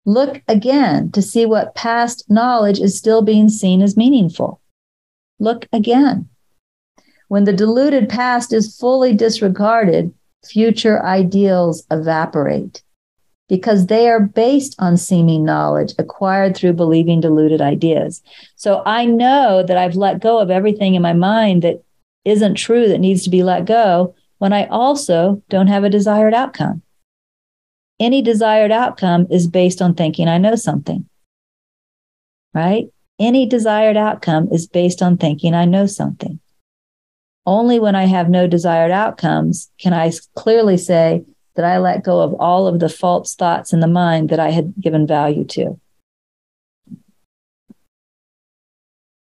Look 0.05 0.43
again 0.47 1.11
to 1.11 1.21
see 1.21 1.47
what 1.47 1.73
past 1.73 2.29
knowledge 2.29 2.79
is 2.79 2.97
still 2.97 3.23
being 3.23 3.49
seen 3.49 3.81
as 3.81 3.97
meaningful. 3.97 4.61
Look 5.39 5.67
again. 5.73 6.29
When 7.27 7.45
the 7.45 7.53
diluted 7.53 8.07
past 8.09 8.53
is 8.53 8.77
fully 8.77 9.13
disregarded, 9.13 10.13
future 10.45 11.03
ideals 11.05 11.85
evaporate 11.91 12.83
because 13.47 13.87
they 13.87 14.07
are 14.07 14.19
based 14.19 14.75
on 14.79 14.95
seeming 14.95 15.43
knowledge 15.43 15.93
acquired 15.97 16.55
through 16.55 16.73
believing 16.73 17.19
deluded 17.19 17.61
ideas. 17.61 18.21
So 18.55 18.83
I 18.85 19.05
know 19.05 19.63
that 19.63 19.77
I've 19.77 19.95
let 19.95 20.21
go 20.21 20.39
of 20.39 20.51
everything 20.51 20.95
in 20.95 21.01
my 21.01 21.13
mind 21.13 21.63
that 21.63 21.83
isn't 22.25 22.55
true 22.55 22.87
that 22.87 22.99
needs 22.99 23.23
to 23.23 23.29
be 23.29 23.43
let 23.43 23.65
go 23.65 24.15
when 24.37 24.53
I 24.53 24.67
also 24.67 25.41
don't 25.49 25.67
have 25.67 25.83
a 25.83 25.89
desired 25.89 26.33
outcome. 26.33 26.83
Any 27.99 28.21
desired 28.21 28.71
outcome 28.71 29.27
is 29.29 29.47
based 29.47 29.81
on 29.81 29.95
thinking 29.95 30.27
I 30.27 30.37
know 30.37 30.55
something, 30.55 31.09
right? 32.53 32.87
Any 33.19 33.45
desired 33.45 33.97
outcome 33.97 34.47
is 34.51 34.67
based 34.67 35.01
on 35.01 35.17
thinking 35.17 35.53
I 35.53 35.65
know 35.65 35.85
something. 35.85 36.39
Only 37.45 37.79
when 37.79 37.95
I 37.95 38.05
have 38.05 38.29
no 38.29 38.47
desired 38.47 38.91
outcomes 38.91 39.71
can 39.79 39.93
I 39.93 40.11
clearly 40.35 40.77
say 40.77 41.23
that 41.55 41.65
I 41.65 41.77
let 41.77 42.03
go 42.03 42.21
of 42.21 42.33
all 42.35 42.67
of 42.67 42.79
the 42.79 42.89
false 42.89 43.35
thoughts 43.35 43.73
in 43.73 43.79
the 43.79 43.87
mind 43.87 44.29
that 44.29 44.39
I 44.39 44.51
had 44.51 44.73
given 44.79 45.07
value 45.07 45.43
to. 45.45 45.79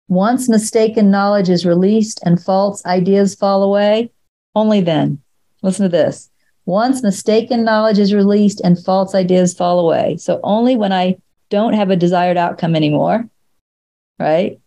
Once 0.08 0.48
mistaken 0.48 1.10
knowledge 1.10 1.48
is 1.48 1.66
released 1.66 2.20
and 2.24 2.42
false 2.42 2.84
ideas 2.86 3.34
fall 3.34 3.62
away, 3.62 4.10
only 4.54 4.80
then. 4.80 5.20
Listen 5.62 5.84
to 5.84 5.88
this. 5.88 6.30
Once 6.66 7.02
mistaken 7.02 7.64
knowledge 7.64 7.98
is 7.98 8.14
released 8.14 8.60
and 8.62 8.82
false 8.82 9.14
ideas 9.14 9.54
fall 9.54 9.78
away. 9.80 10.16
So 10.16 10.40
only 10.42 10.76
when 10.76 10.92
I 10.92 11.16
don't 11.50 11.74
have 11.74 11.90
a 11.90 11.96
desired 11.96 12.36
outcome 12.36 12.74
anymore, 12.74 13.28
right? 14.18 14.58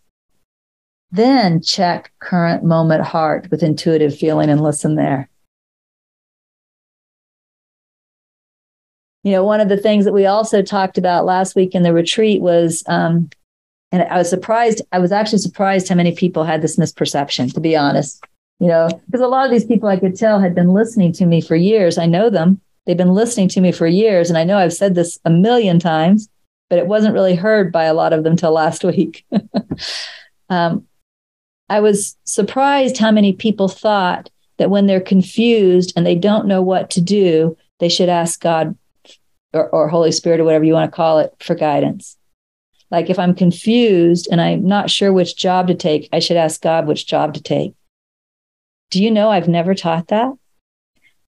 Then 1.10 1.62
check 1.62 2.12
current 2.20 2.64
moment 2.64 3.02
heart 3.02 3.50
with 3.50 3.62
intuitive 3.62 4.16
feeling 4.16 4.50
and 4.50 4.62
listen 4.62 4.94
there. 4.94 5.30
You 9.24 9.32
know, 9.32 9.44
one 9.44 9.60
of 9.60 9.68
the 9.68 9.76
things 9.76 10.04
that 10.04 10.14
we 10.14 10.26
also 10.26 10.62
talked 10.62 10.96
about 10.96 11.24
last 11.24 11.54
week 11.56 11.74
in 11.74 11.82
the 11.82 11.92
retreat 11.92 12.40
was, 12.40 12.82
um, 12.86 13.30
and 13.90 14.02
I 14.02 14.18
was 14.18 14.30
surprised, 14.30 14.82
I 14.92 14.98
was 14.98 15.12
actually 15.12 15.38
surprised 15.38 15.88
how 15.88 15.94
many 15.94 16.14
people 16.14 16.44
had 16.44 16.62
this 16.62 16.76
misperception, 16.76 17.52
to 17.54 17.60
be 17.60 17.76
honest. 17.76 18.24
You 18.60 18.68
know, 18.68 18.88
because 19.06 19.20
a 19.20 19.28
lot 19.28 19.44
of 19.44 19.50
these 19.50 19.64
people 19.64 19.88
I 19.88 19.98
could 19.98 20.16
tell 20.16 20.40
had 20.40 20.54
been 20.54 20.72
listening 20.72 21.12
to 21.12 21.26
me 21.26 21.40
for 21.40 21.56
years. 21.56 21.96
I 21.96 22.06
know 22.06 22.28
them. 22.28 22.60
They've 22.86 22.96
been 22.96 23.14
listening 23.14 23.48
to 23.50 23.60
me 23.60 23.70
for 23.70 23.86
years. 23.86 24.30
And 24.30 24.38
I 24.38 24.44
know 24.44 24.58
I've 24.58 24.72
said 24.72 24.94
this 24.94 25.18
a 25.24 25.30
million 25.30 25.78
times, 25.78 26.28
but 26.68 26.78
it 26.78 26.86
wasn't 26.86 27.14
really 27.14 27.36
heard 27.36 27.70
by 27.70 27.84
a 27.84 27.94
lot 27.94 28.12
of 28.12 28.24
them 28.24 28.34
till 28.34 28.52
last 28.52 28.82
week. 28.84 29.24
um, 30.48 30.87
I 31.68 31.80
was 31.80 32.16
surprised 32.24 32.98
how 32.98 33.10
many 33.10 33.32
people 33.32 33.68
thought 33.68 34.30
that 34.56 34.70
when 34.70 34.86
they're 34.86 35.00
confused 35.00 35.92
and 35.96 36.04
they 36.04 36.14
don't 36.14 36.46
know 36.46 36.62
what 36.62 36.90
to 36.90 37.00
do, 37.00 37.56
they 37.78 37.88
should 37.88 38.08
ask 38.08 38.40
God 38.40 38.76
or, 39.52 39.68
or 39.70 39.88
Holy 39.88 40.12
Spirit 40.12 40.40
or 40.40 40.44
whatever 40.44 40.64
you 40.64 40.72
want 40.72 40.90
to 40.90 40.96
call 40.96 41.18
it 41.18 41.34
for 41.40 41.54
guidance. 41.54 42.16
Like 42.90 43.10
if 43.10 43.18
I'm 43.18 43.34
confused 43.34 44.28
and 44.30 44.40
I'm 44.40 44.66
not 44.66 44.90
sure 44.90 45.12
which 45.12 45.36
job 45.36 45.68
to 45.68 45.74
take, 45.74 46.08
I 46.12 46.20
should 46.20 46.36
ask 46.36 46.60
God 46.60 46.86
which 46.86 47.06
job 47.06 47.34
to 47.34 47.42
take. 47.42 47.74
Do 48.90 49.02
you 49.02 49.10
know 49.10 49.30
I've 49.30 49.48
never 49.48 49.74
taught 49.74 50.08
that? 50.08 50.32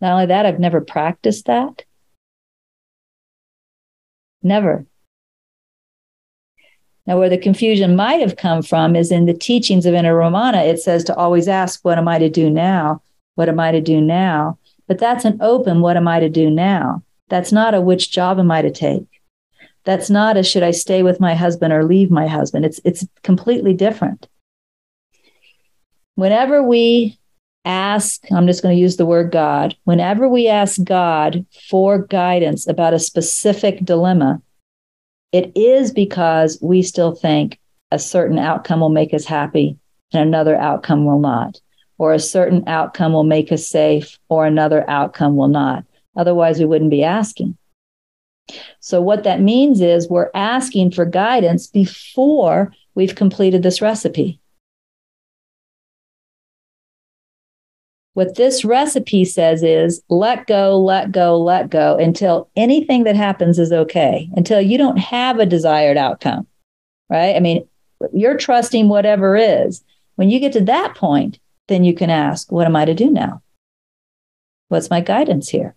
Not 0.00 0.12
only 0.12 0.26
that, 0.26 0.46
I've 0.46 0.58
never 0.58 0.80
practiced 0.80 1.46
that. 1.46 1.84
Never. 4.42 4.86
Now, 7.06 7.18
where 7.18 7.28
the 7.28 7.38
confusion 7.38 7.96
might 7.96 8.20
have 8.20 8.36
come 8.36 8.62
from 8.62 8.94
is 8.94 9.10
in 9.10 9.26
the 9.26 9.34
teachings 9.34 9.86
of 9.86 9.94
Inner 9.94 10.14
Ramana. 10.14 10.66
It 10.66 10.80
says 10.80 11.02
to 11.04 11.16
always 11.16 11.48
ask, 11.48 11.80
What 11.84 11.98
am 11.98 12.08
I 12.08 12.18
to 12.18 12.28
do 12.28 12.50
now? 12.50 13.02
What 13.34 13.48
am 13.48 13.58
I 13.58 13.72
to 13.72 13.80
do 13.80 14.00
now? 14.00 14.58
But 14.86 14.98
that's 14.98 15.24
an 15.24 15.38
open, 15.40 15.80
What 15.80 15.96
am 15.96 16.06
I 16.06 16.20
to 16.20 16.28
do 16.28 16.50
now? 16.50 17.02
That's 17.28 17.52
not 17.52 17.74
a 17.74 17.80
which 17.80 18.10
job 18.10 18.38
am 18.38 18.50
I 18.50 18.62
to 18.62 18.70
take? 18.70 19.06
That's 19.84 20.10
not 20.10 20.36
a 20.36 20.42
should 20.42 20.62
I 20.62 20.72
stay 20.72 21.02
with 21.02 21.20
my 21.20 21.34
husband 21.34 21.72
or 21.72 21.84
leave 21.84 22.10
my 22.10 22.26
husband? 22.26 22.64
It's, 22.64 22.80
it's 22.84 23.06
completely 23.22 23.72
different. 23.72 24.28
Whenever 26.16 26.62
we 26.62 27.18
ask, 27.64 28.22
I'm 28.30 28.46
just 28.46 28.62
going 28.62 28.76
to 28.76 28.80
use 28.80 28.96
the 28.96 29.06
word 29.06 29.32
God, 29.32 29.76
whenever 29.84 30.28
we 30.28 30.48
ask 30.48 30.82
God 30.84 31.46
for 31.68 31.98
guidance 31.98 32.66
about 32.66 32.94
a 32.94 32.98
specific 32.98 33.84
dilemma, 33.84 34.42
it 35.32 35.52
is 35.56 35.92
because 35.92 36.58
we 36.60 36.82
still 36.82 37.14
think 37.14 37.58
a 37.90 37.98
certain 37.98 38.38
outcome 38.38 38.80
will 38.80 38.88
make 38.88 39.14
us 39.14 39.24
happy 39.24 39.76
and 40.12 40.22
another 40.22 40.56
outcome 40.56 41.04
will 41.04 41.20
not, 41.20 41.60
or 41.98 42.12
a 42.12 42.18
certain 42.18 42.64
outcome 42.66 43.12
will 43.12 43.24
make 43.24 43.52
us 43.52 43.66
safe 43.66 44.18
or 44.28 44.46
another 44.46 44.88
outcome 44.88 45.36
will 45.36 45.48
not. 45.48 45.84
Otherwise, 46.16 46.58
we 46.58 46.64
wouldn't 46.64 46.90
be 46.90 47.04
asking. 47.04 47.56
So, 48.80 49.00
what 49.00 49.22
that 49.22 49.40
means 49.40 49.80
is 49.80 50.08
we're 50.08 50.30
asking 50.34 50.90
for 50.90 51.04
guidance 51.04 51.68
before 51.68 52.72
we've 52.96 53.14
completed 53.14 53.62
this 53.62 53.80
recipe. 53.80 54.39
What 58.14 58.36
this 58.36 58.64
recipe 58.64 59.24
says 59.24 59.62
is 59.62 60.02
let 60.08 60.46
go, 60.46 60.78
let 60.78 61.12
go, 61.12 61.38
let 61.38 61.70
go 61.70 61.96
until 61.96 62.50
anything 62.56 63.04
that 63.04 63.16
happens 63.16 63.58
is 63.58 63.72
okay, 63.72 64.28
until 64.34 64.60
you 64.60 64.76
don't 64.78 64.98
have 64.98 65.38
a 65.38 65.46
desired 65.46 65.96
outcome, 65.96 66.46
right? 67.08 67.36
I 67.36 67.40
mean, 67.40 67.68
you're 68.12 68.36
trusting 68.36 68.88
whatever 68.88 69.36
is. 69.36 69.84
When 70.16 70.28
you 70.28 70.40
get 70.40 70.52
to 70.54 70.64
that 70.64 70.96
point, 70.96 71.38
then 71.68 71.84
you 71.84 71.94
can 71.94 72.10
ask, 72.10 72.50
what 72.50 72.66
am 72.66 72.74
I 72.74 72.84
to 72.84 72.94
do 72.94 73.10
now? 73.10 73.42
What's 74.68 74.90
my 74.90 75.00
guidance 75.00 75.48
here? 75.48 75.76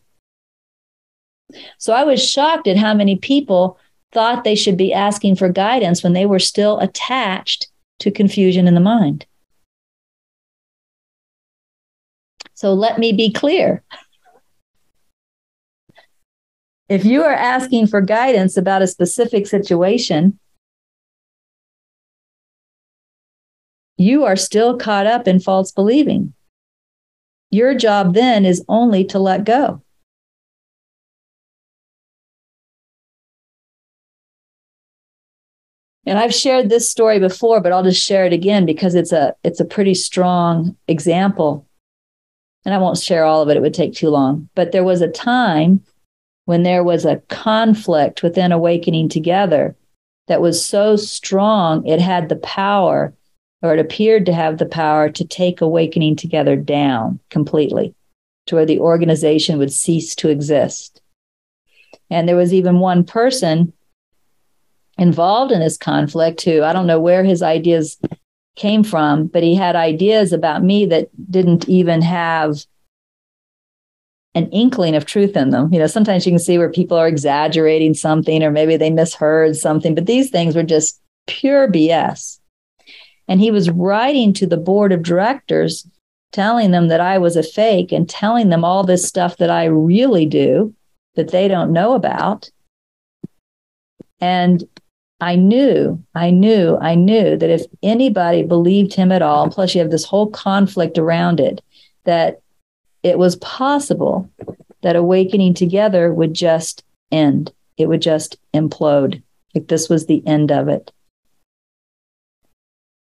So 1.77 1.93
I 1.93 2.03
was 2.03 2.27
shocked 2.27 2.67
at 2.67 2.77
how 2.77 2.95
many 2.95 3.15
people 3.15 3.77
thought 4.11 4.43
they 4.43 4.55
should 4.55 4.77
be 4.77 4.93
asking 4.93 5.35
for 5.35 5.49
guidance 5.49 6.03
when 6.03 6.13
they 6.13 6.25
were 6.25 6.39
still 6.39 6.79
attached 6.79 7.67
to 7.99 8.11
confusion 8.11 8.67
in 8.67 8.73
the 8.73 8.79
mind. 8.79 9.25
So 12.63 12.73
let 12.73 12.97
me 12.97 13.11
be 13.11 13.29
clear. 13.29 13.83
If 16.87 17.03
you 17.03 17.21
are 17.21 17.33
asking 17.33 17.87
for 17.87 17.99
guidance 17.99 18.55
about 18.55 18.81
a 18.81 18.87
specific 18.87 19.47
situation, 19.47 20.39
you 23.97 24.23
are 24.23 24.37
still 24.37 24.77
caught 24.77 25.05
up 25.05 25.27
in 25.27 25.41
false 25.41 25.73
believing. 25.73 26.33
Your 27.51 27.75
job 27.75 28.13
then 28.13 28.45
is 28.45 28.63
only 28.69 29.03
to 29.07 29.19
let 29.19 29.43
go. 29.43 29.81
And 36.05 36.17
I've 36.17 36.33
shared 36.33 36.69
this 36.69 36.87
story 36.87 37.19
before, 37.19 37.59
but 37.59 37.73
I'll 37.73 37.83
just 37.83 38.01
share 38.01 38.25
it 38.25 38.31
again 38.31 38.65
because 38.65 38.95
it's 38.95 39.11
a 39.11 39.35
it's 39.43 39.59
a 39.59 39.65
pretty 39.65 39.95
strong 39.95 40.77
example 40.87 41.67
and 42.65 42.73
I 42.73 42.77
won't 42.77 42.97
share 42.97 43.25
all 43.25 43.41
of 43.41 43.49
it, 43.49 43.57
it 43.57 43.61
would 43.61 43.73
take 43.73 43.93
too 43.93 44.09
long. 44.09 44.49
But 44.55 44.71
there 44.71 44.83
was 44.83 45.01
a 45.01 45.09
time 45.09 45.81
when 46.45 46.63
there 46.63 46.83
was 46.83 47.05
a 47.05 47.21
conflict 47.29 48.23
within 48.23 48.51
Awakening 48.51 49.09
Together 49.09 49.75
that 50.27 50.41
was 50.41 50.63
so 50.63 50.95
strong, 50.95 51.85
it 51.85 51.99
had 51.99 52.29
the 52.29 52.37
power, 52.37 53.13
or 53.61 53.73
it 53.73 53.79
appeared 53.79 54.25
to 54.25 54.33
have 54.33 54.57
the 54.57 54.65
power 54.65 55.09
to 55.09 55.25
take 55.25 55.61
Awakening 55.61 56.15
Together 56.15 56.55
down 56.55 57.19
completely 57.29 57.93
to 58.47 58.55
where 58.55 58.65
the 58.65 58.79
organization 58.79 59.57
would 59.57 59.71
cease 59.71 60.15
to 60.15 60.29
exist. 60.29 61.01
And 62.09 62.27
there 62.27 62.35
was 62.35 62.53
even 62.53 62.79
one 62.79 63.03
person 63.03 63.73
involved 64.97 65.51
in 65.51 65.59
this 65.59 65.77
conflict 65.77 66.41
who 66.41 66.61
I 66.61 66.73
don't 66.73 66.87
know 66.87 66.99
where 66.99 67.23
his 67.23 67.41
ideas 67.41 67.97
came 68.55 68.83
from, 68.83 69.27
but 69.27 69.43
he 69.43 69.55
had 69.55 69.75
ideas 69.75 70.31
about 70.31 70.63
me 70.63 70.85
that 70.87 71.09
didn't 71.31 71.67
even 71.67 72.01
have 72.01 72.65
an 74.35 74.49
inkling 74.49 74.95
of 74.95 75.05
truth 75.05 75.35
in 75.35 75.51
them. 75.51 75.71
You 75.71 75.79
know, 75.79 75.87
sometimes 75.87 76.25
you 76.25 76.31
can 76.31 76.39
see 76.39 76.57
where 76.57 76.71
people 76.71 76.97
are 76.97 77.07
exaggerating 77.07 77.93
something 77.93 78.43
or 78.43 78.51
maybe 78.51 78.77
they 78.77 78.89
misheard 78.89 79.55
something, 79.55 79.93
but 79.93 80.05
these 80.05 80.29
things 80.29 80.55
were 80.55 80.63
just 80.63 80.99
pure 81.27 81.67
BS. 81.67 82.39
And 83.27 83.39
he 83.39 83.51
was 83.51 83.69
writing 83.69 84.33
to 84.33 84.47
the 84.47 84.57
board 84.57 84.91
of 84.91 85.03
directors, 85.03 85.87
telling 86.31 86.71
them 86.71 86.87
that 86.87 86.99
I 86.99 87.19
was 87.19 87.35
a 87.35 87.43
fake 87.43 87.91
and 87.91 88.09
telling 88.09 88.49
them 88.49 88.65
all 88.65 88.83
this 88.83 89.07
stuff 89.07 89.37
that 89.37 89.51
I 89.51 89.65
really 89.65 90.25
do 90.25 90.73
that 91.15 91.31
they 91.31 91.47
don't 91.47 91.71
know 91.71 91.93
about. 91.93 92.49
And 94.19 94.63
I 95.19 95.35
knew, 95.35 96.03
I 96.13 96.31
knew, 96.31 96.77
I 96.81 96.95
knew 96.95 97.37
that 97.37 97.49
if 97.49 97.65
anybody 97.81 98.43
believed 98.43 98.93
him 98.93 99.11
at 99.11 99.21
all, 99.21 99.49
plus 99.49 99.73
you 99.73 99.81
have 99.81 99.91
this 99.91 100.05
whole 100.05 100.29
conflict 100.29 100.97
around 100.97 101.39
it, 101.39 101.61
that 102.03 102.41
it 103.03 103.17
was 103.17 103.37
possible 103.37 104.29
that 104.81 104.95
awakening 104.95 105.53
together 105.53 106.13
would 106.13 106.33
just 106.33 106.83
end. 107.11 107.51
It 107.77 107.87
would 107.87 108.01
just 108.01 108.37
implode. 108.53 109.21
Like 109.55 109.67
this 109.67 109.87
was 109.87 110.05
the 110.05 110.25
end 110.27 110.51
of 110.51 110.67
it. 110.67 110.91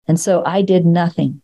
And 0.07 0.21
so 0.21 0.43
I 0.45 0.63
did 0.63 0.85
nothing. 0.85 1.41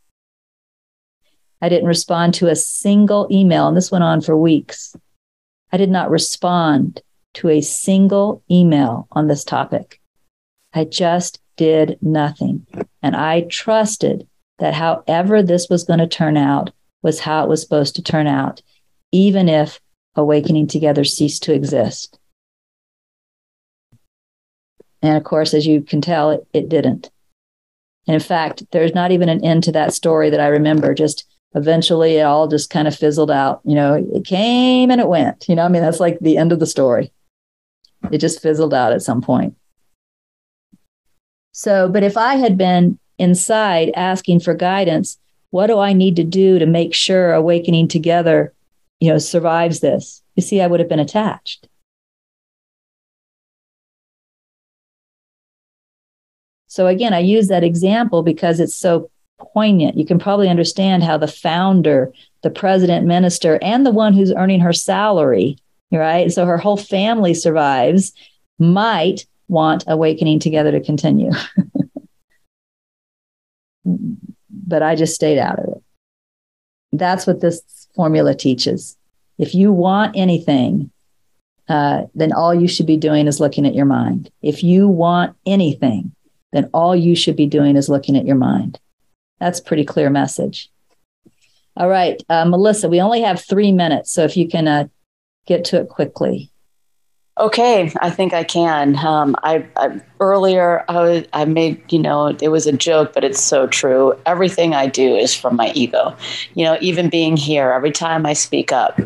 I 1.62 1.68
didn't 1.68 1.88
respond 1.88 2.34
to 2.34 2.48
a 2.48 2.56
single 2.56 3.28
email, 3.30 3.68
and 3.68 3.76
this 3.76 3.90
went 3.90 4.04
on 4.04 4.20
for 4.20 4.36
weeks. 4.36 4.96
I 5.72 5.76
did 5.76 5.90
not 5.90 6.10
respond 6.10 7.02
to 7.34 7.48
a 7.48 7.60
single 7.60 8.42
email 8.50 9.06
on 9.12 9.28
this 9.28 9.44
topic. 9.44 9.99
I 10.72 10.84
just 10.84 11.40
did 11.56 11.98
nothing. 12.00 12.66
And 13.02 13.16
I 13.16 13.42
trusted 13.42 14.26
that 14.58 14.74
however 14.74 15.42
this 15.42 15.68
was 15.68 15.84
going 15.84 15.98
to 15.98 16.06
turn 16.06 16.36
out 16.36 16.70
was 17.02 17.20
how 17.20 17.44
it 17.44 17.48
was 17.48 17.62
supposed 17.62 17.96
to 17.96 18.02
turn 18.02 18.26
out, 18.26 18.62
even 19.10 19.48
if 19.48 19.80
awakening 20.14 20.66
together 20.66 21.04
ceased 21.04 21.42
to 21.44 21.54
exist. 21.54 22.18
And 25.02 25.16
of 25.16 25.24
course, 25.24 25.54
as 25.54 25.66
you 25.66 25.82
can 25.82 26.00
tell, 26.00 26.30
it, 26.30 26.46
it 26.52 26.68
didn't. 26.68 27.10
And 28.06 28.14
in 28.14 28.20
fact, 28.20 28.64
there's 28.72 28.94
not 28.94 29.12
even 29.12 29.28
an 29.28 29.44
end 29.44 29.64
to 29.64 29.72
that 29.72 29.94
story 29.94 30.30
that 30.30 30.40
I 30.40 30.48
remember. 30.48 30.94
Just 30.94 31.26
eventually, 31.54 32.16
it 32.16 32.22
all 32.22 32.48
just 32.48 32.70
kind 32.70 32.86
of 32.86 32.96
fizzled 32.96 33.30
out. 33.30 33.60
You 33.64 33.74
know, 33.74 33.94
it 34.12 34.24
came 34.24 34.90
and 34.90 35.00
it 35.00 35.08
went. 35.08 35.48
You 35.48 35.54
know, 35.54 35.64
I 35.64 35.68
mean, 35.68 35.82
that's 35.82 36.00
like 36.00 36.18
the 36.20 36.36
end 36.36 36.52
of 36.52 36.60
the 36.60 36.66
story. 36.66 37.12
It 38.10 38.18
just 38.18 38.42
fizzled 38.42 38.74
out 38.74 38.92
at 38.92 39.02
some 39.02 39.22
point. 39.22 39.54
So, 41.52 41.88
but 41.88 42.02
if 42.02 42.16
I 42.16 42.36
had 42.36 42.56
been 42.56 42.98
inside 43.18 43.90
asking 43.94 44.40
for 44.40 44.54
guidance, 44.54 45.18
what 45.50 45.66
do 45.66 45.78
I 45.78 45.92
need 45.92 46.16
to 46.16 46.24
do 46.24 46.58
to 46.58 46.66
make 46.66 46.94
sure 46.94 47.32
awakening 47.32 47.88
together, 47.88 48.52
you 49.00 49.10
know, 49.10 49.18
survives 49.18 49.80
this? 49.80 50.22
You 50.36 50.42
see, 50.42 50.60
I 50.60 50.66
would 50.66 50.80
have 50.80 50.88
been 50.88 51.00
attached. 51.00 51.68
So 56.68 56.86
again, 56.86 57.12
I 57.12 57.18
use 57.18 57.48
that 57.48 57.64
example 57.64 58.22
because 58.22 58.60
it's 58.60 58.76
so 58.76 59.10
poignant. 59.40 59.96
You 59.96 60.06
can 60.06 60.20
probably 60.20 60.48
understand 60.48 61.02
how 61.02 61.18
the 61.18 61.26
founder, 61.26 62.12
the 62.42 62.50
president, 62.50 63.06
minister, 63.06 63.58
and 63.60 63.84
the 63.84 63.90
one 63.90 64.14
who's 64.14 64.32
earning 64.32 64.60
her 64.60 64.72
salary, 64.72 65.58
right? 65.90 66.30
So 66.30 66.46
her 66.46 66.58
whole 66.58 66.76
family 66.76 67.34
survives, 67.34 68.12
might 68.60 69.26
want 69.50 69.84
awakening 69.86 70.38
together 70.38 70.70
to 70.70 70.80
continue. 70.80 71.32
but 74.50 74.82
I 74.82 74.94
just 74.94 75.14
stayed 75.14 75.38
out 75.38 75.58
of 75.58 75.64
it. 75.68 75.82
That's 76.92 77.26
what 77.26 77.40
this 77.40 77.88
formula 77.94 78.34
teaches. 78.34 78.96
If 79.38 79.54
you 79.54 79.72
want 79.72 80.16
anything, 80.16 80.90
uh, 81.68 82.04
then 82.14 82.32
all 82.32 82.54
you 82.54 82.68
should 82.68 82.86
be 82.86 82.96
doing 82.96 83.26
is 83.26 83.40
looking 83.40 83.66
at 83.66 83.74
your 83.74 83.86
mind. 83.86 84.30
If 84.42 84.62
you 84.62 84.88
want 84.88 85.36
anything, 85.46 86.14
then 86.52 86.70
all 86.72 86.94
you 86.96 87.14
should 87.14 87.36
be 87.36 87.46
doing 87.46 87.76
is 87.76 87.88
looking 87.88 88.16
at 88.16 88.26
your 88.26 88.36
mind. 88.36 88.78
That's 89.38 89.60
pretty 89.60 89.84
clear 89.84 90.10
message. 90.10 90.70
All 91.76 91.88
right, 91.88 92.20
uh, 92.28 92.44
Melissa, 92.44 92.88
we 92.88 93.00
only 93.00 93.22
have 93.22 93.40
three 93.40 93.72
minutes. 93.72 94.12
So 94.12 94.24
if 94.24 94.36
you 94.36 94.48
can 94.48 94.68
uh, 94.68 94.88
get 95.46 95.64
to 95.66 95.80
it 95.80 95.88
quickly. 95.88 96.49
Okay, 97.40 97.90
I 98.02 98.10
think 98.10 98.34
I 98.34 98.44
can. 98.44 98.96
Um, 98.98 99.34
I, 99.42 99.66
I, 99.74 99.98
earlier 100.20 100.84
I, 100.90 101.00
was, 101.00 101.24
I 101.32 101.46
made 101.46 101.90
you 101.90 101.98
know 101.98 102.26
it 102.26 102.48
was 102.48 102.66
a 102.66 102.72
joke, 102.72 103.14
but 103.14 103.24
it's 103.24 103.40
so 103.42 103.66
true. 103.66 104.14
Everything 104.26 104.74
I 104.74 104.86
do 104.86 105.16
is 105.16 105.34
from 105.34 105.56
my 105.56 105.72
ego. 105.74 106.14
You 106.54 106.66
know, 106.66 106.76
even 106.82 107.08
being 107.08 107.38
here, 107.38 107.70
every 107.72 107.92
time 107.92 108.26
I 108.26 108.34
speak 108.34 108.72
up, 108.72 109.00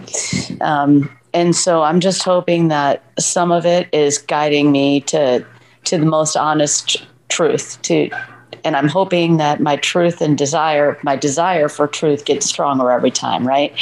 um, 0.61 1.17
and 1.33 1.55
so 1.55 1.83
I'm 1.83 2.01
just 2.01 2.25
hoping 2.25 2.69
that 2.69 3.05
some 3.21 3.53
of 3.53 3.65
it 3.67 3.89
is 3.93 4.19
guiding 4.19 4.73
me 4.73 5.01
to 5.03 5.47
to 5.85 5.99
the 5.99 6.07
most 6.07 6.37
honest 6.37 7.07
truth. 7.29 7.81
To, 7.83 8.11
and 8.65 8.75
I'm 8.75 8.89
hoping 8.89 9.37
that 9.37 9.61
my 9.61 9.77
truth 9.77 10.21
and 10.21 10.37
desire, 10.37 10.99
my 11.05 11.15
desire 11.15 11.69
for 11.69 11.87
truth, 11.87 12.25
gets 12.25 12.47
stronger 12.47 12.91
every 12.91 13.13
time. 13.13 13.47
Right. 13.47 13.73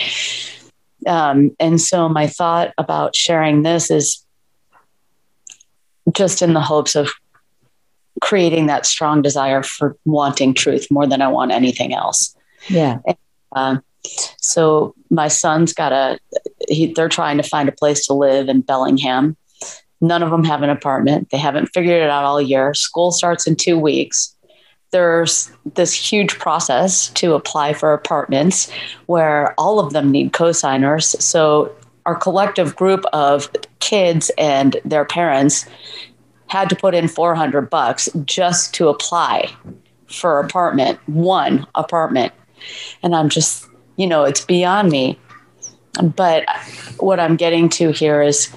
Um, 1.07 1.57
and 1.59 1.81
so 1.81 2.07
my 2.07 2.27
thought 2.27 2.75
about 2.77 3.17
sharing 3.17 3.63
this 3.63 3.91
is 3.91 4.23
just 6.13 6.43
in 6.43 6.53
the 6.53 6.61
hopes 6.61 6.95
of 6.95 7.11
creating 8.21 8.67
that 8.67 8.87
strong 8.87 9.23
desire 9.23 9.63
for 9.63 9.97
wanting 10.05 10.55
truth 10.55 10.87
more 10.91 11.07
than 11.07 11.23
I 11.23 11.29
want 11.29 11.53
anything 11.53 11.95
else. 11.95 12.37
Yeah. 12.69 12.99
And, 13.07 13.17
um, 13.53 13.85
so 14.39 14.95
my 15.11 15.29
son's 15.29 15.73
got 15.73 15.93
a, 15.93 16.19
he, 16.69 16.93
they're 16.93 17.09
trying 17.09 17.37
to 17.37 17.43
find 17.43 17.69
a 17.69 17.73
place 17.73 18.07
to 18.07 18.15
live 18.15 18.49
in 18.49 18.61
Bellingham. 18.61 19.37
None 20.01 20.23
of 20.23 20.31
them 20.31 20.45
have 20.45 20.63
an 20.63 20.71
apartment. 20.71 21.31
They 21.31 21.39
haven't 21.39 21.67
figured 21.73 22.03
it 22.03 22.11
out 22.11 22.25
all 22.25 22.41
year. 22.41 22.75
School 22.75 23.13
starts 23.13 23.47
in 23.47 23.55
two 23.55 23.79
weeks. 23.79 24.35
There's 24.91 25.51
this 25.75 25.95
huge 25.95 26.39
process 26.39 27.09
to 27.11 27.35
apply 27.35 27.75
for 27.75 27.93
apartments 27.93 28.71
where 29.07 29.55
all 29.59 29.79
of 29.79 29.93
them 29.93 30.11
need 30.11 30.33
cosigners. 30.33 31.21
So 31.23 31.75
our 32.07 32.15
collective 32.15 32.77
group 32.77 33.05
of 33.13 33.51
kids 33.81 34.31
and 34.37 34.77
their 34.85 35.05
parents 35.05 35.67
had 36.47 36.69
to 36.69 36.77
put 36.77 36.95
in 36.95 37.09
400 37.09 37.71
bucks 37.71 38.09
just 38.25 38.75
to 38.75 38.89
apply 38.89 39.51
for 40.07 40.39
apartment, 40.39 40.99
one 41.07 41.67
apartment. 41.75 42.33
And 43.03 43.15
I'm 43.15 43.29
just, 43.29 43.67
you 43.97 44.07
know, 44.07 44.25
it's 44.25 44.45
beyond 44.45 44.91
me. 44.91 45.19
But 46.03 46.45
what 46.99 47.21
I'm 47.21 47.37
getting 47.37 47.69
to 47.71 47.91
here 47.91 48.23
is 48.23 48.55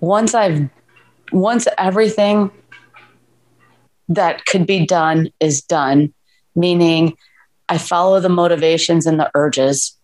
once 0.00 0.34
I've, 0.34 0.68
once 1.32 1.66
everything 1.78 2.50
that 4.08 4.44
could 4.46 4.66
be 4.66 4.84
done 4.86 5.30
is 5.38 5.62
done, 5.62 6.12
meaning 6.54 7.16
I 7.68 7.78
follow 7.78 8.20
the 8.20 8.28
motivations 8.28 9.06
and 9.06 9.18
the 9.18 9.30
urges 9.34 9.96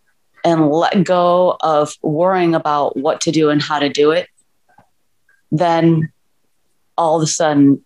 and 0.47 0.71
let 0.71 1.03
go 1.03 1.57
of 1.61 1.95
worrying 2.03 2.55
about 2.55 2.97
what 2.97 3.21
to 3.23 3.33
do 3.33 3.51
and 3.51 3.61
how 3.61 3.81
to 3.81 3.89
do 3.89 4.13
it, 4.13 4.29
then 5.51 6.13
all 6.97 7.17
of 7.17 7.23
a 7.23 7.27
sudden 7.27 7.85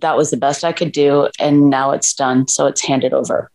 that 0.00 0.14
was 0.14 0.30
the 0.30 0.36
best 0.36 0.62
I 0.62 0.72
could 0.72 0.92
do. 0.92 1.28
And 1.40 1.70
now 1.70 1.92
it's 1.92 2.12
done. 2.12 2.46
So 2.48 2.66
it's 2.66 2.84
handed 2.84 3.14
over. 3.14 3.50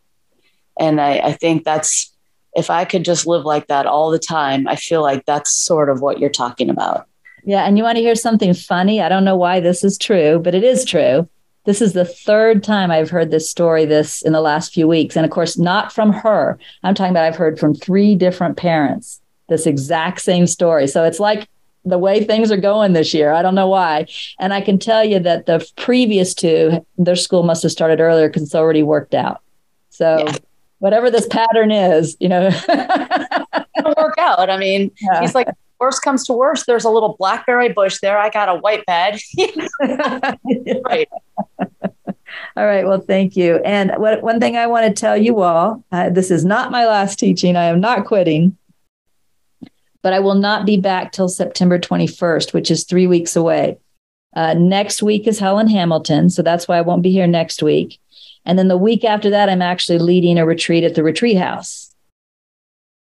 And 0.79 0.99
I, 0.99 1.19
I 1.19 1.31
think 1.33 1.65
that's, 1.65 2.11
if 2.55 2.71
I 2.71 2.83
could 2.83 3.05
just 3.05 3.27
live 3.27 3.45
like 3.45 3.67
that 3.67 3.85
all 3.85 4.09
the 4.09 4.17
time, 4.17 4.67
I 4.67 4.75
feel 4.75 5.03
like 5.03 5.25
that's 5.25 5.53
sort 5.53 5.91
of 5.91 6.01
what 6.01 6.19
you're 6.19 6.29
talking 6.31 6.71
about. 6.71 7.07
Yeah. 7.43 7.63
And 7.63 7.77
you 7.77 7.83
want 7.83 7.97
to 7.97 8.01
hear 8.01 8.15
something 8.15 8.55
funny? 8.55 9.01
I 9.01 9.09
don't 9.09 9.23
know 9.23 9.37
why 9.37 9.59
this 9.59 9.83
is 9.83 9.99
true, 9.99 10.39
but 10.39 10.55
it 10.55 10.63
is 10.63 10.83
true. 10.83 11.29
This 11.67 11.81
is 11.81 11.91
the 11.91 12.05
third 12.05 12.63
time 12.63 12.91
I've 12.91 13.09
heard 13.09 13.29
this 13.29 13.49
story 13.49 13.83
this 13.83 14.21
in 14.21 14.31
the 14.31 14.39
last 14.39 14.73
few 14.73 14.87
weeks. 14.87 15.17
And 15.17 15.25
of 15.25 15.31
course, 15.31 15.57
not 15.57 15.91
from 15.91 16.13
her. 16.13 16.57
I'm 16.81 16.95
talking 16.95 17.11
about 17.11 17.25
I've 17.25 17.35
heard 17.35 17.59
from 17.59 17.75
three 17.75 18.15
different 18.15 18.55
parents 18.55 19.21
this 19.49 19.67
exact 19.67 20.21
same 20.21 20.47
story. 20.47 20.87
So 20.87 21.03
it's 21.03 21.19
like 21.19 21.49
the 21.83 21.97
way 21.97 22.23
things 22.23 22.53
are 22.53 22.57
going 22.57 22.93
this 22.93 23.13
year. 23.13 23.33
I 23.33 23.41
don't 23.41 23.53
know 23.53 23.67
why. 23.67 24.07
And 24.39 24.53
I 24.53 24.61
can 24.61 24.79
tell 24.79 25.03
you 25.03 25.19
that 25.19 25.45
the 25.45 25.69
previous 25.75 26.33
two, 26.33 26.85
their 26.97 27.17
school 27.17 27.43
must 27.43 27.63
have 27.63 27.71
started 27.73 27.99
earlier 27.99 28.29
because 28.29 28.43
it's 28.43 28.55
already 28.55 28.83
worked 28.83 29.13
out. 29.13 29.41
So 29.89 30.23
yeah. 30.25 30.37
whatever 30.79 31.11
this 31.11 31.27
pattern 31.27 31.71
is, 31.71 32.15
you 32.21 32.29
know, 32.29 32.47
it'll 33.77 33.93
work 33.97 34.17
out. 34.17 34.49
I 34.49 34.57
mean, 34.57 34.89
yeah. 35.01 35.19
he's 35.19 35.35
like, 35.35 35.49
worst 35.79 36.01
comes 36.01 36.25
to 36.25 36.33
worst, 36.33 36.65
there's 36.65 36.85
a 36.85 36.89
little 36.89 37.15
blackberry 37.17 37.69
bush 37.69 37.99
there. 38.01 38.17
I 38.17 38.29
got 38.29 38.49
a 38.49 38.55
white 38.55 38.85
bed. 38.85 39.19
right. 40.85 41.09
All 42.55 42.65
right. 42.65 42.85
Well, 42.85 42.99
thank 42.99 43.35
you. 43.35 43.57
And 43.57 43.91
what, 43.97 44.21
one 44.21 44.39
thing 44.39 44.57
I 44.57 44.67
want 44.67 44.87
to 44.87 44.99
tell 44.99 45.17
you 45.17 45.41
all 45.41 45.83
uh, 45.91 46.09
this 46.09 46.31
is 46.31 46.45
not 46.45 46.71
my 46.71 46.85
last 46.85 47.19
teaching. 47.19 47.55
I 47.55 47.65
am 47.65 47.79
not 47.79 48.05
quitting, 48.05 48.57
but 50.01 50.13
I 50.13 50.19
will 50.19 50.35
not 50.35 50.65
be 50.65 50.77
back 50.77 51.11
till 51.11 51.29
September 51.29 51.79
21st, 51.79 52.53
which 52.53 52.71
is 52.71 52.83
three 52.83 53.07
weeks 53.07 53.35
away. 53.35 53.77
Uh, 54.35 54.53
next 54.53 55.01
week 55.01 55.27
is 55.27 55.39
Helen 55.39 55.67
Hamilton. 55.67 56.29
So 56.29 56.41
that's 56.41 56.67
why 56.67 56.77
I 56.77 56.81
won't 56.81 57.01
be 57.01 57.11
here 57.11 57.27
next 57.27 57.63
week. 57.63 57.99
And 58.45 58.57
then 58.57 58.67
the 58.67 58.77
week 58.77 59.03
after 59.03 59.29
that, 59.29 59.49
I'm 59.49 59.61
actually 59.61 59.99
leading 59.99 60.37
a 60.37 60.45
retreat 60.45 60.83
at 60.83 60.95
the 60.95 61.03
retreat 61.03 61.37
house. 61.37 61.86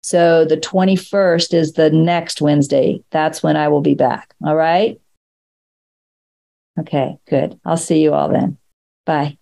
So 0.04 0.44
the 0.44 0.58
21st 0.58 1.54
is 1.54 1.72
the 1.72 1.88
next 1.88 2.42
Wednesday. 2.42 3.02
That's 3.10 3.42
when 3.42 3.56
I 3.56 3.68
will 3.68 3.80
be 3.80 3.94
back. 3.94 4.34
All 4.44 4.54
right. 4.54 5.00
Okay, 6.78 7.16
good. 7.26 7.58
I'll 7.64 7.78
see 7.78 8.02
you 8.02 8.12
all 8.12 8.28
then. 8.28 8.58
Bye. 9.06 9.38